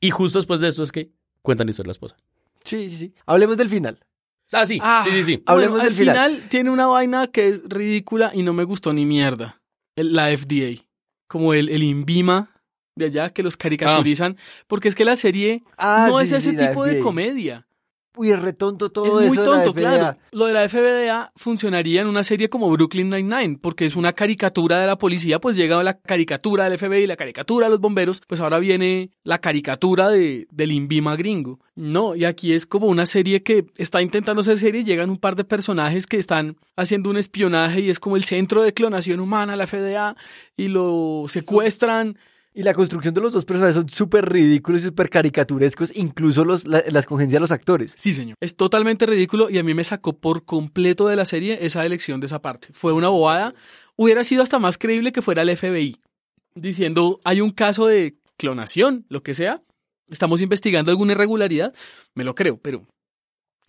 Y 0.00 0.10
justo 0.10 0.38
después 0.38 0.60
de 0.60 0.68
esto 0.68 0.82
es 0.82 0.92
que 0.92 1.10
cuentan 1.40 1.68
historia 1.68 1.86
de 1.86 1.88
la 1.88 1.92
esposa. 1.92 2.16
Sí, 2.64 2.90
sí, 2.90 2.96
sí. 2.96 3.14
Hablemos 3.24 3.56
del 3.56 3.70
final. 3.70 3.98
Ah, 4.52 4.66
sí, 4.66 4.78
Ah, 4.82 5.02
sí, 5.04 5.10
sí, 5.10 5.24
sí. 5.24 5.42
Hablemos 5.46 5.72
Bueno, 5.80 5.84
del 5.84 5.92
al 5.92 5.98
final. 5.98 6.30
final. 6.32 6.48
tiene 6.48 6.70
una 6.70 6.86
vaina 6.86 7.26
que 7.26 7.48
es 7.48 7.60
ridícula 7.68 8.30
y 8.34 8.42
no 8.42 8.52
me 8.54 8.64
gustó 8.64 8.92
ni 8.92 9.04
mierda. 9.04 9.60
El- 9.96 10.14
la 10.14 10.30
FDA. 10.30 10.82
Como 11.28 11.52
el, 11.54 11.68
el 11.68 11.82
INVIMA 11.82 12.50
de 12.96 13.04
allá 13.06 13.30
que 13.30 13.42
los 13.42 13.56
caricaturizan. 13.56 14.36
Porque 14.66 14.88
es 14.88 14.94
que 14.94 15.04
la 15.04 15.16
serie 15.16 15.62
Ah, 15.76 16.06
no 16.08 16.18
sí, 16.18 16.24
es 16.24 16.28
sí, 16.30 16.34
ese 16.36 16.50
sí, 16.52 16.56
tipo 16.56 16.84
de 16.84 16.98
comedia. 16.98 17.66
Uy, 18.18 18.32
es 18.32 18.42
retonto 18.42 18.90
todo 18.90 19.04
es 19.04 19.10
eso. 19.10 19.18
muy 19.20 19.28
de 19.28 19.36
la 19.36 19.44
tonto, 19.44 19.74
claro. 19.74 20.18
Lo 20.32 20.46
de 20.46 20.52
la 20.52 20.68
FDA 20.68 21.30
funcionaría 21.36 22.00
en 22.00 22.08
una 22.08 22.24
serie 22.24 22.48
como 22.48 22.68
Brooklyn 22.68 23.10
Nine-Nine, 23.10 23.58
porque 23.62 23.86
es 23.86 23.94
una 23.94 24.12
caricatura 24.12 24.80
de 24.80 24.88
la 24.88 24.98
policía, 24.98 25.38
pues 25.38 25.54
llega 25.54 25.80
la 25.84 26.00
caricatura 26.00 26.68
del 26.68 26.80
FBI, 26.80 27.06
la 27.06 27.14
caricatura 27.14 27.66
de 27.66 27.70
los 27.70 27.80
bomberos, 27.80 28.20
pues 28.26 28.40
ahora 28.40 28.58
viene 28.58 29.12
la 29.22 29.38
caricatura 29.38 30.08
de, 30.08 30.48
del 30.50 30.72
INVIMA 30.72 31.14
gringo. 31.14 31.60
No, 31.76 32.16
y 32.16 32.24
aquí 32.24 32.54
es 32.54 32.66
como 32.66 32.88
una 32.88 33.06
serie 33.06 33.44
que 33.44 33.66
está 33.76 34.02
intentando 34.02 34.42
ser 34.42 34.58
serie 34.58 34.80
y 34.80 34.84
llegan 34.84 35.10
un 35.10 35.18
par 35.18 35.36
de 35.36 35.44
personajes 35.44 36.08
que 36.08 36.16
están 36.16 36.56
haciendo 36.74 37.10
un 37.10 37.18
espionaje 37.18 37.82
y 37.82 37.90
es 37.90 38.00
como 38.00 38.16
el 38.16 38.24
centro 38.24 38.64
de 38.64 38.74
clonación 38.74 39.20
humana, 39.20 39.54
la 39.54 39.68
FDA, 39.68 40.16
y 40.56 40.66
lo 40.66 41.26
secuestran. 41.28 42.18
Y 42.58 42.64
la 42.64 42.74
construcción 42.74 43.14
de 43.14 43.20
los 43.20 43.32
dos 43.32 43.44
personajes 43.44 43.76
son 43.76 43.88
súper 43.88 44.28
ridículos 44.28 44.82
y 44.82 44.86
súper 44.86 45.10
caricaturescos, 45.10 45.92
incluso 45.94 46.44
los, 46.44 46.66
la, 46.66 46.82
la 46.88 46.98
escogencia 46.98 47.36
de 47.36 47.40
los 47.40 47.52
actores. 47.52 47.94
Sí, 47.96 48.12
señor. 48.12 48.34
Es 48.40 48.56
totalmente 48.56 49.06
ridículo 49.06 49.48
y 49.48 49.58
a 49.58 49.62
mí 49.62 49.74
me 49.74 49.84
sacó 49.84 50.18
por 50.18 50.44
completo 50.44 51.06
de 51.06 51.14
la 51.14 51.24
serie 51.24 51.64
esa 51.64 51.86
elección 51.86 52.18
de 52.18 52.26
esa 52.26 52.42
parte. 52.42 52.70
Fue 52.72 52.92
una 52.92 53.10
bobada. 53.10 53.54
Hubiera 53.94 54.24
sido 54.24 54.42
hasta 54.42 54.58
más 54.58 54.76
creíble 54.76 55.12
que 55.12 55.22
fuera 55.22 55.42
el 55.42 55.56
FBI 55.56 56.00
diciendo 56.56 57.20
hay 57.22 57.40
un 57.42 57.52
caso 57.52 57.86
de 57.86 58.16
clonación, 58.36 59.06
lo 59.08 59.22
que 59.22 59.34
sea. 59.34 59.62
Estamos 60.10 60.40
investigando 60.40 60.90
alguna 60.90 61.12
irregularidad. 61.12 61.72
Me 62.16 62.24
lo 62.24 62.34
creo, 62.34 62.58
pero 62.58 62.88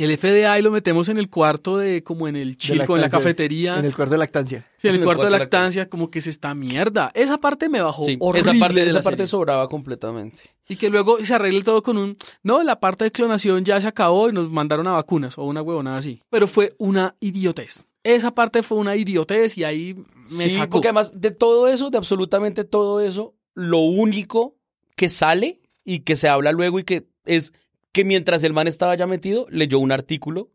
el 0.06 0.18
FDA 0.18 0.58
y 0.58 0.62
lo 0.62 0.72
metemos 0.72 1.10
en 1.10 1.18
el 1.18 1.30
cuarto 1.30 1.78
de 1.78 2.04
como 2.04 2.28
en 2.28 2.38
el 2.38 2.52
De 2.52 2.58
chilco, 2.58 2.96
en 2.96 3.02
la 3.02 3.10
cafetería. 3.10 3.78
En 3.78 3.86
el 3.86 3.94
cuarto 3.94 4.14
de 4.14 4.20
lactancia. 4.20 4.66
Sí, 4.78 4.88
en 4.88 4.96
el 4.96 4.96
en 4.96 5.02
el 5.02 5.06
cuarto 5.06 5.24
de 5.24 5.30
cuarto 5.30 5.34
de 5.34 5.40
lactancia, 5.40 5.90
como 5.90 6.10
que 6.10 6.20
es 6.20 6.28
esta 6.28 6.56
mierda. 6.56 7.12
Esa 7.14 7.38
parte 7.40 7.68
me 7.68 7.82
bajó 7.82 8.06
Sí, 8.06 8.18
horrible 8.20 8.52
esa 8.52 9.02
parte, 9.02 9.24
esa 9.24 9.28
sobraba 9.28 9.68
completamente. 9.68 10.56
Y 10.70 10.78
que 10.78 10.90
luego 10.90 11.18
se 11.18 11.34
arregle 11.34 11.64
todo 11.64 11.84
con 11.84 11.98
un, 11.98 12.18
no, 12.44 12.64
la 12.64 12.80
parte 12.80 13.04
de 13.04 13.12
clonación 13.12 13.66
ya 13.66 13.82
se 13.82 13.88
acabó 13.88 14.30
y 14.30 14.32
nos 14.32 14.50
mandaron 14.50 14.88
a 14.88 14.94
vacunas 14.94 15.38
o 15.38 15.44
una 15.44 15.62
huevonada 15.62 15.98
así. 15.98 16.22
Pero 16.30 16.48
fue 16.48 16.76
una 16.78 17.16
idiotez. 17.20 17.86
Esa 18.04 18.34
parte 18.34 18.64
fue 18.64 18.78
una 18.78 18.96
idiotez 18.96 19.58
y 19.58 19.66
ahí 19.66 19.96
me 19.96 20.46
sí, 20.46 20.52
sacó. 20.52 20.70
porque 20.70 20.88
además 20.88 21.20
de 21.20 21.32
todo 21.32 21.68
eso, 21.68 21.90
de 21.90 21.98
absolutamente 21.98 22.64
todo 22.64 23.02
eso, 23.02 23.36
lo 23.54 23.80
único 23.80 24.56
que 24.96 25.10
sale 25.10 25.60
y 25.84 26.00
que 26.02 26.16
se 26.16 26.30
habla 26.30 26.52
luego 26.52 26.80
y 26.80 26.84
que 26.84 27.08
es 27.26 27.54
que 27.92 28.04
mientras 28.04 28.44
el 28.44 28.54
man 28.54 28.68
estaba 28.68 28.96
ya 28.96 29.08
metido, 29.08 29.48
leyó 29.50 29.80
un 29.80 29.92
artículo 29.92 30.50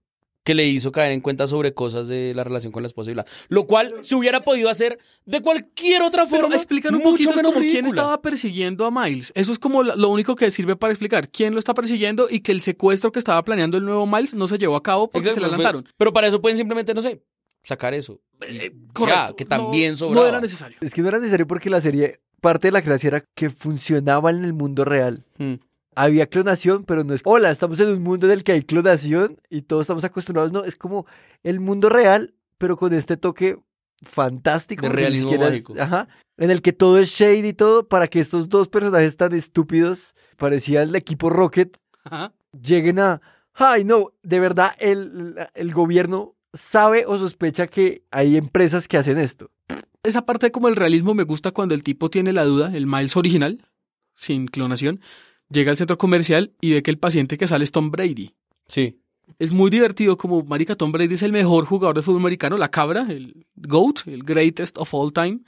que 0.44 0.54
le 0.54 0.66
hizo 0.66 0.92
caer 0.92 1.12
en 1.12 1.22
cuenta 1.22 1.46
sobre 1.46 1.72
cosas 1.72 2.06
de 2.06 2.34
la 2.34 2.44
relación 2.44 2.70
con 2.70 2.82
la 2.82 2.86
esposa 2.86 3.10
y 3.10 3.14
bla. 3.14 3.24
Lo 3.48 3.66
cual 3.66 3.94
se 4.02 4.14
hubiera 4.14 4.44
podido 4.44 4.68
hacer 4.68 4.98
de 5.24 5.40
cualquier 5.40 6.02
otra 6.02 6.26
Pero 6.26 6.42
forma. 6.42 6.54
explican 6.56 6.94
un 6.94 7.00
mucho 7.00 7.12
poquito 7.12 7.30
es 7.30 7.42
como 7.42 7.60
quién 7.60 7.86
estaba 7.86 8.20
persiguiendo 8.20 8.84
a 8.84 8.90
Miles. 8.90 9.32
Eso 9.34 9.52
es 9.52 9.58
como 9.58 9.82
lo 9.82 10.08
único 10.10 10.36
que 10.36 10.50
sirve 10.50 10.76
para 10.76 10.92
explicar 10.92 11.30
quién 11.30 11.54
lo 11.54 11.58
está 11.58 11.72
persiguiendo 11.72 12.26
y 12.30 12.40
que 12.40 12.52
el 12.52 12.60
secuestro 12.60 13.10
que 13.10 13.20
estaba 13.20 13.42
planeando 13.42 13.78
el 13.78 13.86
nuevo 13.86 14.06
Miles 14.06 14.34
no 14.34 14.46
se 14.46 14.58
llevó 14.58 14.76
a 14.76 14.82
cabo 14.82 15.08
porque 15.10 15.28
Exacto, 15.28 15.34
se 15.34 15.40
le 15.40 15.56
pero- 15.56 15.68
adelantaron. 15.68 15.94
Pero 15.96 16.12
para 16.12 16.26
eso 16.26 16.42
pueden 16.42 16.58
simplemente, 16.58 16.92
no 16.92 17.00
sé, 17.00 17.22
sacar 17.62 17.94
eso. 17.94 18.20
ya, 18.42 18.68
Correcto. 18.92 19.36
que 19.36 19.46
también 19.46 19.92
no, 19.92 19.96
sobraba. 19.96 20.20
no 20.24 20.28
era 20.28 20.40
necesario. 20.42 20.76
Es 20.82 20.92
que 20.92 21.00
no 21.00 21.08
era 21.08 21.18
necesario 21.20 21.46
porque 21.46 21.70
la 21.70 21.80
serie, 21.80 22.20
parte 22.42 22.68
de 22.68 22.72
la 22.72 22.82
gracia 22.82 23.08
era 23.08 23.24
que 23.34 23.48
funcionaba 23.48 24.28
en 24.28 24.44
el 24.44 24.52
mundo 24.52 24.84
real. 24.84 25.24
Mm. 25.38 25.54
Había 25.96 26.26
clonación, 26.26 26.84
pero 26.84 27.04
no 27.04 27.14
es, 27.14 27.22
hola, 27.24 27.50
estamos 27.50 27.78
en 27.80 27.88
un 27.88 28.02
mundo 28.02 28.26
en 28.26 28.32
el 28.32 28.44
que 28.44 28.52
hay 28.52 28.62
clonación 28.62 29.40
y 29.50 29.62
todos 29.62 29.82
estamos 29.82 30.04
acostumbrados. 30.04 30.52
No, 30.52 30.64
es 30.64 30.76
como 30.76 31.06
el 31.42 31.60
mundo 31.60 31.88
real, 31.88 32.34
pero 32.58 32.76
con 32.76 32.92
este 32.92 33.16
toque 33.16 33.58
fantástico. 34.02 34.82
De 34.82 34.88
realismo 34.90 35.30
siquiera 35.30 35.50
mágico. 35.50 35.74
ajá, 35.78 36.08
en 36.36 36.50
el 36.50 36.62
que 36.62 36.72
todo 36.72 36.98
es 36.98 37.10
shade 37.10 37.46
y 37.48 37.52
todo, 37.52 37.88
para 37.88 38.08
que 38.08 38.20
estos 38.20 38.48
dos 38.48 38.68
personajes 38.68 39.16
tan 39.16 39.32
estúpidos, 39.32 40.14
parecían 40.36 40.88
el 40.88 40.96
equipo 40.96 41.30
Rocket, 41.30 41.78
Ajá. 42.04 42.32
lleguen 42.60 42.98
a, 42.98 43.20
ay 43.54 43.84
no, 43.84 44.12
de 44.22 44.40
verdad 44.40 44.72
el, 44.78 45.36
el 45.54 45.72
gobierno 45.72 46.34
sabe 46.52 47.04
o 47.06 47.16
sospecha 47.18 47.66
que 47.66 48.04
hay 48.10 48.36
empresas 48.36 48.88
que 48.88 48.96
hacen 48.96 49.18
esto. 49.18 49.50
Esa 50.02 50.26
parte 50.26 50.50
como 50.50 50.68
el 50.68 50.76
realismo 50.76 51.14
me 51.14 51.22
gusta 51.24 51.52
cuando 51.52 51.74
el 51.74 51.82
tipo 51.82 52.10
tiene 52.10 52.32
la 52.32 52.44
duda, 52.44 52.76
el 52.76 52.86
Miles 52.86 53.16
original, 53.16 53.64
sin 54.14 54.46
clonación, 54.46 55.00
llega 55.54 55.70
al 55.70 55.76
centro 55.76 55.96
comercial 55.96 56.52
y 56.60 56.72
ve 56.72 56.82
que 56.82 56.90
el 56.90 56.98
paciente 56.98 57.38
que 57.38 57.46
sale 57.46 57.64
es 57.64 57.72
Tom 57.72 57.90
Brady. 57.90 58.34
Sí. 58.66 59.00
Es 59.38 59.52
muy 59.52 59.70
divertido 59.70 60.18
como 60.18 60.42
marica 60.42 60.74
Tom 60.74 60.92
Brady 60.92 61.14
es 61.14 61.22
el 61.22 61.32
mejor 61.32 61.64
jugador 61.64 61.96
de 61.96 62.02
fútbol 62.02 62.20
americano, 62.20 62.58
la 62.58 62.70
cabra, 62.70 63.06
el 63.08 63.46
GOAT, 63.56 64.06
el 64.06 64.22
greatest 64.22 64.76
of 64.76 64.92
all 64.92 65.12
time. 65.12 65.40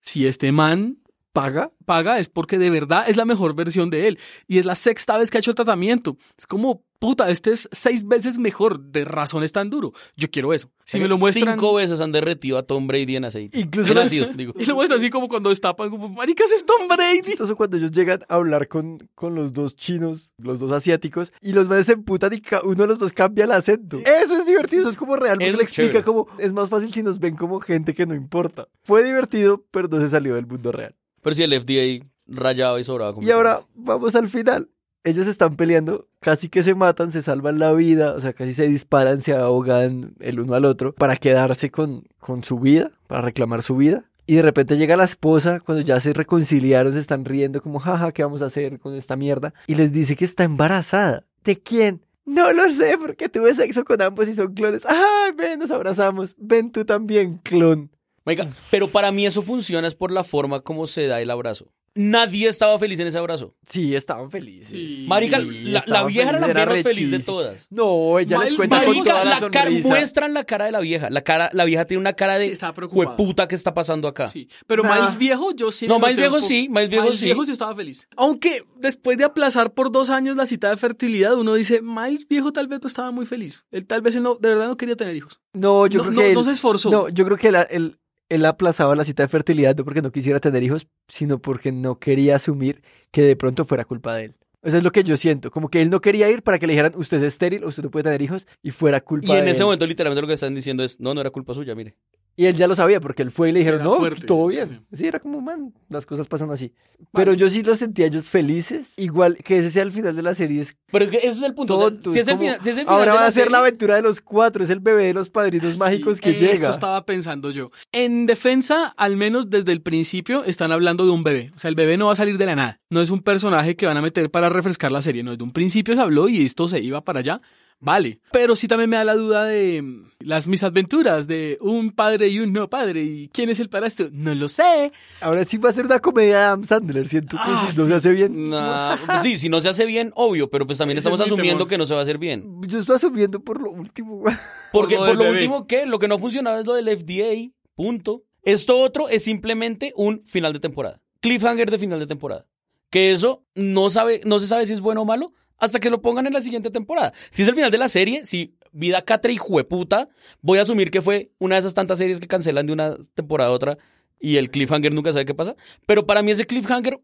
Si 0.00 0.26
este 0.26 0.52
man 0.52 0.98
¿Paga? 1.34 1.72
paga 1.84 2.20
es 2.20 2.28
porque 2.28 2.58
de 2.58 2.70
verdad 2.70 3.06
es 3.08 3.16
la 3.16 3.24
mejor 3.24 3.56
versión 3.56 3.90
de 3.90 4.06
él. 4.06 4.20
Y 4.46 4.58
es 4.58 4.64
la 4.64 4.76
sexta 4.76 5.18
vez 5.18 5.32
que 5.32 5.38
ha 5.38 5.40
hecho 5.40 5.50
el 5.50 5.56
tratamiento. 5.56 6.16
Es 6.38 6.46
como, 6.46 6.84
puta, 7.04 7.28
este 7.28 7.52
es 7.52 7.68
seis 7.70 8.06
veces 8.08 8.38
mejor. 8.38 8.80
De 8.80 9.04
razón 9.04 9.44
es 9.44 9.52
tan 9.52 9.68
duro. 9.68 9.92
Yo 10.16 10.30
quiero 10.30 10.54
eso. 10.54 10.70
Si 10.86 10.98
me 10.98 11.06
lo 11.06 11.18
muestran... 11.18 11.54
Cinco 11.58 11.74
veces 11.74 12.00
han 12.00 12.12
derretido 12.12 12.56
a 12.56 12.62
Tom 12.62 12.86
Brady 12.86 13.16
en 13.16 13.26
aceite. 13.26 13.60
Incluso 13.60 13.90
En 13.90 13.96
los- 13.96 14.06
ácido, 14.06 14.28
digo. 14.34 14.54
Y 14.58 14.64
lo 14.64 14.74
muestran 14.74 14.98
así 15.00 15.10
como 15.10 15.28
cuando 15.28 15.50
destapan, 15.50 15.90
como, 15.90 16.08
maricas, 16.08 16.50
es 16.50 16.64
Tom 16.64 16.88
Brady. 16.88 17.20
chistoso 17.22 17.56
cuando 17.56 17.76
ellos 17.76 17.90
llegan 17.90 18.22
a 18.26 18.36
hablar 18.36 18.68
con, 18.68 19.06
con 19.14 19.34
los 19.34 19.52
dos 19.52 19.76
chinos, 19.76 20.32
los 20.38 20.58
dos 20.60 20.72
asiáticos, 20.72 21.32
y 21.42 21.52
los 21.52 21.68
manes 21.68 21.84
se 21.86 21.92
emputan 21.92 22.32
y 22.32 22.42
uno 22.64 22.74
de 22.82 22.86
los 22.86 22.98
dos 22.98 23.12
cambia 23.12 23.44
el 23.44 23.52
acento. 23.52 23.98
Eso 24.06 24.38
es 24.38 24.46
divertido, 24.46 24.80
eso 24.82 24.90
es 24.90 24.96
como 24.96 25.16
real, 25.16 25.36
porque 25.36 25.52
le 25.52 25.62
explica 25.62 25.88
chévere. 25.90 26.04
cómo 26.04 26.26
es 26.38 26.54
más 26.54 26.70
fácil 26.70 26.92
si 26.94 27.02
nos 27.02 27.18
ven 27.18 27.36
como 27.36 27.60
gente 27.60 27.94
que 27.94 28.06
no 28.06 28.14
importa. 28.14 28.66
Fue 28.82 29.04
divertido, 29.04 29.64
pero 29.70 29.88
no 29.88 30.00
se 30.00 30.08
salió 30.08 30.36
del 30.36 30.46
mundo 30.46 30.72
real. 30.72 30.94
Pero 31.20 31.36
sí, 31.36 31.42
el 31.42 31.52
FDA 31.60 32.06
rayado 32.26 32.78
y 32.78 32.84
sobraba. 32.84 33.22
Y 33.22 33.30
ahora 33.30 33.60
vamos 33.74 34.14
al 34.14 34.28
final. 34.28 34.70
Ellos 35.04 35.26
están 35.26 35.56
peleando, 35.56 36.08
casi 36.20 36.48
que 36.48 36.62
se 36.62 36.74
matan, 36.74 37.12
se 37.12 37.20
salvan 37.20 37.58
la 37.58 37.72
vida, 37.72 38.14
o 38.14 38.20
sea, 38.20 38.32
casi 38.32 38.54
se 38.54 38.66
disparan, 38.66 39.20
se 39.20 39.34
ahogan 39.34 40.14
el 40.18 40.40
uno 40.40 40.54
al 40.54 40.64
otro 40.64 40.94
para 40.94 41.16
quedarse 41.16 41.70
con, 41.70 42.08
con 42.18 42.42
su 42.42 42.58
vida, 42.58 42.90
para 43.06 43.20
reclamar 43.20 43.62
su 43.62 43.76
vida. 43.76 44.04
Y 44.26 44.36
de 44.36 44.42
repente 44.42 44.78
llega 44.78 44.96
la 44.96 45.04
esposa, 45.04 45.60
cuando 45.60 45.84
ya 45.84 46.00
se 46.00 46.14
reconciliaron, 46.14 46.92
se 46.92 46.98
están 46.98 47.26
riendo 47.26 47.60
como, 47.60 47.78
jaja, 47.78 48.12
¿qué 48.12 48.22
vamos 48.22 48.40
a 48.40 48.46
hacer 48.46 48.78
con 48.78 48.94
esta 48.94 49.16
mierda? 49.16 49.52
Y 49.66 49.74
les 49.74 49.92
dice 49.92 50.16
que 50.16 50.24
está 50.24 50.44
embarazada. 50.44 51.24
¿De 51.44 51.60
quién? 51.60 52.00
No 52.24 52.50
lo 52.54 52.72
sé 52.72 52.96
porque 52.98 53.28
tuve 53.28 53.52
sexo 53.52 53.84
con 53.84 54.00
ambos 54.00 54.26
y 54.28 54.34
son 54.34 54.54
clones. 54.54 54.86
¡Ay, 54.86 55.32
ven, 55.36 55.58
nos 55.58 55.70
abrazamos! 55.70 56.34
Ven 56.38 56.72
tú 56.72 56.86
también, 56.86 57.38
clon. 57.42 57.90
Oiga, 58.24 58.48
pero 58.70 58.88
para 58.88 59.12
mí 59.12 59.26
eso 59.26 59.42
funciona 59.42 59.86
es 59.86 59.94
por 59.94 60.10
la 60.10 60.24
forma 60.24 60.60
como 60.60 60.86
se 60.86 61.06
da 61.06 61.20
el 61.20 61.30
abrazo. 61.30 61.66
Nadie 61.96 62.48
estaba 62.48 62.76
feliz 62.76 62.98
en 62.98 63.06
ese 63.06 63.18
abrazo. 63.18 63.54
Sí, 63.68 63.94
estaban 63.94 64.28
felices. 64.28 64.72
Marica, 65.06 65.38
Sí, 65.40 65.62
la, 65.66 65.84
la 65.86 66.02
vieja 66.04 66.30
era 66.30 66.40
la 66.40 66.48
menos 66.48 66.82
feliz 66.82 67.10
de 67.12 67.20
todas. 67.20 67.68
No, 67.70 68.18
ella 68.18 68.38
les 68.38 68.50
Miles 68.50 68.56
cuenta 68.56 68.84
con 68.84 69.02
toda 69.04 69.24
la, 69.24 69.38
la 69.38 69.50
cara, 69.50 69.66
sonrisa. 69.66 69.88
muestran 69.88 70.34
la 70.34 70.42
cara 70.44 70.64
de 70.64 70.72
la 70.72 70.80
vieja. 70.80 71.08
La 71.10 71.22
cara, 71.22 71.50
la 71.52 71.64
vieja 71.64 71.84
tiene 71.84 72.00
una 72.00 72.14
cara 72.14 72.38
de 72.40 72.58
jueputa 72.90 73.46
que 73.46 73.54
está 73.54 73.74
pasando 73.74 74.08
acá. 74.08 74.26
Sí, 74.26 74.48
pero 74.66 74.82
Nah. 74.82 74.94
Miles 74.96 75.18
viejo 75.18 75.52
yo 75.54 75.70
sí. 75.70 75.86
No, 75.86 75.94
le 75.94 76.00
Miles 76.00 76.16
viejo 76.16 76.40
sí, 76.42 76.68
Miles 76.68 76.88
viejo 76.90 77.12
sí. 77.12 77.24
viejo 77.26 77.44
sí 77.44 77.52
estaba 77.52 77.76
feliz. 77.76 78.08
Aunque 78.16 78.64
después 78.76 79.16
de 79.16 79.24
aplazar 79.24 79.72
por 79.72 79.92
dos 79.92 80.10
años 80.10 80.34
la 80.36 80.46
cita 80.46 80.70
de 80.70 80.76
fertilidad, 80.76 81.34
uno 81.38 81.54
dice, 81.54 81.80
Miles 81.80 82.26
viejo 82.26 82.52
tal 82.52 82.66
vez 82.66 82.80
no 82.82 82.88
estaba 82.88 83.12
muy 83.12 83.24
feliz. 83.24 83.64
Él 83.70 83.86
tal 83.86 84.02
vez 84.02 84.16
él 84.16 84.24
no, 84.24 84.34
de 84.34 84.48
verdad 84.48 84.66
no 84.66 84.76
quería 84.76 84.96
tener 84.96 85.14
hijos. 85.14 85.40
No, 85.52 85.86
yo 85.86 85.98
No- 85.98 86.04
creo 86.06 86.14
no- 86.16 86.20
que 86.22 86.28
él, 86.30 86.34
no 86.34 86.42
se 86.44 86.50
esforzó. 86.50 86.90
No, 86.90 87.08
yo 87.08 87.24
creo 87.24 87.36
que 87.36 87.48
él, 87.48 87.56
él, 87.70 87.98
él 88.28 88.44
aplazaba 88.46 88.96
la 88.96 89.04
cita 89.04 89.22
de 89.22 89.28
fertilidad 89.28 89.76
no 89.76 89.84
porque 89.84 90.02
no 90.02 90.12
quisiera 90.12 90.40
tener 90.40 90.62
hijos, 90.62 90.86
sino 91.08 91.38
porque 91.40 91.72
no 91.72 91.98
quería 91.98 92.36
asumir 92.36 92.82
que 93.10 93.22
de 93.22 93.36
pronto 93.36 93.64
fuera 93.64 93.84
culpa 93.84 94.14
de 94.14 94.24
él. 94.26 94.34
Eso 94.62 94.78
es 94.78 94.82
lo 94.82 94.92
que 94.92 95.04
yo 95.04 95.16
siento, 95.16 95.50
como 95.50 95.68
que 95.68 95.82
él 95.82 95.90
no 95.90 96.00
quería 96.00 96.30
ir 96.30 96.42
para 96.42 96.58
que 96.58 96.66
le 96.66 96.72
dijeran 96.72 96.94
usted 96.96 97.18
es 97.18 97.24
estéril, 97.24 97.64
usted 97.64 97.82
no 97.82 97.90
puede 97.90 98.04
tener 98.04 98.22
hijos 98.22 98.46
y 98.62 98.70
fuera 98.70 99.00
culpa 99.02 99.26
Y 99.34 99.36
en 99.36 99.44
de 99.44 99.50
ese 99.50 99.60
él. 99.60 99.66
momento 99.66 99.86
literalmente 99.86 100.22
lo 100.22 100.26
que 100.26 100.34
están 100.34 100.54
diciendo 100.54 100.82
es, 100.84 100.98
no, 101.00 101.12
no 101.12 101.20
era 101.20 101.30
culpa 101.30 101.52
suya, 101.54 101.74
mire. 101.74 101.96
Y 102.36 102.46
él 102.46 102.56
ya 102.56 102.66
lo 102.66 102.74
sabía 102.74 103.00
porque 103.00 103.22
él 103.22 103.30
fue 103.30 103.50
y 103.50 103.52
le 103.52 103.60
dijeron, 103.60 103.82
no, 103.84 103.96
suerte". 103.96 104.26
todo 104.26 104.48
bien. 104.48 104.84
Sí, 104.92 105.06
era 105.06 105.20
como, 105.20 105.40
man, 105.40 105.72
las 105.88 106.04
cosas 106.04 106.26
pasan 106.26 106.50
así. 106.50 106.72
Pero 107.12 107.32
yo 107.32 107.48
sí 107.48 107.62
los 107.62 107.78
sentía 107.78 108.06
ellos 108.06 108.28
felices, 108.28 108.92
igual 108.96 109.36
que 109.36 109.58
ese 109.58 109.70
sea 109.70 109.82
el 109.84 109.92
final 109.92 110.16
de 110.16 110.22
la 110.22 110.34
serie 110.34 110.60
es 110.60 110.76
Pero 110.90 111.04
es 111.04 111.10
que 111.12 111.18
ese 111.18 111.28
es 111.28 111.42
el 111.42 111.54
punto. 111.54 111.76
o 111.76 111.80
sea, 111.80 111.90
tonto. 111.90 112.12
si, 112.12 112.18
es 112.18 112.28
el 112.28 112.38
final, 112.38 112.58
si 112.62 112.70
es 112.70 112.78
el 112.78 112.84
final 112.84 112.98
ahora 112.98 113.12
de 113.12 113.16
va 113.18 113.22
la 113.22 113.28
a 113.28 113.30
ser 113.30 113.50
la 113.50 113.58
aventura 113.58 113.94
de 113.96 114.02
los 114.02 114.20
cuatro, 114.20 114.64
es 114.64 114.70
el 114.70 114.80
bebé 114.80 115.04
de 115.06 115.14
los 115.14 115.30
padrinos 115.30 115.78
mágicos 115.78 116.20
que 116.20 116.32
Sí, 116.32 116.40
llega. 116.40 116.54
Eso 116.54 116.70
estaba 116.70 117.06
pensando 117.06 117.50
yo. 117.50 117.70
En 117.92 118.26
defensa, 118.26 118.94
al 118.96 119.16
menos 119.16 119.48
desde 119.50 119.70
el 119.72 119.80
principio, 119.82 120.42
están 120.44 120.72
hablando 120.72 121.04
de 121.04 121.12
un 121.12 121.22
bebé. 121.22 121.52
O 121.54 121.58
sea, 121.60 121.68
el 121.68 121.76
bebé 121.76 121.96
no 121.96 122.06
va 122.06 122.14
a 122.14 122.16
salir 122.16 122.36
de 122.36 122.46
la 122.46 122.56
nada. 122.56 122.80
No 122.90 123.00
es 123.00 123.10
un 123.10 123.22
personaje 123.22 123.76
que 123.76 123.86
van 123.86 123.96
a 123.96 124.02
meter 124.02 124.30
para 124.30 124.48
refrescar 124.48 124.90
la 124.90 125.02
serie. 125.02 125.22
No, 125.22 125.30
desde 125.30 125.44
un 125.44 125.52
principio 125.52 125.94
se 125.94 126.00
habló 126.00 126.28
y 126.28 126.44
esto 126.44 126.66
se 126.68 126.80
iba 126.80 127.04
para 127.04 127.20
allá. 127.20 127.40
Vale. 127.80 128.20
Pero 128.32 128.56
sí 128.56 128.66
también 128.66 128.88
me 128.88 128.96
da 128.96 129.04
la 129.04 129.14
duda 129.14 129.44
de 129.44 129.82
mm, 129.82 130.10
las 130.20 130.46
mis 130.46 130.62
aventuras, 130.62 131.26
de 131.26 131.58
un 131.60 131.90
padre 131.90 132.28
y 132.28 132.38
un 132.38 132.52
no 132.52 132.70
padre. 132.70 133.02
¿Y 133.02 133.28
quién 133.28 133.50
es 133.50 133.60
el 133.60 133.68
padrastro? 133.68 134.08
No 134.10 134.34
lo 134.34 134.48
sé. 134.48 134.90
Ahora 135.20 135.44
sí 135.44 135.58
va 135.58 135.68
a 135.70 135.72
ser 135.72 135.84
una 135.84 136.00
comedia 136.00 136.38
de 136.38 136.44
Adam 136.44 136.64
Sandler, 136.64 137.06
siento 137.08 137.36
que 137.36 137.42
Ah, 137.44 137.68
si 137.70 137.76
no 137.76 137.84
se 137.86 137.94
hace 137.94 138.10
bien. 138.12 138.48
Nah, 138.48 138.96
pues 139.06 139.22
sí, 139.22 139.38
si 139.38 139.48
no 139.50 139.60
se 139.60 139.68
hace 139.68 139.84
bien, 139.84 140.12
obvio, 140.14 140.48
pero 140.48 140.66
pues 140.66 140.78
también 140.78 140.96
Ese 140.98 141.08
estamos 141.08 141.20
es 141.20 141.26
mi 141.26 141.34
asumiendo 141.34 141.58
temor. 141.64 141.68
que 141.70 141.78
no 141.78 141.86
se 141.86 141.94
va 141.94 142.00
a 142.00 142.02
hacer 142.04 142.18
bien. 142.18 142.60
Yo 142.66 142.78
estoy 142.78 142.96
asumiendo 142.96 143.40
por 143.40 143.60
lo 143.60 143.70
último, 143.70 144.16
güey. 144.16 144.34
Porque 144.72 144.94
lo 144.94 145.04
por 145.06 145.16
lo 145.16 145.30
último 145.30 145.66
que 145.66 145.84
lo 145.86 145.98
que 145.98 146.08
no 146.08 146.18
funcionaba 146.18 146.58
es 146.60 146.66
lo 146.66 146.74
del 146.74 146.88
FDA, 146.88 147.52
punto. 147.74 148.24
Esto 148.42 148.78
otro 148.78 149.08
es 149.08 149.24
simplemente 149.24 149.92
un 149.96 150.22
final 150.26 150.52
de 150.52 150.60
temporada. 150.60 151.00
Cliffhanger 151.20 151.70
de 151.70 151.78
final 151.78 151.98
de 152.00 152.06
temporada. 152.06 152.46
Que 152.90 153.12
eso 153.12 153.44
no 153.54 153.90
sabe, 153.90 154.20
no 154.24 154.38
se 154.38 154.46
sabe 154.46 154.66
si 154.66 154.72
es 154.72 154.80
bueno 154.80 155.02
o 155.02 155.04
malo 155.04 155.32
hasta 155.58 155.80
que 155.80 155.90
lo 155.90 156.02
pongan 156.02 156.26
en 156.26 156.32
la 156.32 156.40
siguiente 156.40 156.70
temporada. 156.70 157.12
Si 157.30 157.42
es 157.42 157.48
el 157.48 157.54
final 157.54 157.70
de 157.70 157.78
la 157.78 157.88
serie, 157.88 158.24
si 158.26 158.54
vida 158.72 159.02
catre 159.02 159.32
y 159.32 159.36
jueputa, 159.36 160.08
voy 160.42 160.58
a 160.58 160.62
asumir 160.62 160.90
que 160.90 161.02
fue 161.02 161.30
una 161.38 161.56
de 161.56 161.60
esas 161.60 161.74
tantas 161.74 161.98
series 161.98 162.20
que 162.20 162.26
cancelan 162.26 162.66
de 162.66 162.72
una 162.72 162.96
temporada 163.14 163.50
a 163.50 163.52
otra 163.52 163.78
y 164.20 164.36
el 164.36 164.50
cliffhanger 164.50 164.92
nunca 164.92 165.12
sabe 165.12 165.24
qué 165.24 165.34
pasa. 165.34 165.54
Pero 165.86 166.06
para 166.06 166.22
mí 166.22 166.30
ese 166.30 166.46
cliffhanger 166.46 167.00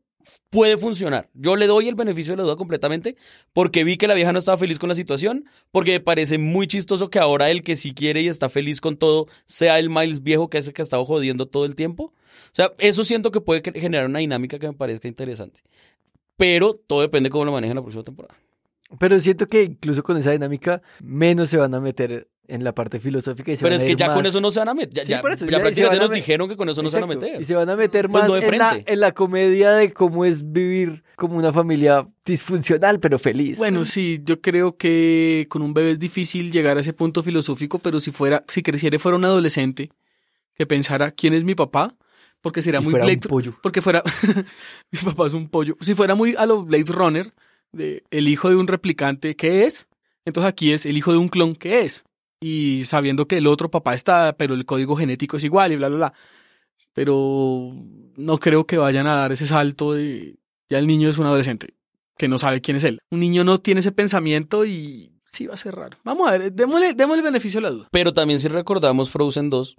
puede 0.50 0.76
funcionar. 0.76 1.30
Yo 1.34 1.56
le 1.56 1.66
doy 1.66 1.88
el 1.88 1.94
beneficio 1.94 2.32
de 2.32 2.38
la 2.38 2.42
duda 2.44 2.56
completamente 2.56 3.16
porque 3.52 3.84
vi 3.84 3.96
que 3.96 4.06
la 4.06 4.14
vieja 4.14 4.32
no 4.32 4.38
estaba 4.38 4.58
feliz 4.58 4.78
con 4.78 4.88
la 4.88 4.94
situación, 4.94 5.46
porque 5.70 5.92
me 5.92 6.00
parece 6.00 6.38
muy 6.38 6.66
chistoso 6.66 7.10
que 7.10 7.18
ahora 7.18 7.50
el 7.50 7.62
que 7.62 7.76
sí 7.76 7.94
quiere 7.94 8.22
y 8.22 8.28
está 8.28 8.48
feliz 8.48 8.80
con 8.80 8.96
todo 8.96 9.26
sea 9.46 9.78
el 9.78 9.90
Miles 9.90 10.22
viejo 10.22 10.50
que 10.50 10.58
es 10.58 10.66
el 10.66 10.72
que 10.72 10.82
ha 10.82 10.84
estado 10.84 11.04
jodiendo 11.04 11.46
todo 11.46 11.64
el 11.64 11.74
tiempo. 11.74 12.12
O 12.46 12.54
sea, 12.54 12.72
eso 12.78 13.04
siento 13.04 13.30
que 13.30 13.40
puede 13.40 13.62
generar 13.74 14.06
una 14.06 14.18
dinámica 14.18 14.58
que 14.58 14.68
me 14.68 14.74
parezca 14.74 15.08
interesante. 15.08 15.62
Pero 16.40 16.72
todo 16.74 17.02
depende 17.02 17.28
de 17.28 17.30
cómo 17.32 17.44
lo 17.44 17.52
manejen 17.52 17.76
la 17.76 17.82
próxima 17.82 18.02
temporada. 18.02 18.34
Pero 18.98 19.20
siento 19.20 19.46
que 19.46 19.62
incluso 19.64 20.02
con 20.02 20.16
esa 20.16 20.32
dinámica, 20.32 20.80
menos 21.00 21.50
se 21.50 21.58
van 21.58 21.74
a 21.74 21.80
meter 21.80 22.28
en 22.48 22.64
la 22.64 22.74
parte 22.74 22.98
filosófica 22.98 23.52
y 23.52 23.56
se 23.56 23.62
Pero 23.62 23.74
van 23.74 23.78
es 23.78 23.84
a 23.84 23.86
que 23.86 23.92
ir 23.92 23.98
ya 23.98 24.12
con 24.14 24.24
eso 24.26 24.40
no 24.40 24.50
se 24.50 24.58
van 24.58 24.70
a 24.70 24.74
meter. 24.74 24.94
Ya, 24.94 25.02
Sí, 25.04 25.10
ya- 25.10 25.20
por 25.20 25.32
eso, 25.32 25.44
ya 25.44 25.52
ya- 25.52 25.60
prácticamente 25.60 26.00
nos 26.00 26.10
dijeron 26.10 26.48
que 26.48 26.56
con 26.56 26.68
eso 26.70 26.82
no 26.82 26.88
se 26.90 26.96
van 26.96 27.04
a 27.04 27.14
meter. 27.14 27.40
Y 27.40 27.44
se 27.44 27.54
van 27.54 27.68
a 27.68 27.76
meter 27.76 28.08
Pues 28.08 28.22
más 28.22 28.28
no 28.28 28.36
en, 28.38 28.58
la, 28.58 28.80
en 28.84 29.00
la 29.00 29.12
comedia 29.12 29.72
de 29.72 29.92
cómo 29.92 30.24
es 30.24 30.50
vivir 30.50 31.04
como 31.14 31.36
una 31.36 31.52
familia 31.52 32.08
disfuncional, 32.24 32.98
pero 32.98 33.18
feliz. 33.18 33.58
Bueno, 33.58 33.84
sí, 33.84 34.20
yo 34.24 34.40
creo 34.40 34.76
que 34.78 35.46
con 35.50 35.60
un 35.62 35.74
bebé 35.74 35.92
es 35.92 35.98
difícil 36.00 36.50
llegar 36.50 36.78
a 36.78 36.80
ese 36.80 36.94
punto 36.94 37.22
filosófico, 37.22 37.78
pero 37.78 38.00
si 38.00 38.10
fuera, 38.10 38.42
si 38.48 38.62
creciera 38.62 38.96
y 38.96 38.98
fuera 38.98 39.16
un 39.18 39.24
adolescente 39.26 39.90
que 40.54 40.66
pensara 40.66 41.12
quién 41.12 41.34
es 41.34 41.44
mi 41.44 41.54
papá, 41.54 41.94
porque 42.42 42.62
sería 42.62 42.80
Y 42.80 42.84
muy 42.84 42.90
fuera 42.92 43.04
un 43.04 43.10
Blade, 43.12 43.28
pollo. 43.28 43.58
porque 43.62 43.82
fuera 43.82 44.02
mi 44.92 44.98
papá 44.98 45.26
es 45.26 45.34
un 45.34 45.48
pollo. 45.48 45.76
Si 45.80 45.94
fuera 45.94 46.14
muy 46.14 46.34
a 46.36 46.46
lo 46.46 46.64
Blade 46.64 46.84
Runner, 46.92 47.32
de 47.72 48.02
el 48.10 48.28
hijo 48.28 48.48
de 48.48 48.56
un 48.56 48.66
replicante, 48.66 49.36
¿qué 49.36 49.64
es? 49.64 49.88
Entonces 50.24 50.48
aquí 50.50 50.72
es 50.72 50.86
el 50.86 50.96
hijo 50.96 51.12
de 51.12 51.18
un 51.18 51.28
clon, 51.28 51.54
¿qué 51.54 51.80
es? 51.82 52.04
Y 52.40 52.84
sabiendo 52.84 53.26
que 53.28 53.38
el 53.38 53.46
otro 53.46 53.70
papá 53.70 53.94
está, 53.94 54.34
pero 54.36 54.54
el 54.54 54.64
código 54.64 54.96
genético 54.96 55.36
es 55.36 55.44
igual 55.44 55.72
y 55.72 55.76
bla, 55.76 55.88
bla, 55.88 55.96
bla. 55.96 56.12
Pero 56.92 57.72
no 58.16 58.38
creo 58.38 58.66
que 58.66 58.78
vayan 58.78 59.06
a 59.06 59.14
dar 59.14 59.32
ese 59.32 59.46
salto 59.46 59.92
de 59.92 60.36
ya 60.68 60.78
el 60.78 60.86
niño 60.86 61.08
es 61.08 61.18
un 61.18 61.26
adolescente 61.26 61.74
que 62.18 62.28
no 62.28 62.38
sabe 62.38 62.60
quién 62.60 62.76
es 62.76 62.84
él. 62.84 63.00
Un 63.10 63.20
niño 63.20 63.44
no 63.44 63.58
tiene 63.58 63.80
ese 63.80 63.92
pensamiento 63.92 64.64
y 64.66 65.12
sí 65.26 65.46
va 65.46 65.54
a 65.54 65.58
ser 65.58 65.74
raro. 65.74 65.98
Vamos 66.04 66.28
a 66.28 66.32
ver, 66.38 66.52
démosle, 66.52 66.94
démosle 66.94 67.20
el 67.20 67.24
beneficio 67.24 67.58
de 67.60 67.62
la 67.62 67.70
duda. 67.70 67.88
Pero 67.90 68.12
también 68.12 68.40
si 68.40 68.48
recordamos 68.48 69.10
Frozen 69.10 69.48
2, 69.50 69.76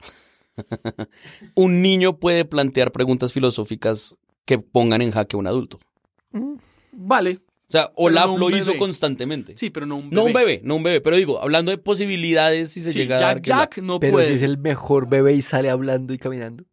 un 1.56 1.82
niño 1.82 2.18
puede 2.20 2.45
plantear 2.45 2.91
preguntas 2.91 3.34
filosóficas 3.34 4.18
que 4.45 4.60
pongan 4.60 5.02
en 5.02 5.12
jaque 5.12 5.36
a 5.36 5.39
un 5.39 5.47
adulto. 5.47 5.80
Vale. 6.91 7.39
O 7.68 7.72
sea, 7.72 7.84
Pero 7.86 7.93
Olaf 7.95 8.28
no 8.32 8.38
lo 8.49 8.58
hizo 8.58 8.76
constantemente. 8.78 9.54
Sí, 9.56 9.70
pero 9.70 9.86
no 9.86 9.95
un 9.95 10.10
bebé. 10.10 10.16
No 10.16 10.24
un 10.26 10.34
bebé, 10.34 10.62
no 10.64 10.76
un 10.76 10.84
bebé. 10.84 10.99
Pero 11.02 11.16
digo, 11.16 11.41
hablando 11.41 11.72
de 11.72 11.78
posibilidades, 11.78 12.72
si 12.72 12.82
se 12.82 12.91
Sí, 12.91 12.99
llega 12.99 13.16
a 13.16 13.20
Jack 13.20 13.28
dar 13.30 13.41
que 13.41 13.49
la- 13.52 13.58
Jack 13.60 13.78
no 13.78 13.99
pero 13.99 14.14
puede. 14.14 14.28
si 14.28 14.34
es 14.34 14.41
el 14.41 14.58
mejor 14.58 15.08
bebé 15.08 15.34
y 15.36 15.41
sale 15.41 15.70
hablando 15.70 16.14
y 16.14 16.18
caminando. 16.18 16.66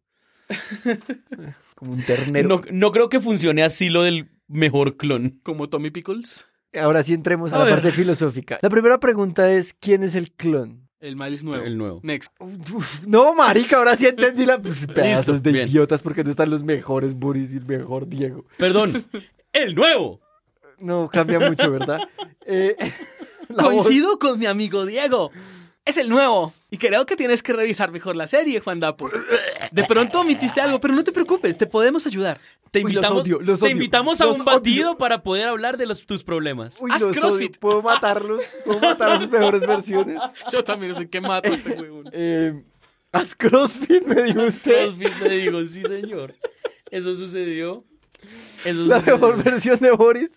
como 1.75 1.93
un 1.93 2.01
ternero. 2.03 2.47
No, 2.49 2.61
no 2.71 2.91
creo 2.91 3.07
que 3.09 3.19
funcione 3.21 3.63
así 3.63 3.89
lo 3.89 4.01
del 4.03 4.29
mejor 4.47 4.97
clon. 4.97 5.39
Como 5.43 5.69
Tommy 5.69 5.89
Pickles. 5.91 6.45
Ahora 6.73 7.01
sí 7.03 7.13
entremos 7.13 7.53
a, 7.53 7.55
A 7.55 7.59
la 7.59 7.65
ver. 7.65 7.73
parte 7.75 7.91
filosófica. 7.91 8.59
La 8.61 8.69
primera 8.69 8.99
pregunta 8.99 9.51
es, 9.53 9.73
¿quién 9.73 10.03
es 10.03 10.15
el 10.15 10.31
clon? 10.33 10.88
El 10.99 11.15
Miles 11.15 11.43
nuevo. 11.43 11.63
El 11.63 11.77
nuevo. 11.77 11.99
Next. 12.03 12.31
Uf, 12.39 13.01
no, 13.07 13.33
marica, 13.33 13.77
ahora 13.77 13.95
sí 13.95 14.05
entendí 14.05 14.45
la... 14.45 14.61
Pues, 14.61 14.85
pedazos 14.93 15.41
de 15.41 15.51
bien. 15.53 15.67
idiotas 15.69 16.01
porque 16.01 16.23
no 16.23 16.29
están 16.29 16.49
los 16.49 16.61
mejores 16.63 17.13
Boris 17.13 17.53
y 17.53 17.57
el 17.57 17.65
mejor 17.65 18.07
Diego. 18.07 18.45
Perdón, 18.57 19.05
el 19.53 19.75
nuevo. 19.75 20.19
No, 20.79 21.09
cambia 21.11 21.39
mucho, 21.39 21.71
¿verdad? 21.71 22.01
Eh, 22.45 22.75
voz- 23.49 23.63
Coincido 23.63 24.19
con 24.19 24.39
mi 24.39 24.45
amigo 24.45 24.85
Diego. 24.85 25.31
Es 25.85 25.97
el 25.97 26.09
nuevo. 26.09 26.53
Y 26.69 26.77
creo 26.77 27.05
que 27.05 27.15
tienes 27.15 27.41
que 27.41 27.53
revisar 27.53 27.91
mejor 27.91 28.15
la 28.15 28.27
serie, 28.27 28.59
Juan 28.59 28.79
Dapo. 28.79 29.09
De 29.71 29.83
pronto 29.83 30.21
omitiste 30.21 30.61
algo, 30.61 30.79
pero 30.79 30.93
no 30.93 31.03
te 31.03 31.11
preocupes, 31.11 31.57
te 31.57 31.65
podemos 31.67 32.05
ayudar. 32.07 32.39
Te 32.71 32.79
Uy, 32.79 32.93
los 32.93 33.03
invitamos, 33.03 33.21
odio, 33.23 33.39
los 33.41 33.59
te 33.59 33.69
invitamos 33.69 34.21
a 34.21 34.27
un 34.27 34.43
batido 34.45 34.89
odio. 34.91 34.97
para 34.97 35.23
poder 35.23 35.47
hablar 35.47 35.77
de 35.77 35.85
los, 35.85 36.05
tus 36.05 36.23
problemas. 36.23 36.77
Uy, 36.81 36.91
Haz. 36.93 37.03
CrossFit. 37.03 37.57
¿Puedo 37.57 37.81
matarlos? 37.81 38.41
¿Puedo 38.65 38.79
matar 38.79 39.11
a 39.11 39.19
sus 39.19 39.29
mejores 39.31 39.61
versiones? 39.65 40.21
Yo 40.51 40.63
también 40.63 40.95
sé 40.95 41.09
qué 41.09 41.21
mato 41.21 41.51
a 41.51 41.55
este 41.55 41.71
huevón. 41.71 42.09
Eh, 42.13 42.63
haz 43.11 43.35
CrossFit, 43.35 44.03
me 44.05 44.21
dijo 44.23 44.43
usted. 44.43 44.85
CrossFit, 44.95 45.19
le 45.27 45.37
digo, 45.37 45.65
sí, 45.65 45.81
señor. 45.83 46.35
Eso 46.91 47.15
sucedió. 47.15 47.85
Eso 48.65 48.81
La 48.83 48.99
sucedió. 48.99 49.17
mejor 49.17 49.43
versión 49.43 49.79
de 49.79 49.91
Boris 49.91 50.29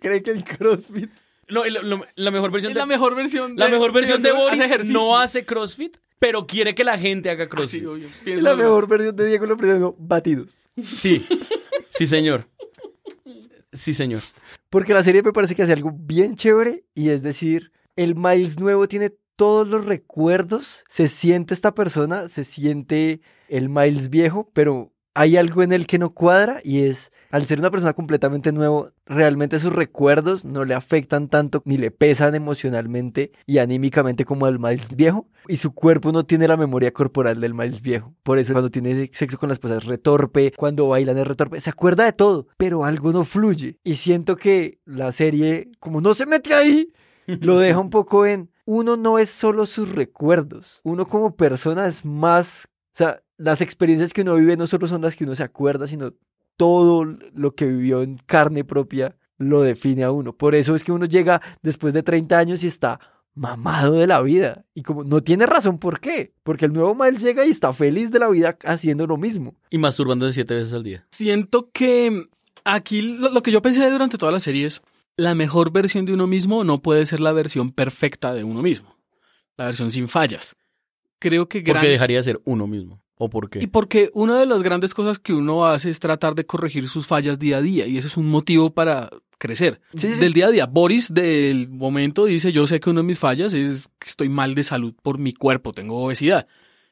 cree 0.00 0.22
que 0.22 0.30
el 0.30 0.44
CrossFit... 0.44 1.10
No, 1.48 1.64
lo- 1.64 1.82
lo- 1.82 2.06
la 2.14 2.30
mejor 2.30 2.50
versión 2.52 2.70
Es 2.70 2.74
de 2.74 2.80
la 2.80 2.86
mejor 2.86 3.14
versión 3.16 3.56
la 3.56 3.68
mejor 3.68 3.92
versión 3.92 4.22
de 4.22 4.32
Boris 4.32 4.90
no 4.90 5.18
hace 5.18 5.44
CrossFit, 5.44 5.96
pero 6.22 6.46
quiere 6.46 6.72
que 6.74 6.84
la 6.84 6.96
gente 6.96 7.30
haga 7.30 7.44
Ah, 7.44 7.46
sí, 7.66 7.80
CrossFit. 7.80 7.86
obvio. 7.86 8.08
La 8.40 8.54
mejor 8.54 8.86
versión 8.88 9.16
de 9.16 9.26
Diego 9.26 9.44
lo 9.44 9.56
primero, 9.56 9.96
batidos. 9.98 10.68
Sí, 10.80 11.26
sí, 11.88 12.06
señor. 12.06 12.48
Sí, 13.72 13.92
señor. 13.92 14.20
Porque 14.70 14.94
la 14.94 15.02
serie 15.02 15.22
me 15.22 15.32
parece 15.32 15.54
que 15.56 15.62
hace 15.62 15.72
algo 15.72 15.92
bien 15.92 16.36
chévere 16.36 16.84
y 16.94 17.08
es 17.08 17.22
decir, 17.22 17.72
el 17.96 18.14
Miles 18.14 18.60
nuevo 18.60 18.86
tiene 18.86 19.12
todos 19.34 19.66
los 19.66 19.86
recuerdos, 19.86 20.84
se 20.88 21.08
siente 21.08 21.54
esta 21.54 21.74
persona, 21.74 22.28
se 22.28 22.44
siente 22.44 23.20
el 23.48 23.68
Miles 23.68 24.08
viejo, 24.08 24.48
pero 24.52 24.92
hay 25.14 25.36
algo 25.36 25.62
en 25.62 25.72
él 25.72 25.86
que 25.86 25.98
no 25.98 26.10
cuadra 26.10 26.60
y 26.64 26.84
es, 26.84 27.12
al 27.30 27.46
ser 27.46 27.58
una 27.58 27.70
persona 27.70 27.92
completamente 27.92 28.52
nuevo, 28.52 28.90
realmente 29.06 29.58
sus 29.58 29.72
recuerdos 29.72 30.44
no 30.44 30.64
le 30.64 30.74
afectan 30.74 31.28
tanto 31.28 31.62
ni 31.64 31.76
le 31.76 31.90
pesan 31.90 32.34
emocionalmente 32.34 33.32
y 33.46 33.58
anímicamente 33.58 34.24
como 34.24 34.46
al 34.46 34.58
Miles 34.58 34.94
viejo 34.96 35.28
y 35.48 35.56
su 35.56 35.74
cuerpo 35.74 36.12
no 36.12 36.24
tiene 36.24 36.48
la 36.48 36.56
memoria 36.56 36.92
corporal 36.92 37.40
del 37.40 37.54
Miles 37.54 37.82
viejo. 37.82 38.14
Por 38.22 38.38
eso 38.38 38.52
cuando 38.52 38.70
tiene 38.70 39.10
sexo 39.12 39.38
con 39.38 39.48
la 39.48 39.54
esposa 39.54 39.78
es 39.78 39.84
retorpe, 39.84 40.52
cuando 40.56 40.88
bailan 40.88 41.18
es 41.18 41.26
retorpe, 41.26 41.60
se 41.60 41.70
acuerda 41.70 42.04
de 42.04 42.12
todo, 42.12 42.46
pero 42.56 42.84
algo 42.84 43.12
no 43.12 43.24
fluye 43.24 43.78
y 43.84 43.96
siento 43.96 44.36
que 44.36 44.80
la 44.84 45.12
serie 45.12 45.70
como 45.78 46.00
no 46.00 46.14
se 46.14 46.26
mete 46.26 46.54
ahí, 46.54 46.92
lo 47.26 47.58
deja 47.58 47.78
un 47.78 47.90
poco 47.90 48.26
en, 48.26 48.50
uno 48.64 48.96
no 48.96 49.18
es 49.18 49.30
solo 49.30 49.66
sus 49.66 49.94
recuerdos, 49.94 50.80
uno 50.84 51.06
como 51.06 51.34
persona 51.34 51.86
es 51.86 52.04
más, 52.04 52.68
o 52.92 52.96
sea, 52.96 53.22
las 53.38 53.60
experiencias 53.60 54.12
que 54.12 54.22
uno 54.22 54.36
vive 54.36 54.56
no 54.56 54.66
solo 54.66 54.86
son 54.86 55.02
las 55.02 55.16
que 55.16 55.24
uno 55.24 55.34
se 55.34 55.42
acuerda, 55.42 55.86
sino 55.86 56.12
todo 56.56 57.04
lo 57.04 57.54
que 57.54 57.66
vivió 57.66 58.02
en 58.02 58.18
carne 58.26 58.64
propia 58.64 59.16
lo 59.38 59.62
define 59.62 60.04
a 60.04 60.12
uno. 60.12 60.36
Por 60.36 60.54
eso 60.54 60.74
es 60.74 60.84
que 60.84 60.92
uno 60.92 61.06
llega 61.06 61.40
después 61.62 61.94
de 61.94 62.02
30 62.02 62.38
años 62.38 62.62
y 62.62 62.66
está 62.66 63.00
mamado 63.34 63.94
de 63.94 64.06
la 64.06 64.20
vida. 64.20 64.66
Y 64.74 64.82
como 64.82 65.04
no 65.04 65.22
tiene 65.22 65.46
razón 65.46 65.78
por 65.78 66.00
qué. 66.00 66.34
Porque 66.42 66.66
el 66.66 66.72
nuevo 66.72 66.94
Miles 66.94 67.22
llega 67.22 67.46
y 67.46 67.50
está 67.50 67.72
feliz 67.72 68.10
de 68.10 68.18
la 68.18 68.28
vida 68.28 68.56
haciendo 68.64 69.06
lo 69.06 69.16
mismo. 69.16 69.56
Y 69.70 69.78
masturbándose 69.78 70.34
siete 70.34 70.54
veces 70.54 70.74
al 70.74 70.82
día. 70.82 71.06
Siento 71.10 71.70
que 71.72 72.28
aquí 72.64 73.02
lo, 73.02 73.30
lo 73.30 73.42
que 73.42 73.52
yo 73.52 73.62
pensé 73.62 73.90
durante 73.90 74.18
toda 74.18 74.32
la 74.32 74.40
serie 74.40 74.66
es, 74.66 74.82
la 75.16 75.34
mejor 75.34 75.72
versión 75.72 76.04
de 76.04 76.14
uno 76.14 76.26
mismo 76.26 76.64
no 76.64 76.80
puede 76.80 77.06
ser 77.06 77.20
la 77.20 77.32
versión 77.32 77.72
perfecta 77.72 78.34
de 78.34 78.44
uno 78.44 78.62
mismo. 78.62 78.96
La 79.56 79.66
versión 79.66 79.90
sin 79.90 80.08
fallas. 80.08 80.56
Creo 81.28 81.48
que 81.48 81.60
Porque 81.60 81.72
gran- 81.72 81.86
dejaría 81.86 82.16
de 82.18 82.22
ser 82.24 82.40
uno 82.44 82.66
mismo. 82.66 83.00
¿O 83.16 83.30
por 83.30 83.48
qué? 83.48 83.60
Y 83.62 83.68
porque 83.68 84.10
una 84.14 84.38
de 84.38 84.46
las 84.46 84.62
grandes 84.64 84.94
cosas 84.94 85.20
que 85.20 85.32
uno 85.32 85.64
hace 85.66 85.88
es 85.90 86.00
tratar 86.00 86.34
de 86.34 86.44
corregir 86.44 86.88
sus 86.88 87.06
fallas 87.06 87.38
día 87.38 87.58
a 87.58 87.62
día 87.62 87.86
y 87.86 87.96
ese 87.96 88.08
es 88.08 88.16
un 88.16 88.28
motivo 88.28 88.70
para 88.74 89.10
crecer. 89.38 89.80
Sí, 89.94 90.12
sí. 90.14 90.20
Del 90.20 90.32
día 90.32 90.46
a 90.48 90.50
día. 90.50 90.66
Boris 90.66 91.14
del 91.14 91.68
momento 91.68 92.24
dice, 92.24 92.50
yo 92.52 92.66
sé 92.66 92.80
que 92.80 92.90
una 92.90 93.00
de 93.02 93.06
mis 93.06 93.20
fallas 93.20 93.54
es 93.54 93.88
que 94.00 94.08
estoy 94.08 94.28
mal 94.28 94.54
de 94.56 94.64
salud 94.64 94.92
por 95.02 95.18
mi 95.18 95.32
cuerpo, 95.32 95.72
tengo 95.72 96.02
obesidad. 96.04 96.48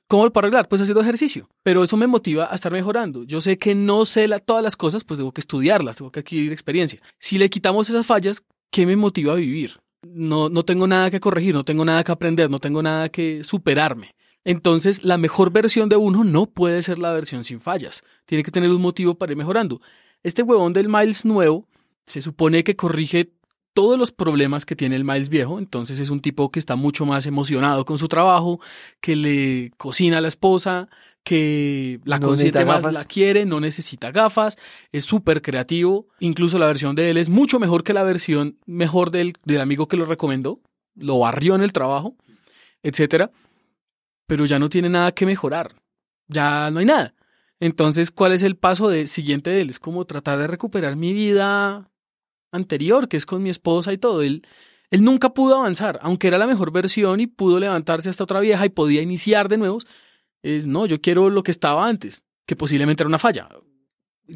¿Cómo 0.07 0.25
lo 0.25 0.33
puedo 0.33 0.47
arreglar? 0.47 0.69
Pues 0.69 0.81
haciendo 0.83 1.01
ejercicio. 1.01 1.49
Pero 1.65 1.83
eso 1.85 1.97
me 1.97 2.07
motiva 2.07 2.49
a 2.51 2.55
estar 2.55 2.71
mejorando. 2.73 3.25
Yo 3.25 3.41
sé 3.41 3.59
que 3.59 3.75
no 3.75 4.05
sé 4.05 4.29
la- 4.29 4.39
todas 4.41 4.63
las 4.63 4.77
cosas, 4.77 5.03
pues 5.05 5.19
tengo 5.19 5.33
que 5.33 5.41
estudiarlas, 5.41 5.97
tengo 5.97 6.11
que 6.13 6.21
adquirir 6.21 6.53
experiencia. 6.53 7.01
Si 7.19 7.39
le 7.39 7.51
quitamos 7.51 7.89
esas 7.89 8.07
fallas, 8.07 8.43
¿qué 8.71 8.87
me 8.87 8.95
motiva 8.97 9.33
a 9.33 9.37
vivir? 9.37 9.79
No, 10.03 10.49
no 10.49 10.65
tengo 10.65 10.87
nada 10.87 11.11
que 11.11 11.21
corregir, 11.21 11.55
no 11.55 11.65
tengo 11.65 11.85
nada 11.85 12.03
que 12.05 12.13
aprender, 12.13 12.51
no 12.51 12.59
tengo 12.59 12.83
nada 12.83 13.09
que 13.09 13.43
superarme. 13.45 14.15
Entonces, 14.45 15.05
la 15.05 15.19
mejor 15.19 15.53
versión 15.53 15.89
de 15.89 15.97
uno 15.97 16.25
no 16.25 16.47
puede 16.47 16.83
ser 16.83 16.99
la 16.99 17.13
versión 17.13 17.45
sin 17.45 17.61
fallas. 17.61 18.03
Tiene 18.25 18.43
que 18.43 18.51
tener 18.51 18.71
un 18.71 18.81
motivo 18.81 19.15
para 19.15 19.33
ir 19.33 19.39
mejorando. 19.39 19.81
Este 20.23 20.43
huevón 20.43 20.73
del 20.73 20.89
Miles 20.89 21.25
nuevo 21.25 21.67
se 22.07 22.21
supone 22.21 22.65
que 22.65 22.77
corrige 22.77 23.33
todos 23.73 23.99
los 23.99 24.13
problemas 24.13 24.67
que 24.67 24.77
tiene 24.77 24.97
el 24.97 25.05
Miles 25.05 25.29
viejo, 25.29 25.59
entonces 25.59 26.01
es 26.01 26.11
un 26.11 26.21
tipo 26.21 26.51
que 26.51 26.59
está 26.59 26.75
mucho 26.75 27.07
más 27.07 27.27
emocionado 27.27 27.85
con 27.85 27.99
su 27.99 28.09
trabajo, 28.09 28.61
que 29.01 29.15
le 29.15 29.71
cocina 29.77 30.19
a 30.19 30.21
la 30.21 30.29
esposa, 30.29 30.89
que 31.23 32.01
la 32.05 32.19
No 32.19 32.29
consiente 32.29 32.65
más, 32.65 32.79
gafas. 32.79 32.95
la 32.95 33.05
quiere, 33.05 33.45
no 33.45 33.61
necesita 33.61 34.11
gafas, 34.11 34.59
es 34.91 35.05
súper 35.05 35.41
creativo, 35.41 36.09
incluso 36.19 36.59
la 36.59 36.67
versión 36.67 36.97
de 36.97 37.11
él 37.11 37.17
es 37.17 37.29
mucho 37.29 37.61
mejor 37.61 37.85
que 37.85 37.93
la 37.93 38.03
versión 38.03 38.59
mejor 38.67 39.11
del, 39.11 39.35
del 39.45 39.61
amigo 39.61 39.87
que 39.87 39.97
lo 39.97 40.05
recomendó, 40.05 40.61
lo 40.97 41.21
barrió 41.21 41.55
en 41.55 41.63
el 41.63 41.73
trabajo, 41.73 42.17
etcétera, 42.83 43.31
pero 44.31 44.45
ya 44.45 44.61
no 44.61 44.69
tiene 44.69 44.89
nada 44.89 45.11
que 45.11 45.27
mejorar, 45.27 45.75
ya 46.29 46.71
no 46.71 46.79
hay 46.79 46.85
nada. 46.85 47.17
Entonces, 47.59 48.13
¿cuál 48.13 48.33
es 48.33 48.45
el 48.45 48.57
paso 48.57 48.89
de, 48.89 49.09
siguiente 49.09 49.51
de 49.51 49.63
él? 49.63 49.71
Es 49.71 49.81
como 49.81 50.05
tratar 50.05 50.39
de 50.39 50.47
recuperar 50.47 50.95
mi 50.95 51.13
vida 51.13 51.91
anterior, 52.53 53.09
que 53.09 53.17
es 53.17 53.27
con 53.27 53.43
mi 53.43 53.51
esposa 53.51 53.93
y 53.93 53.99
todo. 53.99 54.23
Él, 54.23 54.47
él 54.93 55.03
nunca 55.03 55.35
pudo 55.35 55.57
avanzar, 55.57 55.99
aunque 56.01 56.29
era 56.29 56.39
la 56.39 56.47
mejor 56.47 56.71
versión 56.71 57.19
y 57.19 57.27
pudo 57.27 57.59
levantarse 57.59 58.09
hasta 58.09 58.23
otra 58.23 58.39
vieja 58.39 58.65
y 58.65 58.69
podía 58.69 59.03
iniciar 59.03 59.49
de 59.49 59.59
nuevos. 59.59 59.89
Es, 60.45 60.65
no, 60.65 60.87
yo 60.87 61.01
quiero 61.01 61.29
lo 61.29 61.43
que 61.43 61.51
estaba 61.51 61.89
antes, 61.89 62.23
que 62.47 62.55
posiblemente 62.55 63.03
era 63.03 63.09
una 63.09 63.19
falla. 63.19 63.49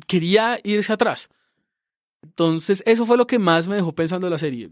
Quería 0.09 0.59
irse 0.65 0.93
atrás. 0.93 1.29
Entonces, 2.21 2.83
eso 2.85 3.07
fue 3.07 3.17
lo 3.17 3.29
que 3.29 3.39
más 3.39 3.69
me 3.69 3.77
dejó 3.77 3.95
pensando 3.95 4.27
en 4.27 4.33
la 4.33 4.39
serie. 4.39 4.71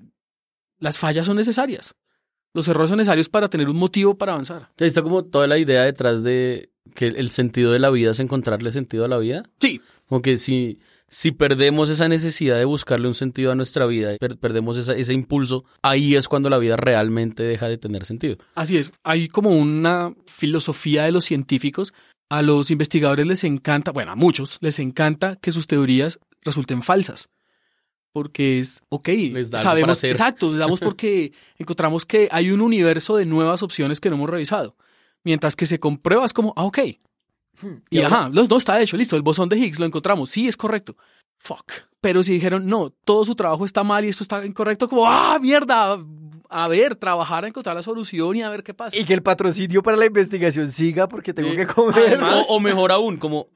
Las 0.78 0.98
fallas 0.98 1.26
son 1.26 1.36
necesarias. 1.36 1.94
Los 2.54 2.68
errores 2.68 2.90
son 2.90 2.98
necesarios 2.98 3.28
para 3.28 3.48
tener 3.48 3.68
un 3.68 3.76
motivo 3.76 4.16
para 4.18 4.32
avanzar. 4.32 4.70
Ahí 4.80 4.86
está 4.86 5.02
como 5.02 5.24
toda 5.24 5.46
la 5.46 5.58
idea 5.58 5.84
detrás 5.84 6.22
de 6.22 6.70
que 6.94 7.06
el 7.06 7.30
sentido 7.30 7.72
de 7.72 7.78
la 7.78 7.90
vida 7.90 8.10
es 8.10 8.20
encontrarle 8.20 8.70
sentido 8.72 9.04
a 9.04 9.08
la 9.08 9.16
vida. 9.18 9.44
Sí. 9.60 9.80
Como 10.06 10.20
que 10.20 10.36
si, 10.36 10.78
si 11.08 11.32
perdemos 11.32 11.88
esa 11.88 12.08
necesidad 12.08 12.58
de 12.58 12.66
buscarle 12.66 13.08
un 13.08 13.14
sentido 13.14 13.52
a 13.52 13.54
nuestra 13.54 13.86
vida, 13.86 14.16
per- 14.18 14.36
perdemos 14.36 14.76
esa- 14.76 14.92
ese 14.94 15.14
impulso, 15.14 15.64
ahí 15.80 16.16
es 16.16 16.28
cuando 16.28 16.50
la 16.50 16.58
vida 16.58 16.76
realmente 16.76 17.42
deja 17.42 17.68
de 17.68 17.78
tener 17.78 18.04
sentido. 18.04 18.36
Así 18.54 18.76
es, 18.76 18.92
hay 19.04 19.28
como 19.28 19.50
una 19.56 20.14
filosofía 20.26 21.04
de 21.04 21.12
los 21.12 21.24
científicos. 21.24 21.94
A 22.28 22.42
los 22.42 22.70
investigadores 22.70 23.26
les 23.26 23.44
encanta, 23.44 23.92
bueno, 23.92 24.12
a 24.12 24.16
muchos 24.16 24.58
les 24.60 24.78
encanta 24.78 25.36
que 25.36 25.52
sus 25.52 25.66
teorías 25.66 26.18
resulten 26.42 26.82
falsas. 26.82 27.28
Porque 28.12 28.58
es, 28.58 28.82
ok, 28.90 29.08
da 29.08 29.14
algo 29.14 29.50
para 29.50 29.62
sabemos, 29.62 29.98
hacer. 29.98 30.10
exacto, 30.10 30.50
les 30.50 30.58
damos 30.58 30.80
porque 30.80 31.32
encontramos 31.58 32.04
que 32.04 32.28
hay 32.30 32.50
un 32.50 32.60
universo 32.60 33.16
de 33.16 33.24
nuevas 33.26 33.62
opciones 33.62 34.00
que 34.00 34.10
no 34.10 34.16
hemos 34.16 34.30
revisado. 34.30 34.76
Mientras 35.24 35.56
que 35.56 35.66
se 35.66 35.78
comprueba 35.80 36.24
es 36.24 36.32
como, 36.32 36.52
ah, 36.56 36.64
ok. 36.64 36.78
Y, 36.78 36.98
Y 37.90 38.02
ajá, 38.02 38.28
los 38.32 38.48
dos 38.48 38.58
está 38.58 38.80
hecho, 38.80 38.96
listo, 38.96 39.16
el 39.16 39.22
bosón 39.22 39.48
de 39.48 39.56
Higgs 39.56 39.78
lo 39.78 39.86
encontramos, 39.86 40.30
sí, 40.30 40.48
es 40.48 40.56
correcto. 40.56 40.96
Fuck. 41.38 41.72
Pero 42.00 42.22
si 42.22 42.32
dijeron, 42.34 42.66
no, 42.66 42.90
todo 42.90 43.24
su 43.24 43.34
trabajo 43.34 43.64
está 43.64 43.84
mal 43.84 44.04
y 44.04 44.08
esto 44.08 44.24
está 44.24 44.44
incorrecto, 44.44 44.88
como, 44.88 45.06
ah, 45.06 45.38
mierda, 45.40 45.98
a 46.50 46.68
ver, 46.68 46.96
trabajar 46.96 47.44
a 47.44 47.48
encontrar 47.48 47.76
la 47.76 47.82
solución 47.82 48.36
y 48.36 48.42
a 48.42 48.50
ver 48.50 48.62
qué 48.62 48.74
pasa. 48.74 48.96
Y 48.96 49.04
que 49.04 49.14
el 49.14 49.22
patrocinio 49.22 49.82
para 49.82 49.96
la 49.96 50.06
investigación 50.06 50.70
siga 50.70 51.08
porque 51.08 51.32
tengo 51.32 51.54
que 51.54 51.66
comer. 51.66 52.20
O, 52.22 52.56
o 52.56 52.60
mejor 52.60 52.92
aún, 52.92 53.16
como 53.16 53.48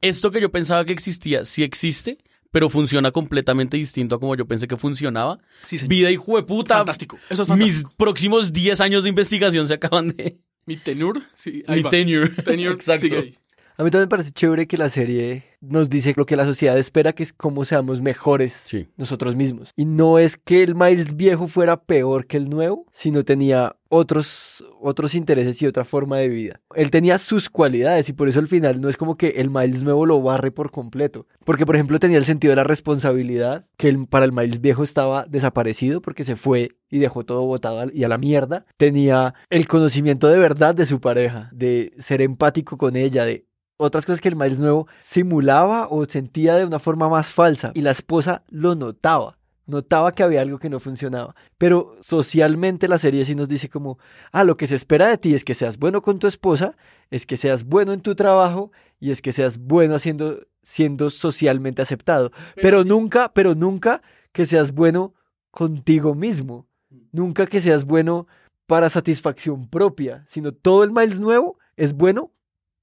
esto 0.00 0.30
que 0.30 0.40
yo 0.40 0.50
pensaba 0.50 0.84
que 0.84 0.92
existía, 0.92 1.44
sí 1.44 1.62
existe, 1.62 2.18
pero 2.52 2.68
funciona 2.68 3.10
completamente 3.10 3.76
distinto 3.76 4.14
a 4.14 4.20
como 4.20 4.36
yo 4.36 4.46
pensé 4.46 4.68
que 4.68 4.76
funcionaba. 4.76 5.40
Sí, 5.64 5.78
señor. 5.78 5.88
Vida 5.90 6.10
hijo 6.12 6.36
de 6.36 6.44
puta. 6.44 6.76
Fantástico. 6.76 7.18
Eso 7.28 7.42
es 7.42 7.48
Mis 7.48 7.58
fantástico. 7.58 7.92
próximos 7.96 8.52
10 8.52 8.80
años 8.80 9.02
de 9.02 9.08
investigación 9.08 9.66
se 9.66 9.74
acaban 9.74 10.10
de... 10.16 10.38
Mi 10.64 10.76
tenure, 10.76 11.20
sí, 11.34 11.64
ahí 11.66 11.78
Mi 11.78 11.82
va. 11.82 11.90
tenure. 11.90 12.28
Tenure, 12.28 12.74
Exacto. 12.74 13.00
sigue 13.00 13.16
ahí. 13.18 13.38
A 13.82 13.84
mí 13.84 13.90
también 13.90 14.04
me 14.06 14.10
parece 14.10 14.30
chévere 14.30 14.68
que 14.68 14.76
la 14.76 14.88
serie 14.88 15.42
nos 15.60 15.90
dice 15.90 16.14
lo 16.16 16.24
que 16.24 16.36
la 16.36 16.44
sociedad 16.44 16.78
espera, 16.78 17.12
que 17.12 17.24
es 17.24 17.32
cómo 17.32 17.64
seamos 17.64 18.00
mejores 18.00 18.52
Sí. 18.52 18.86
nosotros 18.96 19.34
mismos. 19.34 19.72
Y 19.74 19.86
no 19.86 20.20
es 20.20 20.36
que 20.36 20.62
el 20.62 20.76
Miles 20.76 21.16
viejo 21.16 21.48
fuera 21.48 21.82
peor 21.82 22.26
que 22.28 22.36
el 22.36 22.48
nuevo, 22.48 22.86
sino 22.92 23.24
tenía 23.24 23.74
otros, 23.88 24.64
otros 24.80 25.16
intereses 25.16 25.60
y 25.60 25.66
otra 25.66 25.84
forma 25.84 26.18
de 26.18 26.28
vida. 26.28 26.60
Él 26.76 26.92
tenía 26.92 27.18
sus 27.18 27.50
cualidades 27.50 28.08
y 28.08 28.12
por 28.12 28.28
eso 28.28 28.38
al 28.38 28.46
final 28.46 28.80
no 28.80 28.88
es 28.88 28.96
como 28.96 29.16
que 29.16 29.30
el 29.30 29.50
Miles 29.50 29.82
nuevo 29.82 30.06
lo 30.06 30.22
barre 30.22 30.52
por 30.52 30.70
completo. 30.70 31.26
Porque, 31.44 31.66
por 31.66 31.74
ejemplo, 31.74 31.98
tenía 31.98 32.18
el 32.18 32.24
sentido 32.24 32.52
de 32.52 32.56
la 32.56 32.64
responsabilidad, 32.64 33.66
que 33.78 33.88
el- 33.88 34.06
para 34.06 34.24
el 34.26 34.32
Miles 34.32 34.60
viejo 34.60 34.84
estaba 34.84 35.26
desaparecido 35.28 36.00
porque 36.00 36.22
se 36.22 36.36
fue 36.36 36.70
y 36.88 37.00
dejó 37.00 37.24
todo 37.24 37.42
botado 37.46 37.80
al- 37.80 37.92
y 37.96 38.04
a 38.04 38.08
la 38.08 38.18
mierda. 38.18 38.64
Tenía 38.76 39.34
el 39.50 39.66
conocimiento 39.66 40.28
de 40.28 40.38
verdad 40.38 40.72
de 40.76 40.86
su 40.86 41.00
pareja, 41.00 41.50
de 41.52 41.92
ser 41.98 42.22
empático 42.22 42.76
con 42.78 42.94
ella, 42.96 43.24
de 43.24 43.44
otras 43.82 44.06
cosas 44.06 44.20
que 44.20 44.28
el 44.28 44.36
Miles 44.36 44.58
nuevo 44.58 44.86
simulaba 45.00 45.88
o 45.88 46.04
sentía 46.04 46.54
de 46.54 46.64
una 46.64 46.78
forma 46.78 47.08
más 47.08 47.32
falsa 47.32 47.72
y 47.74 47.80
la 47.82 47.90
esposa 47.90 48.44
lo 48.48 48.74
notaba. 48.74 49.38
Notaba 49.66 50.12
que 50.12 50.22
había 50.22 50.40
algo 50.40 50.58
que 50.58 50.68
no 50.68 50.80
funcionaba. 50.80 51.34
Pero 51.56 51.96
socialmente 52.00 52.88
la 52.88 52.98
serie 52.98 53.24
sí 53.24 53.34
nos 53.34 53.48
dice 53.48 53.68
como, 53.68 53.98
ah, 54.32 54.44
lo 54.44 54.56
que 54.56 54.66
se 54.66 54.74
espera 54.74 55.06
de 55.06 55.18
ti 55.18 55.34
es 55.34 55.44
que 55.44 55.54
seas 55.54 55.78
bueno 55.78 56.02
con 56.02 56.18
tu 56.18 56.26
esposa, 56.26 56.76
es 57.10 57.26
que 57.26 57.36
seas 57.36 57.64
bueno 57.64 57.92
en 57.92 58.00
tu 58.00 58.14
trabajo 58.14 58.72
y 58.98 59.10
es 59.10 59.22
que 59.22 59.32
seas 59.32 59.58
bueno 59.58 59.94
haciendo, 59.94 60.46
siendo 60.62 61.10
socialmente 61.10 61.82
aceptado. 61.82 62.32
Pero 62.56 62.84
nunca, 62.84 63.32
pero 63.32 63.54
nunca 63.54 64.02
que 64.32 64.46
seas 64.46 64.72
bueno 64.72 65.14
contigo 65.50 66.14
mismo. 66.14 66.66
Nunca 67.12 67.46
que 67.46 67.60
seas 67.60 67.84
bueno 67.84 68.26
para 68.66 68.88
satisfacción 68.88 69.68
propia, 69.68 70.24
sino 70.26 70.52
todo 70.52 70.82
el 70.84 70.92
Miles 70.92 71.20
nuevo 71.20 71.58
es 71.76 71.94
bueno 71.94 72.32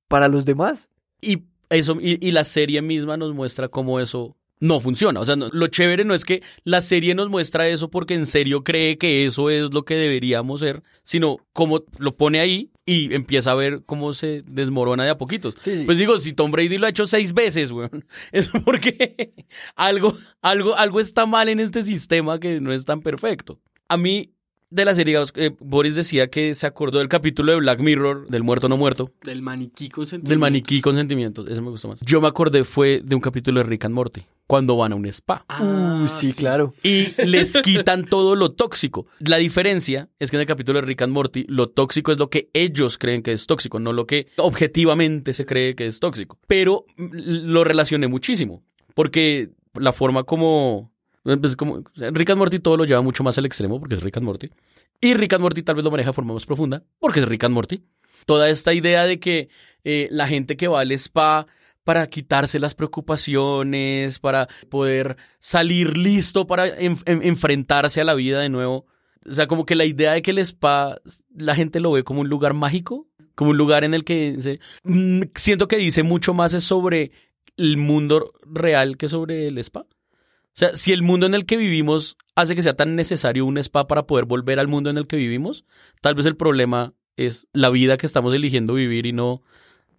para 0.08 0.28
los 0.28 0.46
demás. 0.46 0.89
Y 1.22 1.44
eso, 1.70 1.98
y, 2.02 2.26
y 2.26 2.32
la 2.32 2.44
serie 2.44 2.82
misma 2.82 3.18
nos 3.18 3.34
muestra 3.34 3.68
cómo 3.70 4.00
eso 4.00 4.36
no 4.62 4.82
funciona. 4.82 5.22
O 5.22 5.26
sea, 5.26 5.36
no- 5.38 5.50
lo 5.54 5.68
chévere 5.68 6.04
no 6.04 6.14
es 6.14 6.26
que 6.26 6.42
la 6.66 6.82
serie 6.82 7.16
nos 7.16 7.30
muestra 7.30 7.68
eso 7.70 7.90
porque 7.90 8.14
en 8.14 8.26
serio 8.28 8.64
cree 8.64 8.98
que 8.98 9.26
eso 9.26 9.50
es 9.50 9.74
lo 9.74 9.86
que 9.86 9.96
deberíamos 9.96 10.60
ser, 10.60 10.84
sino 11.04 11.38
cómo 11.54 11.84
lo 11.98 12.18
pone 12.18 12.40
ahí 12.42 12.72
y 12.86 13.14
empieza 13.14 13.52
a 13.52 13.56
ver 13.56 13.84
cómo 13.86 14.14
se 14.14 14.42
desmorona 14.46 15.06
de 15.06 15.12
a 15.12 15.18
poquitos. 15.18 15.56
Sí, 15.62 15.78
sí. 15.78 15.84
Pues 15.86 15.98
digo, 15.98 16.20
si 16.20 16.34
Tom 16.34 16.52
Brady 16.52 16.78
lo 16.78 16.88
ha 16.88 16.90
hecho 16.90 17.06
seis 17.08 17.34
veces, 17.34 17.72
weón, 17.72 18.06
es 18.34 18.50
porque 18.66 19.34
algo, 19.76 20.18
algo, 20.42 20.76
algo 20.76 21.00
está 21.00 21.26
mal 21.26 21.48
en 21.48 21.60
este 21.62 21.82
sistema 21.84 22.40
que 22.40 22.60
no 22.60 22.74
es 22.74 22.84
tan 22.84 23.00
perfecto. 23.02 23.62
A 23.88 23.96
mí, 23.96 24.34
de 24.72 24.86
la 24.86 24.94
serie, 24.94 25.18
eh, 25.36 25.52
Boris 25.60 25.96
decía 25.96 26.28
que 26.28 26.54
se 26.54 26.68
acordó 26.68 27.00
del 27.00 27.10
capítulo 27.10 27.52
de 27.52 27.58
Black 27.60 27.80
Mirror, 27.80 28.28
del 28.28 28.44
muerto 28.44 28.70
no 28.70 28.78
muerto, 28.78 29.12
Del 29.24 29.42
maniquí 29.42 29.90
con 29.90 30.04
del 30.04 30.10
sentimientos. 30.10 30.40
maniquí 30.40 30.82
con 30.82 30.96
sentimientos, 30.96 31.50
eso 31.50 31.62
me 31.62 31.72
gustó 31.72 31.88
más. 31.88 32.00
Yo 32.02 32.22
me 32.22 32.28
acordé 32.28 32.64
fue 32.64 33.02
de 33.04 33.16
un 33.16 33.22
capítulo 33.22 33.62
de 33.62 33.68
Rick 33.68 33.86
and 33.86 33.96
Morty, 33.96 34.22
cuando 34.46 34.78
van 34.78 34.92
a 34.92 34.96
un 34.96 35.06
spa. 35.08 35.44
Ah, 35.50 36.02
uh, 36.04 36.08
sí, 36.08 36.34
claro. 36.34 36.74
Y 36.84 37.08
les 37.26 37.58
quitan 37.64 38.06
todo 38.06 38.36
lo 38.36 38.52
tóxico. 38.52 39.08
La 39.20 39.38
diferencia 39.38 40.10
es 40.20 40.30
que 40.30 40.38
en 40.38 40.42
el 40.42 40.48
capítulo 40.48 40.80
de 40.80 40.86
Rick 40.86 41.02
and 41.02 41.14
Morty, 41.14 41.46
lo 41.48 41.70
tóxico 41.70 42.12
es 42.12 42.20
lo 42.20 42.30
que 42.30 42.50
ellos 42.54 42.98
creen 42.98 43.24
que 43.24 43.32
es 43.32 43.48
tóxico, 43.48 43.80
no 43.80 43.92
lo 43.92 44.06
que 44.06 44.28
objetivamente 44.38 45.34
se 45.34 45.46
cree 45.46 45.76
que 45.76 45.88
es 45.88 46.00
tóxico. 46.00 46.38
Pero 46.48 46.86
mm, 46.98 47.10
lo 47.14 47.64
relacioné 47.64 48.08
muchísimo, 48.08 48.64
porque 48.94 49.50
la 49.74 49.94
forma 49.94 50.24
como... 50.24 50.92
Pues 51.38 51.56
como, 51.56 51.84
Rick 51.96 52.30
and 52.30 52.40
Morty 52.40 52.60
todo 52.60 52.78
lo 52.78 52.86
lleva 52.86 53.02
mucho 53.02 53.24
más 53.24 53.38
al 53.38 53.46
extremo 53.46 53.80
porque 53.80 53.96
es 53.96 54.04
Rick 54.04 54.18
and 54.18 54.26
Morty. 54.26 54.50
Y 55.02 55.14
Rick 55.14 55.34
and 55.34 55.42
Morty 55.42 55.64
tal 55.64 55.76
vez 55.76 55.84
lo 55.86 55.92
maneja 55.92 56.10
de 56.10 56.14
forma 56.14 56.34
más 56.34 56.46
profunda 56.46 56.84
porque 57.00 57.20
es 57.20 57.28
Rick 57.28 57.44
and 57.44 57.54
Morty. 57.54 57.84
Toda 58.26 58.50
esta 58.50 58.74
idea 58.74 59.04
de 59.06 59.20
que 59.20 59.50
eh, 59.84 60.08
la 60.12 60.28
gente 60.28 60.58
que 60.58 60.68
va 60.68 60.82
al 60.82 60.92
spa 60.92 61.48
para 61.84 62.08
quitarse 62.08 62.60
las 62.60 62.76
preocupaciones, 62.76 64.20
para 64.20 64.48
poder 64.70 65.16
salir 65.40 65.98
listo 65.98 66.46
para 66.48 66.68
en- 66.68 66.98
en- 67.06 67.24
enfrentarse 67.24 68.02
a 68.02 68.04
la 68.04 68.14
vida 68.14 68.40
de 68.40 68.50
nuevo. 68.50 68.86
O 69.28 69.34
sea, 69.34 69.48
como 69.48 69.66
que 69.66 69.76
la 69.76 69.86
idea 69.86 70.14
de 70.14 70.22
que 70.22 70.32
el 70.32 70.40
spa 70.40 70.98
la 71.36 71.56
gente 71.56 71.80
lo 71.80 71.92
ve 71.92 72.04
como 72.04 72.22
un 72.22 72.30
lugar 72.30 72.54
mágico, 72.54 73.08
como 73.36 73.52
un 73.52 73.58
lugar 73.58 73.84
en 73.84 73.94
el 73.94 74.04
que 74.04 74.36
se- 74.40 74.60
mm, 74.84 75.22
siento 75.36 75.68
que 75.68 75.78
dice 75.78 76.04
mucho 76.04 76.34
más 76.34 76.52
sobre 76.64 77.12
el 77.58 77.78
mundo 77.78 78.34
real 78.46 78.98
que 78.98 79.08
sobre 79.08 79.48
el 79.48 79.58
spa. 79.60 79.86
O 80.56 80.60
sea, 80.60 80.76
si 80.76 80.92
el 80.92 81.02
mundo 81.02 81.26
en 81.26 81.36
el 81.36 81.46
que 81.46 81.58
vivimos 81.58 82.18
hace 82.36 82.56
que 82.56 82.64
sea 82.64 82.76
tan 82.76 82.96
necesario 82.96 83.46
un 83.46 83.58
spa 83.58 83.88
para 83.88 84.08
poder 84.08 84.26
volver 84.26 84.60
al 84.60 84.68
mundo 84.68 84.90
en 84.90 84.98
el 84.98 85.08
que 85.08 85.16
vivimos, 85.16 85.66
tal 86.02 86.16
vez 86.16 86.26
el 86.26 86.36
problema 86.36 86.94
es 87.18 87.48
la 87.54 87.70
vida 87.70 87.98
que 87.98 88.06
estamos 88.06 88.34
eligiendo 88.34 88.74
vivir 88.74 89.06
y 89.06 89.14
no 89.14 89.44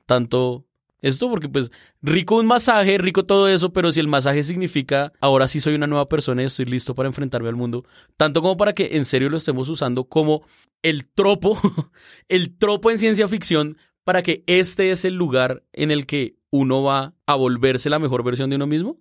tanto 0.07 0.67
esto, 1.03 1.31
porque 1.31 1.49
pues 1.49 1.71
rico 2.03 2.37
un 2.37 2.47
masaje, 2.47 2.99
rico 2.99 3.25
todo 3.25 3.49
eso, 3.49 3.73
pero 3.73 3.91
si 3.91 4.01
el 4.01 4.09
masaje 4.09 4.43
significa 4.43 5.13
ahora 5.21 5.49
sí 5.49 5.61
soy 5.61 5.75
una 5.75 5.87
nueva 5.87 6.09
persona 6.09 6.43
y 6.43 6.47
estoy 6.47 6.67
listo 6.67 6.95
para 6.95 7.09
enfrentarme 7.09 7.49
al 7.49 7.57
mundo, 7.57 7.85
tanto 8.17 8.43
como 8.43 8.57
para 8.57 8.75
que 8.75 8.97
en 8.97 9.05
serio 9.05 9.31
lo 9.31 9.39
estemos 9.39 9.69
usando 9.69 10.05
como 10.05 10.43
el 10.83 11.07
tropo, 11.07 11.59
el 12.29 12.57
tropo 12.57 12.91
en 12.91 12.99
ciencia 12.99 13.29
ficción 13.29 13.79
para 14.05 14.23
que 14.23 14.45
este 14.47 14.91
es 14.91 15.05
el 15.05 15.15
lugar 15.15 15.63
en 15.73 15.91
el 15.91 16.07
que 16.07 16.37
uno 16.51 16.83
va 16.83 17.15
a 17.27 17.35
volverse 17.35 17.91
la 17.91 17.99
mejor 17.99 18.25
versión 18.25 18.51
de 18.51 18.57
uno 18.57 18.67
mismo. 18.67 18.99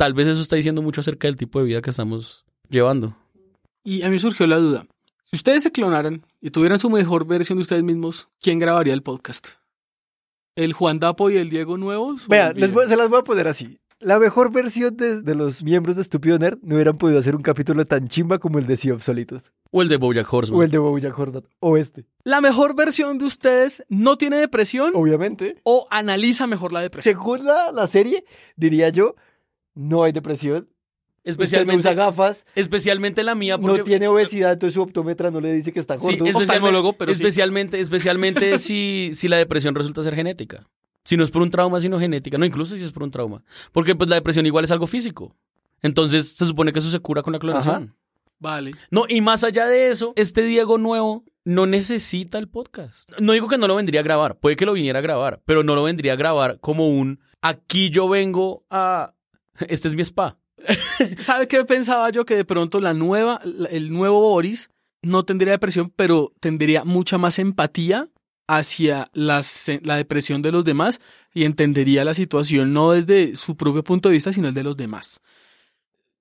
Tal 0.00 0.14
vez 0.14 0.28
eso 0.28 0.40
está 0.40 0.56
diciendo 0.56 0.80
mucho 0.80 1.02
acerca 1.02 1.28
del 1.28 1.36
tipo 1.36 1.58
de 1.58 1.66
vida 1.66 1.82
que 1.82 1.90
estamos 1.90 2.46
llevando. 2.70 3.14
Y 3.84 4.00
a 4.00 4.08
mí 4.08 4.18
surgió 4.18 4.46
la 4.46 4.56
duda. 4.56 4.86
Si 5.24 5.36
ustedes 5.36 5.62
se 5.62 5.72
clonaran 5.72 6.24
y 6.40 6.48
tuvieran 6.48 6.78
su 6.78 6.88
mejor 6.88 7.26
versión 7.26 7.58
de 7.58 7.62
ustedes 7.64 7.82
mismos, 7.82 8.30
¿quién 8.40 8.58
grabaría 8.58 8.94
el 8.94 9.02
podcast? 9.02 9.48
¿El 10.56 10.72
Juan 10.72 11.00
Dapo 11.00 11.28
y 11.28 11.36
el 11.36 11.50
Diego 11.50 11.76
nuevos? 11.76 12.26
Vean, 12.28 12.58
les 12.58 12.72
voy- 12.72 12.88
se 12.88 12.96
las 12.96 13.10
voy 13.10 13.18
a 13.20 13.24
poner 13.24 13.46
así. 13.46 13.78
La 13.98 14.18
mejor 14.18 14.50
versión 14.50 14.96
de, 14.96 15.20
de 15.20 15.34
los 15.34 15.62
miembros 15.62 15.96
de 15.96 16.00
Estúpido 16.02 16.38
Nerd 16.38 16.58
no 16.62 16.76
hubieran 16.76 16.96
podido 16.96 17.18
hacer 17.18 17.36
un 17.36 17.42
capítulo 17.42 17.84
tan 17.84 18.08
chimba 18.08 18.38
como 18.38 18.58
el 18.58 18.64
de 18.66 18.78
Sea 18.78 18.94
of 18.94 19.02
Solitos. 19.04 19.52
O 19.70 19.82
el 19.82 19.88
de 19.88 19.98
Bojack 19.98 20.32
Horseman. 20.32 20.58
O 20.58 20.62
el 20.62 20.70
de 20.70 20.78
Bojack 20.78 21.18
Horseman. 21.18 21.42
O 21.60 21.76
este. 21.76 22.06
La 22.24 22.40
mejor 22.40 22.74
versión 22.74 23.18
de 23.18 23.26
ustedes 23.26 23.84
no 23.90 24.16
tiene 24.16 24.38
depresión 24.38 24.92
Obviamente. 24.94 25.56
o 25.64 25.86
analiza 25.90 26.46
mejor 26.46 26.72
la 26.72 26.80
depresión. 26.80 27.14
Según 27.14 27.44
la, 27.44 27.70
la 27.72 27.86
serie, 27.86 28.24
diría 28.56 28.88
yo, 28.88 29.16
no 29.80 30.04
hay 30.04 30.12
depresión. 30.12 30.68
Especialmente, 31.22 31.76
Usted 31.78 31.90
no 31.90 31.94
usa 31.96 32.06
gafas. 32.06 32.46
especialmente 32.54 33.22
la 33.22 33.34
mía 33.34 33.58
porque 33.58 33.78
No 33.78 33.84
tiene 33.84 34.08
obesidad, 34.08 34.52
entonces 34.52 34.74
su 34.74 34.80
optómetra 34.82 35.30
no 35.30 35.40
le 35.40 35.52
dice 35.52 35.70
que 35.70 35.78
está 35.80 35.94
Sí, 35.98 36.00
gordo. 36.02 36.14
especialmente, 36.14 36.44
Oftalmólogo, 36.54 36.92
pero 36.94 37.12
sí. 37.12 37.22
especialmente, 37.22 37.80
especialmente 37.80 38.58
si, 38.58 39.10
si 39.12 39.28
la 39.28 39.36
depresión 39.36 39.74
resulta 39.74 40.02
ser 40.02 40.14
genética. 40.14 40.66
Si 41.04 41.16
no 41.18 41.24
es 41.24 41.30
por 41.30 41.42
un 41.42 41.50
trauma, 41.50 41.78
sino 41.80 41.98
genética. 42.00 42.38
No, 42.38 42.44
incluso 42.46 42.74
si 42.76 42.82
es 42.82 42.92
por 42.92 43.02
un 43.02 43.10
trauma. 43.10 43.42
Porque 43.72 43.94
pues 43.94 44.08
la 44.08 44.16
depresión 44.16 44.46
igual 44.46 44.64
es 44.64 44.70
algo 44.70 44.86
físico. 44.86 45.36
Entonces 45.82 46.30
se 46.32 46.44
supone 46.46 46.72
que 46.72 46.78
eso 46.78 46.90
se 46.90 47.00
cura 47.00 47.22
con 47.22 47.32
la 47.34 47.38
clonación. 47.38 47.94
Vale. 48.38 48.72
No, 48.90 49.04
y 49.06 49.20
más 49.20 49.44
allá 49.44 49.66
de 49.66 49.90
eso, 49.90 50.14
este 50.16 50.42
Diego 50.42 50.78
nuevo 50.78 51.24
no 51.44 51.66
necesita 51.66 52.38
el 52.38 52.48
podcast. 52.48 53.10
No 53.18 53.32
digo 53.34 53.48
que 53.48 53.58
no 53.58 53.66
lo 53.68 53.74
vendría 53.76 54.00
a 54.00 54.04
grabar, 54.04 54.38
puede 54.38 54.56
que 54.56 54.64
lo 54.64 54.72
viniera 54.72 54.98
a 55.00 55.02
grabar, 55.02 55.42
pero 55.44 55.62
no 55.62 55.74
lo 55.74 55.82
vendría 55.82 56.14
a 56.14 56.16
grabar 56.16 56.58
como 56.60 56.88
un 56.88 57.20
aquí 57.42 57.90
yo 57.90 58.08
vengo 58.08 58.64
a 58.70 59.14
este 59.68 59.88
es 59.88 59.94
mi 59.94 60.02
spa. 60.02 60.38
¿Sabe 61.20 61.48
qué 61.48 61.64
pensaba 61.64 62.10
yo? 62.10 62.24
Que 62.24 62.36
de 62.36 62.44
pronto 62.44 62.80
la 62.80 62.92
nueva, 62.94 63.40
la- 63.44 63.68
el 63.68 63.90
nuevo 63.90 64.20
Boris 64.20 64.70
no 65.02 65.24
tendría 65.24 65.52
depresión, 65.52 65.92
pero 65.96 66.32
tendría 66.40 66.84
mucha 66.84 67.16
más 67.18 67.38
empatía 67.38 68.08
hacia 68.46 69.08
las- 69.14 69.66
la 69.82 69.96
depresión 69.96 70.42
de 70.42 70.52
los 70.52 70.64
demás 70.64 71.00
y 71.32 71.44
entendería 71.44 72.04
la 72.04 72.14
situación 72.14 72.72
no 72.72 72.90
desde 72.92 73.36
su 73.36 73.56
propio 73.56 73.82
punto 73.84 74.08
de 74.08 74.14
vista, 74.14 74.32
sino 74.32 74.48
el 74.48 74.54
de 74.54 74.64
los 74.64 74.76
demás. 74.76 75.20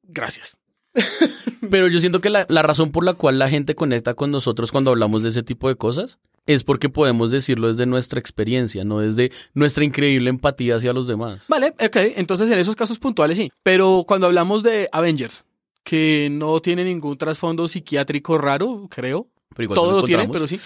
Gracias. 0.03 0.57
Pero 1.69 1.87
yo 1.87 1.99
siento 1.99 2.21
que 2.21 2.29
la, 2.29 2.45
la 2.49 2.61
razón 2.61 2.91
por 2.91 3.03
la 3.03 3.13
cual 3.13 3.37
la 3.39 3.49
gente 3.49 3.75
conecta 3.75 4.13
con 4.13 4.31
nosotros 4.31 4.71
cuando 4.71 4.91
hablamos 4.91 5.23
de 5.23 5.29
ese 5.29 5.43
tipo 5.43 5.67
de 5.67 5.75
cosas 5.75 6.19
es 6.49 6.63
porque 6.63 6.89
podemos 6.89 7.29
decirlo 7.29 7.67
desde 7.67 7.85
nuestra 7.85 8.19
experiencia, 8.19 8.83
no 8.83 8.99
desde 8.99 9.31
nuestra 9.53 9.83
increíble 9.83 10.31
empatía 10.31 10.77
hacia 10.77 10.93
los 10.93 11.07
demás. 11.07 11.45
Vale, 11.47 11.75
ok, 11.79 11.95
entonces 12.15 12.49
en 12.49 12.57
esos 12.57 12.75
casos 12.75 12.97
puntuales 12.97 13.37
sí. 13.37 13.51
Pero 13.61 14.03
cuando 14.07 14.25
hablamos 14.25 14.63
de 14.63 14.89
Avengers, 14.91 15.45
que 15.83 16.27
no 16.31 16.59
tiene 16.59 16.83
ningún 16.83 17.19
trasfondo 17.19 17.67
psiquiátrico 17.67 18.39
raro, 18.39 18.87
creo. 18.89 19.27
Pero 19.55 19.75
Todo 19.75 19.91
nos 19.91 20.01
lo 20.01 20.07
tiene, 20.07 20.27
pero 20.27 20.47
sí. 20.47 20.59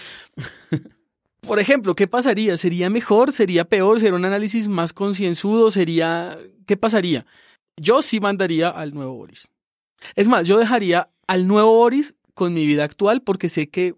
Por 1.42 1.58
ejemplo, 1.58 1.94
¿qué 1.94 2.06
pasaría? 2.06 2.56
¿Sería 2.56 2.88
mejor? 2.88 3.30
¿Sería 3.32 3.66
peor? 3.66 4.00
¿Sería 4.00 4.14
un 4.14 4.24
análisis 4.24 4.68
más 4.68 4.94
concienzudo? 4.94 5.70
¿Sería... 5.70 6.38
¿Qué 6.66 6.78
pasaría? 6.78 7.26
Yo 7.76 8.00
sí 8.00 8.20
mandaría 8.20 8.70
al 8.70 8.94
nuevo 8.94 9.16
Boris. 9.16 9.50
Es 10.14 10.28
más, 10.28 10.46
yo 10.46 10.56
dejaría 10.56 11.10
al 11.26 11.46
nuevo 11.46 11.74
Boris 11.74 12.14
con 12.32 12.54
mi 12.54 12.64
vida 12.64 12.84
actual 12.84 13.20
porque 13.20 13.50
sé 13.50 13.68
que 13.68 13.96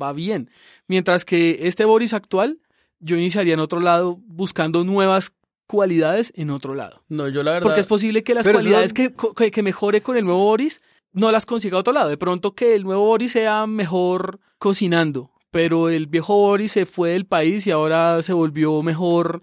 va 0.00 0.12
bien. 0.12 0.50
Mientras 0.86 1.24
que 1.24 1.66
este 1.68 1.84
Boris 1.84 2.14
actual, 2.14 2.60
yo 3.00 3.16
iniciaría 3.16 3.54
en 3.54 3.60
otro 3.60 3.80
lado 3.80 4.18
buscando 4.26 4.84
nuevas 4.84 5.32
cualidades 5.66 6.32
en 6.36 6.50
otro 6.50 6.74
lado. 6.74 7.02
No, 7.08 7.28
yo 7.28 7.42
la 7.42 7.52
verdad. 7.52 7.66
Porque 7.66 7.80
es 7.80 7.86
posible 7.86 8.22
que 8.22 8.34
las 8.34 8.46
cualidades 8.46 8.92
que, 8.92 9.12
que 9.12 9.62
mejore 9.62 10.00
con 10.00 10.16
el 10.16 10.24
nuevo 10.24 10.44
Boris 10.44 10.82
no 11.12 11.30
las 11.30 11.46
consiga 11.46 11.76
a 11.76 11.80
otro 11.80 11.92
lado. 11.92 12.08
De 12.08 12.18
pronto 12.18 12.54
que 12.54 12.74
el 12.74 12.82
nuevo 12.84 13.06
Boris 13.06 13.32
sea 13.32 13.66
mejor 13.66 14.40
cocinando, 14.58 15.30
pero 15.50 15.88
el 15.88 16.06
viejo 16.06 16.34
Boris 16.34 16.72
se 16.72 16.86
fue 16.86 17.10
del 17.10 17.26
país 17.26 17.66
y 17.66 17.70
ahora 17.70 18.20
se 18.22 18.32
volvió 18.32 18.82
mejor, 18.82 19.42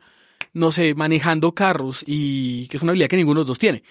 no 0.53 0.71
sé, 0.71 0.93
manejando 0.93 1.53
carros 1.53 2.03
y 2.05 2.67
que 2.67 2.77
es 2.77 2.83
una 2.83 2.91
habilidad 2.91 3.09
que 3.09 3.17
ninguno 3.17 3.39
de 3.39 3.41
los 3.41 3.47
dos 3.47 3.59
tiene. 3.59 3.83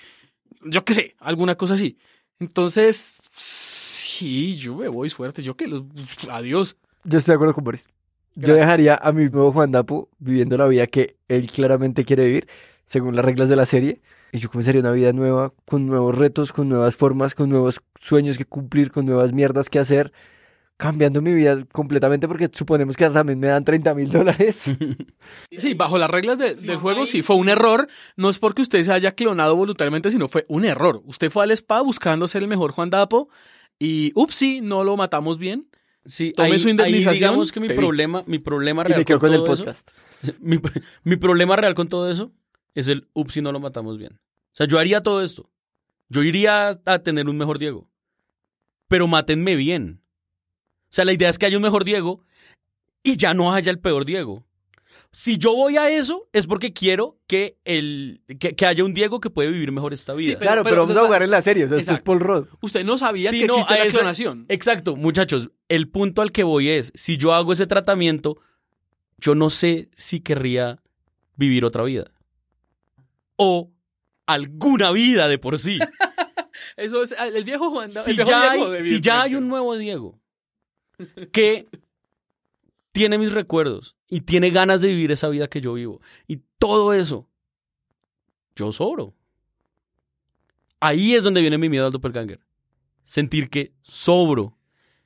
Yo 0.63 0.85
qué 0.85 0.93
sé, 0.93 1.17
alguna 1.19 1.55
cosa 1.55 1.75
así. 1.75 1.97
Entonces, 2.39 3.20
sí, 4.21 4.57
yo 4.57 4.77
me 4.77 4.89
voy 4.89 5.09
suerte. 5.11 5.43
Yo 5.43 5.57
que 5.57 5.67
los... 5.67 5.83
Adiós. 6.31 6.77
Yo 7.05 7.19
estoy 7.19 7.33
de 7.33 7.37
acuerdo 7.37 7.55
con 7.55 7.65
Boris. 7.65 7.89
Yo 8.35 8.49
Gracias. 8.49 8.59
dejaría 8.67 8.95
a 8.97 9.13
mi 9.13 9.29
nuevo 9.29 9.51
Juan 9.53 9.73
Dapo 9.73 10.09
viviendo 10.19 10.57
la 10.57 10.67
vida 10.69 10.87
que 10.87 11.17
él 11.29 11.51
claramente 11.51 12.05
quiere 12.05 12.27
vivir, 12.27 12.49
según 12.85 13.17
las 13.17 13.25
reglas 13.25 13.49
de 13.49 13.57
la 13.57 13.67
serie. 13.67 14.01
Y 14.33 14.39
yo 14.39 14.51
comenzaría 14.51 14.81
una 14.81 14.93
vida 14.93 15.13
nueva, 15.13 15.53
con 15.67 15.87
nuevos 15.87 16.17
retos, 16.17 16.53
con 16.53 16.69
nuevas 16.69 16.95
formas, 16.95 17.35
con 17.35 17.49
nuevos 17.49 17.81
sueños 18.01 18.39
que 18.39 18.45
cumplir, 18.45 18.93
con 18.93 19.05
nuevas 19.07 19.33
mierdas 19.33 19.69
que 19.69 19.79
hacer, 19.81 20.13
cambiando 20.77 21.21
mi 21.21 21.35
vida 21.35 21.65
completamente 21.73 22.29
porque 22.29 22.49
suponemos 22.53 22.97
que 22.97 23.11
también 23.11 23.39
me 23.41 23.49
dan 23.49 23.65
30 23.65 23.95
mil 23.95 24.11
dólares. 24.11 24.63
Sí, 25.59 25.75
bajo 25.75 25.99
las 25.99 26.09
reglas 26.11 26.39
de- 26.39 26.55
del 26.55 26.77
juego, 26.77 27.07
sí, 27.07 27.23
fue 27.23 27.37
un 27.37 27.49
error. 27.49 27.89
No 28.17 28.31
es 28.31 28.39
porque 28.39 28.63
usted 28.63 28.83
se 28.85 28.93
haya 28.93 29.13
clonado 29.13 29.57
voluntariamente, 29.57 30.11
sino 30.11 30.29
fue 30.29 30.45
un 30.49 30.65
error. 30.65 31.03
Usted 31.07 31.31
fue 31.31 31.43
al 31.45 31.51
spa 31.51 31.81
buscando 31.83 32.29
ser 32.29 32.43
el 32.43 32.49
mejor 32.49 32.71
Juan 32.73 32.89
Dapo 32.91 33.29
y, 33.81 34.13
upsi, 34.15 34.61
no 34.61 34.85
lo 34.85 34.97
matamos 34.97 35.39
bien. 35.39 35.67
Sí, 36.05 36.33
Tome 36.33 36.53
ahí, 36.53 36.59
su 36.61 36.69
indemnización, 36.69 37.13
ahí 37.13 37.19
digamos 37.19 37.51
que 37.53 37.59
mi 37.61 37.67
vi. 37.69 37.75
problema, 37.75 38.23
mi 38.27 38.39
problema 38.39 38.83
y 38.83 38.85
real 38.87 39.01
me 39.01 39.05
quedo 39.05 39.19
con, 39.19 39.29
con 39.31 39.39
el 39.39 39.45
todo 39.45 39.55
eso- 39.55 39.65
podcast. 39.65 39.91
mi, 40.41 40.59
mi 41.03 41.17
problema 41.17 41.57
real 41.57 41.75
con 41.75 41.89
todo 41.89 42.09
eso 42.11 42.31
es 42.75 42.87
el 42.89 43.09
ups 43.15 43.35
si 43.35 43.43
no 43.43 43.51
lo 43.53 43.59
matamos 43.61 43.99
bien. 43.99 44.15
O 44.15 44.53
sea, 44.55 44.67
yo 44.67 44.79
haría 44.79 45.03
todo 45.03 45.23
esto. 45.23 45.51
Yo 46.09 46.23
iría 46.23 46.81
a 46.85 46.99
tener 47.01 47.29
un 47.29 47.37
mejor 47.37 47.59
Diego. 47.59 47.89
Pero 48.89 49.07
mátenme 49.07 49.55
bien. 49.57 50.01
O 50.85 50.93
sea, 50.93 51.05
la 51.05 51.13
idea 51.13 51.29
es 51.29 51.39
que 51.39 51.47
haya 51.47 51.57
un 51.57 51.63
mejor 51.63 51.85
Diego 51.85 52.25
y 53.03 53.17
ya 53.17 53.33
no 53.35 53.53
haya 53.55 53.71
el 53.71 53.79
peor 53.79 54.05
Diego. 54.05 54.45
Si 55.13 55.39
yo 55.39 55.57
voy 55.57 55.77
a 55.77 55.91
eso, 55.91 56.29
es 56.33 56.47
porque 56.47 56.73
quiero 56.73 57.19
que, 57.27 57.59
el, 57.65 58.23
que, 58.39 58.55
que 58.55 58.67
haya 58.67 58.85
un 58.85 58.95
Diego 58.95 59.19
que 59.19 59.29
puede 59.29 59.51
vivir 59.51 59.73
mejor 59.73 59.93
esta 59.93 60.15
vida. 60.15 60.35
pero- 60.39 60.41
claro, 60.41 60.63
pero, 60.63 60.77
vamos 60.83 60.97
a 60.97 61.05
jugar 61.05 61.23
en 61.25 61.31
la 61.31 61.43
serie, 61.43 61.65
o 61.65 61.69
sea, 61.69 61.79
esto 61.79 61.93
es 61.93 61.99
Exacto. 61.99 62.05
Paul 62.13 62.21
Rudd. 62.21 62.47
Usted 62.61 62.85
no 62.85 62.97
sabía 62.97 63.31
Sí, 63.31 63.41
que 63.41 63.47
no, 63.49 63.55
existe 63.55 63.77
la 63.77 63.91
clonación. 63.91 64.47
Exacto, 64.49 64.95
muchachos. 64.95 65.51
El 65.69 65.89
punto 65.89 66.23
al 66.23 66.31
que 66.31 66.45
voy 66.45 66.69
es, 66.69 66.93
si 66.95 67.17
yo 67.17 67.33
hago 67.33 67.53
ese 67.53 67.67
tratamiento, 67.67 68.37
yo 69.19 69.35
no 69.35 69.51
sé 69.51 69.89
si 69.97 70.21
querría 70.21 70.81
vivir 71.37 71.65
otra 71.65 71.83
vida. 71.83 72.13
O 73.35 73.73
alguna 74.27 74.93
vida 74.93 75.27
de 75.27 75.39
por 75.39 75.59
sí. 75.59 75.79
Eso 76.77 77.03
es 77.03 77.13
el 77.35 77.45
viejo 77.45 77.71
Juan 77.71 77.91
si 77.91 78.11
el 78.13 78.17
viejo 78.17 78.31
ya, 78.31 78.53
Diego, 78.53 78.73
hay, 78.73 78.85
si 78.85 79.01
ya 79.01 79.23
hay 79.23 79.35
un 79.35 79.49
nuevo 79.49 79.77
Diego 79.77 80.21
que 81.33 81.67
tiene 82.93 83.19
mis 83.19 83.33
recuerdos 83.33 83.97
y 84.09 84.23
tiene 84.23 84.51
ganas 84.51 84.81
de 84.81 84.89
vivir 84.89 85.13
esa 85.13 85.29
vida 85.29 85.49
que 85.49 85.61
yo 85.61 85.75
vivo 85.75 86.01
y 86.27 86.41
todo 86.59 86.93
eso, 86.93 87.29
yo 88.57 88.73
sobro. 88.73 89.15
Ahí 90.81 91.15
es 91.15 91.23
donde 91.25 91.41
viene 91.41 91.59
mi 91.59 91.69
miedo 91.69 91.87
al 91.87 91.93
doppelganger. 91.93 92.41
Sentir 93.05 93.51
que 93.51 93.73
sobro, 93.83 94.57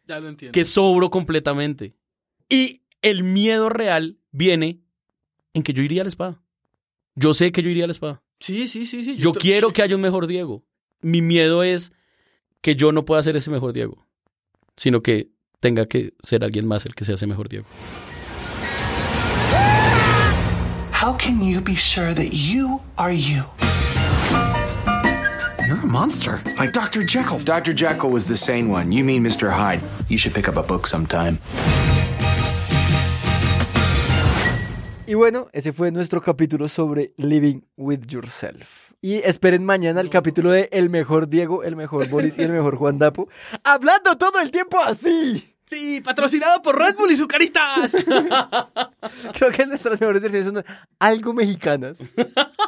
Ya 0.07 0.20
lo 0.20 0.28
entiendo. 0.28 0.53
que 0.53 0.64
sobro 0.64 1.11
completamente. 1.11 1.95
Y 2.49 2.82
el 3.03 3.24
miedo 3.24 3.68
real 3.68 4.18
viene 4.30 4.80
en 5.53 5.62
que 5.62 5.72
yo 5.72 5.82
iría 5.82 6.03
a 6.03 6.05
la 6.05 6.09
espada. 6.09 6.43
Yo 7.16 7.35
sé 7.35 7.53
que 7.53 7.62
yo 7.62 7.70
iría 7.70 7.85
a 7.85 7.87
la 7.89 7.93
espada. 7.93 8.22
Sí, 8.41 8.66
sí, 8.68 8.87
sí, 8.87 9.03
sí. 9.03 9.16
Yo 9.16 9.32
quiero 9.32 9.68
sí. 9.68 9.74
que 9.74 9.82
haya 9.82 9.95
un 9.97 10.03
mejor 10.03 10.26
Diego. 10.26 10.64
mi 11.01 11.20
miedo 11.22 11.62
es 11.62 11.93
que 12.61 12.76
yo 12.76 12.93
no 12.93 13.05
pueda 13.05 13.22
ser 13.22 13.37
ese 13.37 13.51
mejor 13.51 13.72
Diego, 13.72 14.07
sino 14.76 15.03
que 15.03 15.30
tenga 15.65 15.87
que 15.87 16.12
ser 16.23 16.45
alguien 16.45 16.67
más 16.67 16.85
el 16.85 16.95
que 16.95 17.07
sea 17.07 17.15
ese 17.15 17.27
mejor 17.27 17.49
Diego. 17.49 17.65
How 20.93 21.17
can 21.17 21.43
you 21.43 21.62
be 21.62 21.75
sure 21.75 22.12
that 22.12 22.35
you 22.35 22.83
are 22.99 23.17
you? 23.17 23.45
You're 25.67 25.81
a 25.83 25.87
monster. 25.87 26.43
Like 26.59 26.73
Dr. 26.73 27.03
Jekyll. 27.03 27.43
Dr. 27.43 27.73
Jekyll 27.73 28.11
was 28.11 28.27
the 28.27 28.37
sane 28.37 28.71
one. 28.71 28.93
You 28.93 29.05
mean 29.05 29.23
Mr. 29.25 29.51
Hyde. 29.51 29.81
You 30.11 30.19
should 30.19 30.35
pick 30.35 30.49
up 30.49 30.59
a 30.59 30.62
book 30.62 30.87
sometime. 30.87 31.39
Y 35.07 35.15
bueno, 35.15 35.49
ese 35.55 35.73
fue 35.73 35.91
nuestro 35.91 36.21
capítulo 36.21 36.69
sobre 36.69 37.15
Living 37.17 37.62
with 37.79 38.07
Yourself. 38.07 38.93
Y 39.01 39.23
esperen 39.25 39.65
mañana 39.65 40.03
el 40.03 40.11
capítulo 40.11 40.51
de 40.51 40.69
El 40.73 40.91
mejor 40.91 41.29
Diego, 41.29 41.62
el 41.62 41.75
mejor 41.75 42.09
Boris 42.09 42.39
y 42.39 42.43
el 42.43 42.53
mejor 42.53 42.77
Juan 42.77 42.99
Dapo. 42.99 43.29
Hablando 43.62 44.19
todo 44.19 44.41
el 44.41 44.51
tiempo 44.51 44.79
así. 44.79 45.53
Sí, 45.67 46.01
patrocinado 46.03 46.61
por 46.62 46.79
Red 46.79 46.97
Bull 46.97 47.11
y 47.11 47.17
Zucaritas. 47.17 47.93
Creo 49.35 49.51
que 49.51 49.67
nuestras 49.67 49.99
mejores 50.01 50.21
versiones 50.23 50.47
son 50.53 50.65
algo 50.99 51.33
mexicanas. 51.33 51.99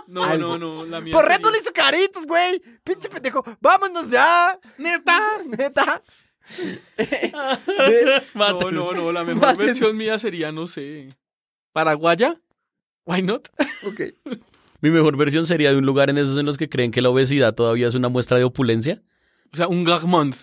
No, 0.08 0.22
Algo. 0.22 0.56
no, 0.56 0.76
no, 0.76 0.86
la 0.86 1.00
mía. 1.00 1.12
Por 1.12 1.26
Red 1.26 1.40
Bull 1.42 1.56
y 1.60 1.64
Zucaritas, 1.64 2.24
güey. 2.26 2.62
Pinche 2.84 3.08
pendejo. 3.08 3.44
Vámonos 3.60 4.08
ya. 4.08 4.56
¡Neta! 4.78 5.20
Neta. 5.46 6.00
No, 8.34 8.70
no, 8.70 8.92
no, 8.92 9.12
la 9.12 9.24
mejor 9.24 9.42
Mátenme. 9.42 9.64
versión 9.66 9.96
mía 9.96 10.18
sería, 10.18 10.52
no 10.52 10.66
sé, 10.68 11.08
paraguaya. 11.72 12.40
Why 13.04 13.22
not? 13.22 13.48
Ok. 13.84 14.00
Mi 14.80 14.90
mejor 14.90 15.16
versión 15.16 15.44
sería 15.46 15.70
de 15.72 15.76
un 15.78 15.86
lugar 15.86 16.08
en 16.10 16.18
esos 16.18 16.38
en 16.38 16.46
los 16.46 16.56
que 16.56 16.68
creen 16.68 16.90
que 16.92 17.02
la 17.02 17.08
obesidad 17.10 17.54
todavía 17.54 17.88
es 17.88 17.94
una 17.94 18.08
muestra 18.08 18.36
de 18.38 18.44
opulencia, 18.44 19.02
O 19.52 19.56
sea, 19.56 19.66
un 19.68 19.84
Garmont 19.84 20.36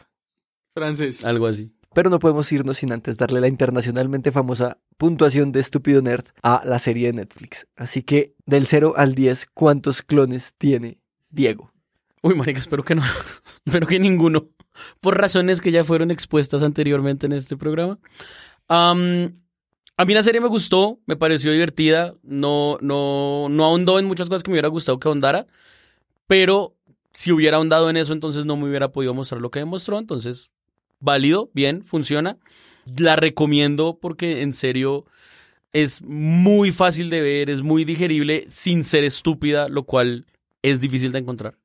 francés. 0.73 1.23
algo 1.23 1.47
así. 1.47 1.71
Pero 1.93 2.09
no 2.09 2.19
podemos 2.19 2.51
irnos 2.51 2.77
sin 2.77 2.91
antes 2.91 3.17
darle 3.17 3.39
la 3.39 3.47
internacionalmente 3.47 4.31
famosa 4.31 4.77
puntuación 4.97 5.51
de 5.51 5.59
Estúpido 5.59 6.01
Nerd 6.01 6.25
a 6.41 6.63
la 6.65 6.79
serie 6.79 7.07
de 7.07 7.13
Netflix. 7.13 7.67
Así 7.75 8.03
que 8.03 8.35
del 8.45 8.67
0 8.67 8.93
al 8.97 9.15
10, 9.15 9.47
¿cuántos 9.53 10.01
clones 10.01 10.55
tiene 10.57 10.97
Diego? 11.29 11.71
Uy, 12.21 12.35
marica, 12.35 12.59
espero 12.59 12.83
que 12.83 12.95
no. 12.95 13.03
espero 13.65 13.85
que 13.85 13.99
ninguno. 13.99 14.47
Por 15.01 15.17
razones 15.17 15.61
que 15.61 15.71
ya 15.71 15.83
fueron 15.83 16.09
expuestas 16.09 16.63
anteriormente 16.63 17.25
en 17.27 17.33
este 17.33 17.57
programa. 17.57 17.99
Am, 18.69 19.41
a 19.97 20.05
mí 20.05 20.13
la 20.13 20.23
serie 20.23 20.41
me 20.41 20.47
gustó, 20.47 20.99
me 21.05 21.17
pareció 21.17 21.51
divertida. 21.51 22.15
No, 22.23 22.77
no, 22.81 23.49
no 23.49 23.65
ahondó 23.65 23.99
en 23.99 24.05
muchas 24.05 24.29
cosas 24.29 24.41
que 24.41 24.49
me 24.49 24.55
hubiera 24.55 24.69
gustado 24.69 24.99
que 24.99 25.07
ahondara. 25.09 25.47
Pero 26.25 26.75
si 27.13 27.31
hubiera 27.31 27.57
ahondado 27.57 27.89
en 27.89 27.97
eso, 27.97 28.13
entonces 28.13 28.45
no 28.45 28.55
me 28.55 28.67
hubiera 28.67 28.91
podido 28.91 29.13
mostrar 29.13 29.41
lo 29.41 29.51
que 29.51 29.59
demostró. 29.59 29.99
Entonces, 29.99 30.49
válido, 31.03 31.51
bien, 31.53 31.83
funciona. 31.83 32.37
La 32.97 33.15
recomiendo 33.15 33.99
porque 34.01 34.41
en 34.41 34.53
serio 34.53 35.05
es 35.73 36.01
muy 36.01 36.71
fácil 36.71 37.09
de 37.09 37.21
ver, 37.21 37.49
es 37.49 37.61
muy 37.61 37.85
digerible 37.85 38.45
sin 38.47 38.83
ser 38.83 39.03
estúpida, 39.03 39.69
lo 39.69 39.83
cual 39.83 40.25
es 40.61 40.79
difícil 40.79 41.11
de 41.11 41.19
encontrar. 41.19 41.55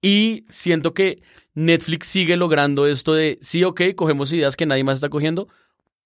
Y 0.00 0.44
siento 0.48 0.94
que 0.94 1.22
Netflix 1.54 2.06
sigue 2.06 2.36
logrando 2.36 2.86
esto 2.86 3.14
de, 3.14 3.38
sí, 3.40 3.64
ok, 3.64 3.82
cogemos 3.94 4.32
ideas 4.32 4.56
que 4.56 4.66
nadie 4.66 4.84
más 4.84 4.98
está 4.98 5.08
cogiendo, 5.08 5.48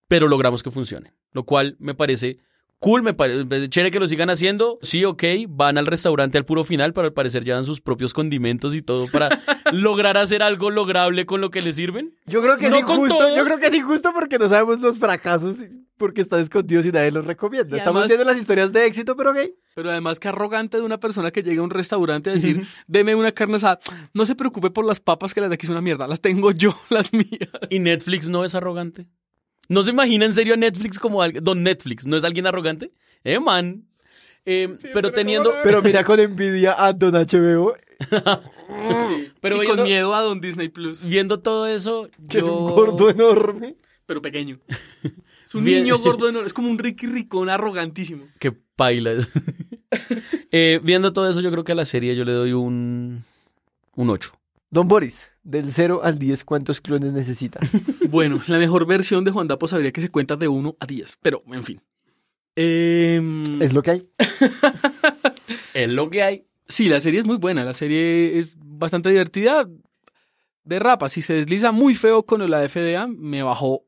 pero 0.09 0.29
logramos 0.29 0.63
que 0.63 0.71
funcione. 0.71 1.13
Lo 1.33 1.45
cual 1.45 1.77
me 1.79 1.95
parece 1.95 2.39
cool, 2.79 3.03
me 3.03 3.15
parece 3.15 3.69
chévere 3.69 3.91
que 3.91 3.99
lo 4.01 4.09
sigan 4.09 4.31
haciendo. 4.31 4.79
Sí, 4.83 5.05
ok, 5.05 5.23
van 5.49 5.79
al 5.79 5.87
restaurante 5.87 6.39
al 6.39 6.45
puro 6.45 6.65
final, 6.65 6.93
pero 6.93 7.07
al 7.07 7.13
parecer 7.13 7.45
llevan 7.45 7.65
sus 7.65 7.81
propios 7.81 8.13
condimentos 8.13 8.75
y 8.75 8.83
todo 8.83 9.07
para 9.09 9.29
lograr 9.73 10.17
hacer 10.17 10.43
algo 10.43 10.71
lograble 10.71 11.27
con 11.27 11.41
lo 11.41 11.51
que 11.51 11.63
les 11.63 11.77
sirven. 11.77 12.15
Yo 12.27 12.43
creo 12.43 12.57
que 12.59 12.69
No 12.69 12.77
es 12.77 12.83
injusto. 12.83 13.35
Yo 13.35 13.45
creo 13.45 13.59
que 13.59 13.67
es 13.67 13.75
injusto 13.75 14.13
porque 14.15 14.39
no 14.39 14.49
sabemos 14.49 14.81
los 14.81 14.99
fracasos 14.99 15.57
porque 15.97 16.21
están 16.21 16.41
escondidos 16.41 16.85
y 16.85 16.93
nadie 16.93 17.11
los 17.11 17.25
recomienda. 17.25 17.75
Y 17.75 17.79
Estamos 17.79 18.01
además- 18.01 18.09
viendo 18.11 18.25
las 18.27 18.39
historias 18.39 18.71
de 18.71 18.85
éxito, 18.85 19.17
pero 19.17 19.31
ok. 19.31 19.39
Pero 19.75 19.91
además 19.91 20.21
que 20.21 20.29
arrogante 20.29 20.77
de 20.77 20.83
una 20.83 21.01
persona 21.01 21.31
que 21.31 21.43
llega 21.43 21.61
a 21.63 21.65
un 21.65 21.71
restaurante 21.71 22.29
a 22.31 22.35
decir, 22.35 22.67
deme 22.87 23.15
una 23.15 23.33
carne 23.33 23.57
asada. 23.57 23.79
No 24.13 24.27
se 24.27 24.35
preocupe 24.35 24.71
por 24.71 24.85
las 24.85 25.01
papas 25.01 25.33
que 25.33 25.41
las 25.41 25.49
de 25.49 25.55
aquí 25.55 25.67
son 25.67 25.75
una 25.77 25.81
mierda, 25.83 26.07
las 26.07 26.21
tengo 26.21 26.51
yo, 26.53 26.75
las 26.91 27.13
mías. 27.15 27.49
Y 27.71 27.79
Netflix 27.79 28.29
no 28.29 28.45
es 28.45 28.55
arrogante. 28.55 29.07
¿No 29.69 29.83
se 29.83 29.91
imagina 29.91 30.25
en 30.25 30.35
serio 30.35 30.55
a 30.55 30.57
Netflix 30.57 30.99
como 30.99 31.23
alguien, 31.23 31.43
Don 31.43 31.63
Netflix, 31.63 32.07
¿no 32.07 32.17
es 32.17 32.25
alguien 32.25 32.47
arrogante? 32.47 32.93
Eh, 33.25 33.41
man. 33.41 33.85
Eh, 34.45 34.69
pero 34.95 35.13
teniendo... 35.13 35.53
Pero 35.65 35.83
mira 35.83 36.05
con 36.05 36.21
envidia 36.21 36.75
a 36.79 36.93
Don 36.93 37.15
HBO, 37.15 37.75
Pero 39.41 39.57
y 39.57 39.61
viendo, 39.61 39.77
con 39.77 39.85
miedo 39.85 40.15
a 40.15 40.21
Don 40.23 40.41
Disney 40.41 40.69
Plus, 40.69 41.05
viendo 41.05 41.41
todo 41.41 41.67
eso, 41.67 42.09
que 42.29 42.39
es 42.39 42.47
yo... 42.47 42.55
un 42.57 42.73
gordo 42.73 43.11
enorme. 43.11 43.75
pero 44.07 44.21
pequeño. 44.21 44.59
Es 45.47 45.55
un 45.55 45.65
Bien. 45.65 45.85
niño 45.85 45.99
gordo, 45.99 46.29
enorme, 46.29 46.47
es 46.47 46.53
como 46.53 46.69
un 46.69 46.79
Ricky 46.79 47.07
Ricón 47.07 47.49
arrogantísimo. 47.49 48.25
Que 48.39 48.53
paila. 48.53 49.15
Eh, 50.51 50.81
viendo 50.83 51.13
todo 51.13 51.29
eso, 51.29 51.41
yo 51.41 51.51
creo 51.51 51.65
que 51.65 51.73
a 51.73 51.77
la 51.77 51.85
serie 51.85 52.17
yo 52.17 52.25
le 52.25 52.33
doy 52.33 52.53
un... 52.53 53.25
Un 53.95 54.11
8. 54.11 54.33
Don 54.71 54.89
Boris, 54.89 55.23
del 55.47 55.73
0 55.73 56.01
al 56.03 56.19
10, 56.19 56.45
¿cuántos 56.45 56.81
clones 56.81 57.13
necesita? 57.13 57.61
Bueno, 58.11 58.41
la 58.47 58.59
mejor 58.59 58.87
versión 58.87 59.25
de 59.25 59.33
Juan 59.33 59.49
Dapo 59.49 59.67
sabría 59.67 59.91
que 59.91 60.01
se 60.01 60.11
cuenta 60.11 60.37
de 60.37 60.47
1 60.47 60.77
a 60.79 60.87
10, 60.87 61.19
pero 61.21 61.43
en 61.49 61.65
fin. 61.65 61.83
Em, 62.55 63.61
es 63.61 63.75
lo 63.75 63.83
que 63.83 63.91
hay. 63.91 64.09
Es 65.75 65.89
lo 65.91 66.09
que 66.09 66.23
hay. 66.23 66.47
Sí, 66.69 66.89
la 66.89 67.01
serie 67.01 67.21
es 67.21 67.27
muy 67.27 67.37
buena, 67.37 67.65
la 67.65 67.75
serie 67.75 68.39
es 68.39 68.57
bastante 68.59 69.11
divertida. 69.11 69.69
De 70.65 70.79
rapa, 70.79 71.09
si 71.09 71.21
se 71.21 71.35
desliza 71.35 71.71
muy 71.71 71.95
feo 71.95 72.25
con 72.25 72.49
la 72.51 72.67
FDA, 72.67 73.07
me 73.07 73.43
bajó 73.43 73.85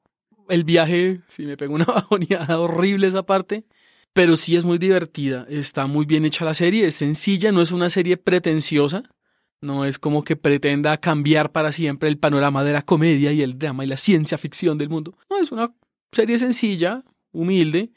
el 0.48 0.64
viaje, 0.64 1.20
sí 1.28 1.44
me 1.44 1.56
pegó 1.56 1.74
una 1.74 1.84
bajoneada 1.86 2.58
horrible 2.58 3.06
esa 3.06 3.24
parte. 3.24 3.64
Pero 4.12 4.36
sí 4.36 4.56
es 4.56 4.64
muy 4.64 4.78
divertida, 4.78 5.46
está 5.48 5.86
muy 5.86 6.04
bien 6.04 6.24
hecha 6.24 6.44
la 6.44 6.54
serie, 6.54 6.86
es 6.86 6.94
sencilla, 6.94 7.52
no 7.52 7.62
es 7.62 7.72
una 7.72 7.88
serie 7.88 8.16
pretenciosa, 8.16 9.04
no 9.60 9.84
es 9.84 9.98
como 9.98 10.22
que 10.24 10.36
pretenda 10.36 10.96
cambiar 10.98 11.50
para 11.52 11.72
siempre 11.72 12.08
el 12.08 12.18
panorama 12.18 12.62
de 12.64 12.72
la 12.72 12.82
comedia 12.82 13.32
y 13.32 13.42
el 13.42 13.58
drama 13.58 13.84
y 13.84 13.88
la 13.88 13.96
ciencia 13.96 14.38
ficción 14.38 14.78
del 14.78 14.88
mundo. 14.88 15.14
No, 15.30 15.38
es 15.38 15.50
una 15.52 15.72
serie 16.12 16.38
sencilla, 16.38 17.02
humilde, 17.32 17.90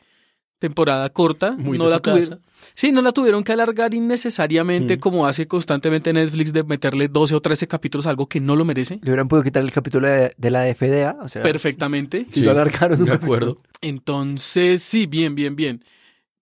temporada 0.60 1.10
corta, 1.12 1.52
Muy 1.52 1.78
no 1.78 1.86
de 1.86 1.90
la 1.92 1.96
su 1.98 2.02
tuvieron. 2.02 2.30
casa. 2.40 2.42
Sí, 2.76 2.92
no 2.92 3.02
la 3.02 3.12
tuvieron 3.12 3.44
que 3.44 3.52
alargar 3.52 3.94
innecesariamente 3.96 4.98
Mm. 4.98 5.00
como 5.00 5.26
hace 5.28 5.48
constantemente 5.48 6.14
Netflix 6.14 6.54
de 6.54 6.64
meterle 6.64 7.08
12 7.08 7.34
o 7.36 7.42
13 7.42 7.68
capítulos 7.68 8.06
a 8.06 8.12
algo 8.12 8.28
que 8.28 8.40
no 8.40 8.56
lo 8.56 8.64
merece. 8.66 9.00
Le 9.02 9.10
hubieran 9.12 9.28
podido 9.28 9.44
quitar 9.44 9.64
el 9.64 9.72
capítulo 9.72 10.08
de, 10.08 10.34
de 10.38 10.50
la 10.52 10.66
FDA, 10.74 11.18
o 11.22 11.28
sea, 11.30 11.42
Perfectamente. 11.42 12.26
si 12.30 12.42
lo 12.42 12.52
alargaron 12.52 13.04
De 13.06 13.12
acuerdo. 13.14 13.62
Entonces, 13.82 14.84
sí, 14.84 15.08
bien, 15.08 15.34
bien, 15.36 15.56
bien. 15.56 15.84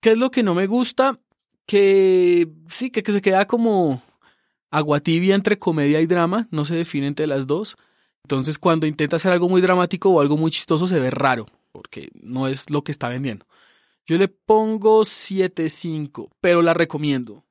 ¿Qué 0.01 0.11
es 0.11 0.17
lo 0.17 0.29
que 0.31 0.43
no 0.43 0.53
me 0.55 0.65
gusta? 0.67 1.17
Que 1.65 2.47
sí, 2.67 2.89
que, 2.89 3.03
que 3.03 3.11
se 3.13 3.21
queda 3.21 3.45
como 3.47 4.01
agua 4.71 4.99
tibia 4.99 5.35
entre 5.35 5.59
comedia 5.59 6.01
y 6.01 6.05
drama, 6.05 6.47
no 6.51 6.65
se 6.65 6.75
define 6.75 7.07
entre 7.07 7.27
las 7.27 7.47
dos. 7.47 7.77
Entonces, 8.23 8.59
cuando 8.59 8.85
intenta 8.87 9.15
hacer 9.15 9.31
algo 9.31 9.49
muy 9.49 9.61
dramático 9.61 10.09
o 10.09 10.21
algo 10.21 10.37
muy 10.37 10.51
chistoso, 10.51 10.87
se 10.87 10.99
ve 10.99 11.09
raro, 11.09 11.47
porque 11.71 12.09
no 12.13 12.47
es 12.47 12.69
lo 12.69 12.83
que 12.83 12.91
está 12.91 13.09
vendiendo. 13.09 13.45
Yo 14.05 14.17
le 14.17 14.27
pongo 14.27 15.01
7.5, 15.03 16.29
pero 16.41 16.61
la 16.61 16.73
recomiendo. 16.73 17.45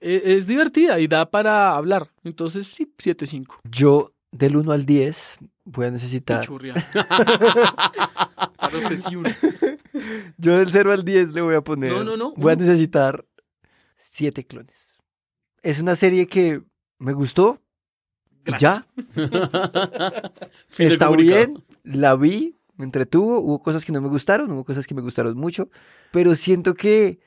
E- 0.00 0.22
Es, 0.36 0.46
divertida 0.46 0.98
y 1.00 1.06
da 1.06 1.30
para 1.30 1.74
hablar. 1.76 2.10
Entonces, 2.24 2.66
sí, 2.66 2.92
7.5. 2.98 3.60
Yo, 3.70 4.12
del 4.30 4.56
1 4.56 4.72
al 4.72 4.84
10, 4.86 5.38
voy 5.64 5.86
a 5.86 5.90
necesitar. 5.90 6.46
Para 8.58 8.78
usted 8.78 8.96
sí 8.96 9.16
uno. 9.16 9.30
Yo 10.38 10.58
del 10.58 10.70
0 10.70 10.92
al 10.92 11.04
10 11.04 11.32
le 11.32 11.40
voy 11.42 11.54
a 11.54 11.60
poner. 11.60 11.92
No, 11.92 12.04
no, 12.04 12.16
no, 12.16 12.32
Voy 12.36 12.52
a 12.52 12.56
uno. 12.56 12.64
necesitar 12.64 13.24
7 13.96 14.46
clones. 14.46 14.91
Es 15.62 15.80
una 15.80 15.96
serie 15.96 16.26
que 16.26 16.62
me 16.98 17.12
gustó. 17.12 17.60
y 18.46 18.58
Ya, 18.58 18.84
está 20.78 21.06
comunicado. 21.06 21.14
bien, 21.14 21.64
la 21.84 22.16
vi, 22.16 22.56
me 22.76 22.84
entretuvo, 22.84 23.40
hubo 23.40 23.62
cosas 23.62 23.84
que 23.84 23.92
no 23.92 24.00
me 24.00 24.08
gustaron, 24.08 24.50
hubo 24.50 24.64
cosas 24.64 24.86
que 24.86 24.94
me 24.94 25.02
gustaron 25.02 25.36
mucho, 25.36 25.68
pero 26.10 26.34
siento 26.34 26.74
que 26.74 27.20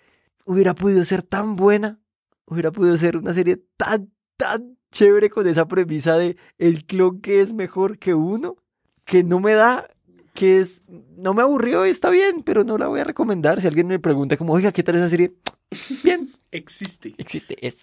hubiera 0.45 0.75
podido 0.75 1.03
ser 1.03 1.23
tan 1.23 1.55
buena, 1.55 1.99
hubiera 2.45 2.71
podido 2.71 2.97
ser 2.97 3.17
una 3.17 3.33
serie 3.33 3.63
tan, 3.77 4.11
tan 4.37 4.77
chévere 4.91 5.29
con 5.29 5.47
esa 5.47 5.67
premisa 5.67 6.17
de 6.17 6.37
el 6.57 6.85
clon 6.85 7.21
que 7.21 7.41
es 7.41 7.53
mejor 7.53 7.97
que 7.99 8.13
uno, 8.13 8.57
que 9.05 9.23
no 9.23 9.39
me 9.39 9.53
da, 9.53 9.87
que 10.35 10.59
es, 10.59 10.83
no 11.17 11.33
me 11.33 11.41
aburrió, 11.41 11.83
está 11.85 12.11
bien, 12.11 12.43
pero 12.43 12.63
no 12.63 12.77
la 12.77 12.87
voy 12.87 12.99
a 12.99 13.03
recomendar. 13.03 13.59
Si 13.59 13.67
alguien 13.67 13.87
me 13.87 13.97
pregunta 13.97 14.37
como, 14.37 14.53
oiga, 14.53 14.71
¿qué 14.71 14.83
tal 14.83 14.95
esa 14.95 15.09
serie? 15.09 15.33
Bien, 16.03 16.29
Existe. 16.51 17.15
existe, 17.17 17.57
es. 17.65 17.81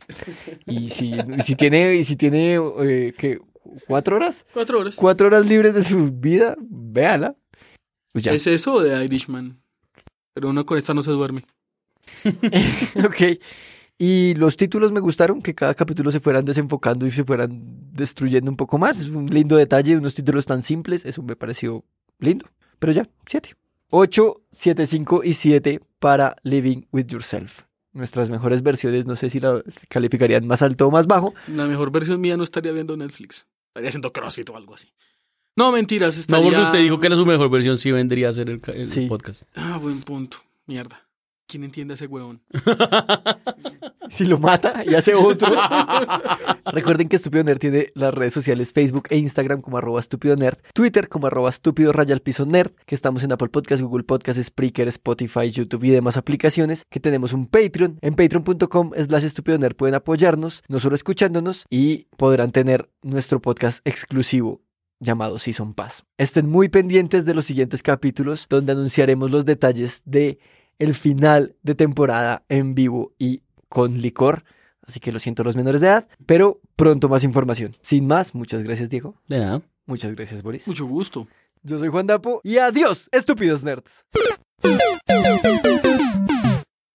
Y 0.67 0.89
si, 0.91 1.15
y 1.15 1.43
si 1.43 1.57
tiene, 1.57 1.97
y 1.97 2.05
si 2.05 2.17
tiene, 2.17 2.55
eh, 2.55 3.13
¿qué? 3.19 3.41
¿Cuatro 3.87 4.17
horas? 4.17 4.47
Cuatro 4.53 4.81
horas. 4.81 4.97
cuatro 4.97 5.27
horas 5.27 5.47
libres 5.47 5.75
de 5.75 5.83
su 5.83 6.11
vida, 6.13 6.57
véala. 6.59 7.37
Pues 8.13 8.25
ya. 8.25 8.33
¿Es 8.33 8.47
eso 8.47 8.81
de 8.81 9.05
Irishman? 9.05 9.61
Pero 10.35 10.51
uno 10.51 10.65
con 10.65 10.79
esta 10.79 10.95
no 10.95 11.03
se 11.03 11.11
duerme. 11.11 11.45
ok. 13.05 13.39
Y 13.99 14.35
los 14.35 14.57
títulos 14.57 14.91
me 14.91 15.01
gustaron, 15.01 15.43
que 15.43 15.55
cada 15.55 15.75
capítulo 15.75 16.11
se 16.11 16.21
fueran 16.21 16.45
desenfocando 16.45 17.07
y 17.07 17.11
se 17.11 17.25
fueran 17.25 17.63
destruyendo 17.93 18.51
un 18.51 18.57
poco 18.57 18.79
más. 18.79 19.01
Es 19.01 19.09
un 19.09 19.27
lindo 19.27 19.57
detalle, 19.57 19.97
unos 19.97 20.15
títulos 20.15 20.47
tan 20.47 20.63
simples, 20.63 21.05
eso 21.05 21.23
me 21.23 21.37
pareció 21.37 21.85
lindo. 22.23 22.47
Pero 22.79 22.93
ya, 22.93 23.09
7. 23.27 23.55
8, 23.91 24.41
7, 24.51 24.87
5 24.87 25.21
y 25.25 25.35
7 25.35 25.81
para 25.99 26.37
Living 26.43 26.83
with 26.93 27.07
Yourself. 27.09 27.61
Nuestras 27.93 28.31
mejores 28.31 28.63
versiones, 28.63 29.05
no 29.07 29.17
sé 29.17 29.29
si 29.29 29.39
la 29.39 29.63
calificarían 29.91 30.47
más 30.47 30.63
alto 30.63 30.87
o 30.87 30.91
más 30.91 31.07
bajo. 31.07 31.35
La 31.47 31.67
mejor 31.67 31.91
versión 31.93 32.21
mía 32.21 32.37
no 32.39 32.43
estaría 32.43 32.73
viendo 32.73 32.97
Netflix. 32.97 33.47
Estaría 33.69 33.91
haciendo 33.91 34.13
CrossFit 34.13 34.49
o 34.49 34.57
algo 34.57 34.75
así. 34.75 34.89
No, 35.57 35.71
mentiras. 35.73 36.15
No, 36.17 36.21
Estaría... 36.21 36.45
porque 36.45 36.63
usted 36.63 36.79
dijo 36.81 36.99
que 37.01 37.07
era 37.09 37.17
su 37.17 37.27
mejor 37.27 37.51
versión, 37.51 37.77
sí 37.77 37.93
vendría 37.93 38.31
a 38.31 38.33
ser 38.33 38.49
el, 38.49 38.61
ca- 38.63 38.73
el 38.73 38.89
Sí. 38.89 39.07
podcast. 39.07 39.43
Ah, 39.55 39.77
buen 39.81 40.01
punto. 40.01 40.39
Mierda. 40.67 41.07
¿Quién 41.47 41.65
entiende 41.65 41.93
a 41.93 41.97
ese 41.97 42.07
huevón? 42.07 42.43
Si 44.13 44.27
lo 44.27 44.39
mata 44.39 44.85
y 44.87 44.95
hace 44.95 45.15
otro. 45.15 45.51
Recuerden 46.67 47.09
que 47.09 47.17
Estúpido 47.17 47.45
Nerd 47.45 47.59
tiene 47.59 47.89
las 47.95 48.13
redes 48.13 48.35
sociales 48.35 48.75
Facebook 48.75 49.05
e 49.09 49.17
Instagram 49.17 49.63
como 49.63 49.79
arroba 49.79 50.01
estúpido 50.01 50.37
nerd, 50.37 50.59
Twitter 50.75 51.09
como 51.09 51.29
arroba 51.29 51.49
estúpido 51.49 51.95
raya 51.95 52.15
al 52.15 52.21
piso 52.21 52.45
nerd, 52.45 52.73
que 52.85 52.95
estamos 52.95 53.23
en 53.23 53.33
Apple 53.33 53.49
Podcast, 53.49 53.83
Google 53.83 54.05
Podcast, 54.05 54.39
Spreaker, 54.39 54.87
Spotify, 54.89 55.51
YouTube 55.51 55.85
y 55.85 55.91
demás 55.91 56.19
aplicaciones, 56.19 56.85
que 56.91 57.01
tenemos 57.01 57.33
un 57.33 57.47
Patreon. 57.47 57.99
En 58.03 58.15
patreon.com 58.15 58.91
slash 58.95 59.25
estúpido 59.25 59.57
nerd 59.57 59.77
pueden 59.77 59.95
apoyarnos, 59.95 60.63
no 60.69 60.79
solo 60.79 60.95
escuchándonos, 60.95 61.65
y 61.71 62.09
podrán 62.19 62.53
tener 62.53 62.91
nuestro 63.01 63.41
podcast 63.41 63.81
exclusivo 63.87 64.61
llamado 65.01 65.39
Season 65.39 65.73
Pass. 65.73 66.05
Estén 66.19 66.49
muy 66.49 66.69
pendientes 66.69 67.25
de 67.25 67.35
los 67.35 67.47
siguientes 67.47 67.83
capítulos 67.83 68.47
donde 68.49 68.73
anunciaremos 68.73 69.31
los 69.31 69.45
detalles 69.45 70.03
de 70.05 70.39
el 70.83 70.95
final 70.95 71.55
de 71.63 71.77
temporada 71.77 72.45
en 72.49 72.75
vivo 72.75 73.13
y 73.17 73.43
con 73.69 74.03
licor. 74.03 74.43
Así 74.85 74.99
que 74.99 75.13
lo 75.13 75.21
siento 75.21 75.45
los 75.45 75.55
menores 75.55 75.81
de 75.81 75.87
edad, 75.87 76.09
pero 76.27 76.61
pronto 76.75 77.09
más 77.09 77.23
información. 77.23 77.77
Sin 77.81 78.07
más, 78.09 78.35
muchas 78.35 78.65
gracias 78.65 78.89
Diego. 78.89 79.15
De 79.29 79.39
nada. 79.39 79.63
Muchas 79.87 80.13
gracias 80.15 80.43
Boris. 80.43 80.67
Mucho 80.67 80.87
gusto. 80.87 81.29
Yo 81.63 81.79
soy 81.79 81.89
Juan 81.89 82.09
Dapo 82.09 82.41
y 82.43 82.59
adiós, 82.59 83.09
estúpidos 83.13 83.63
nerds. 83.63 84.05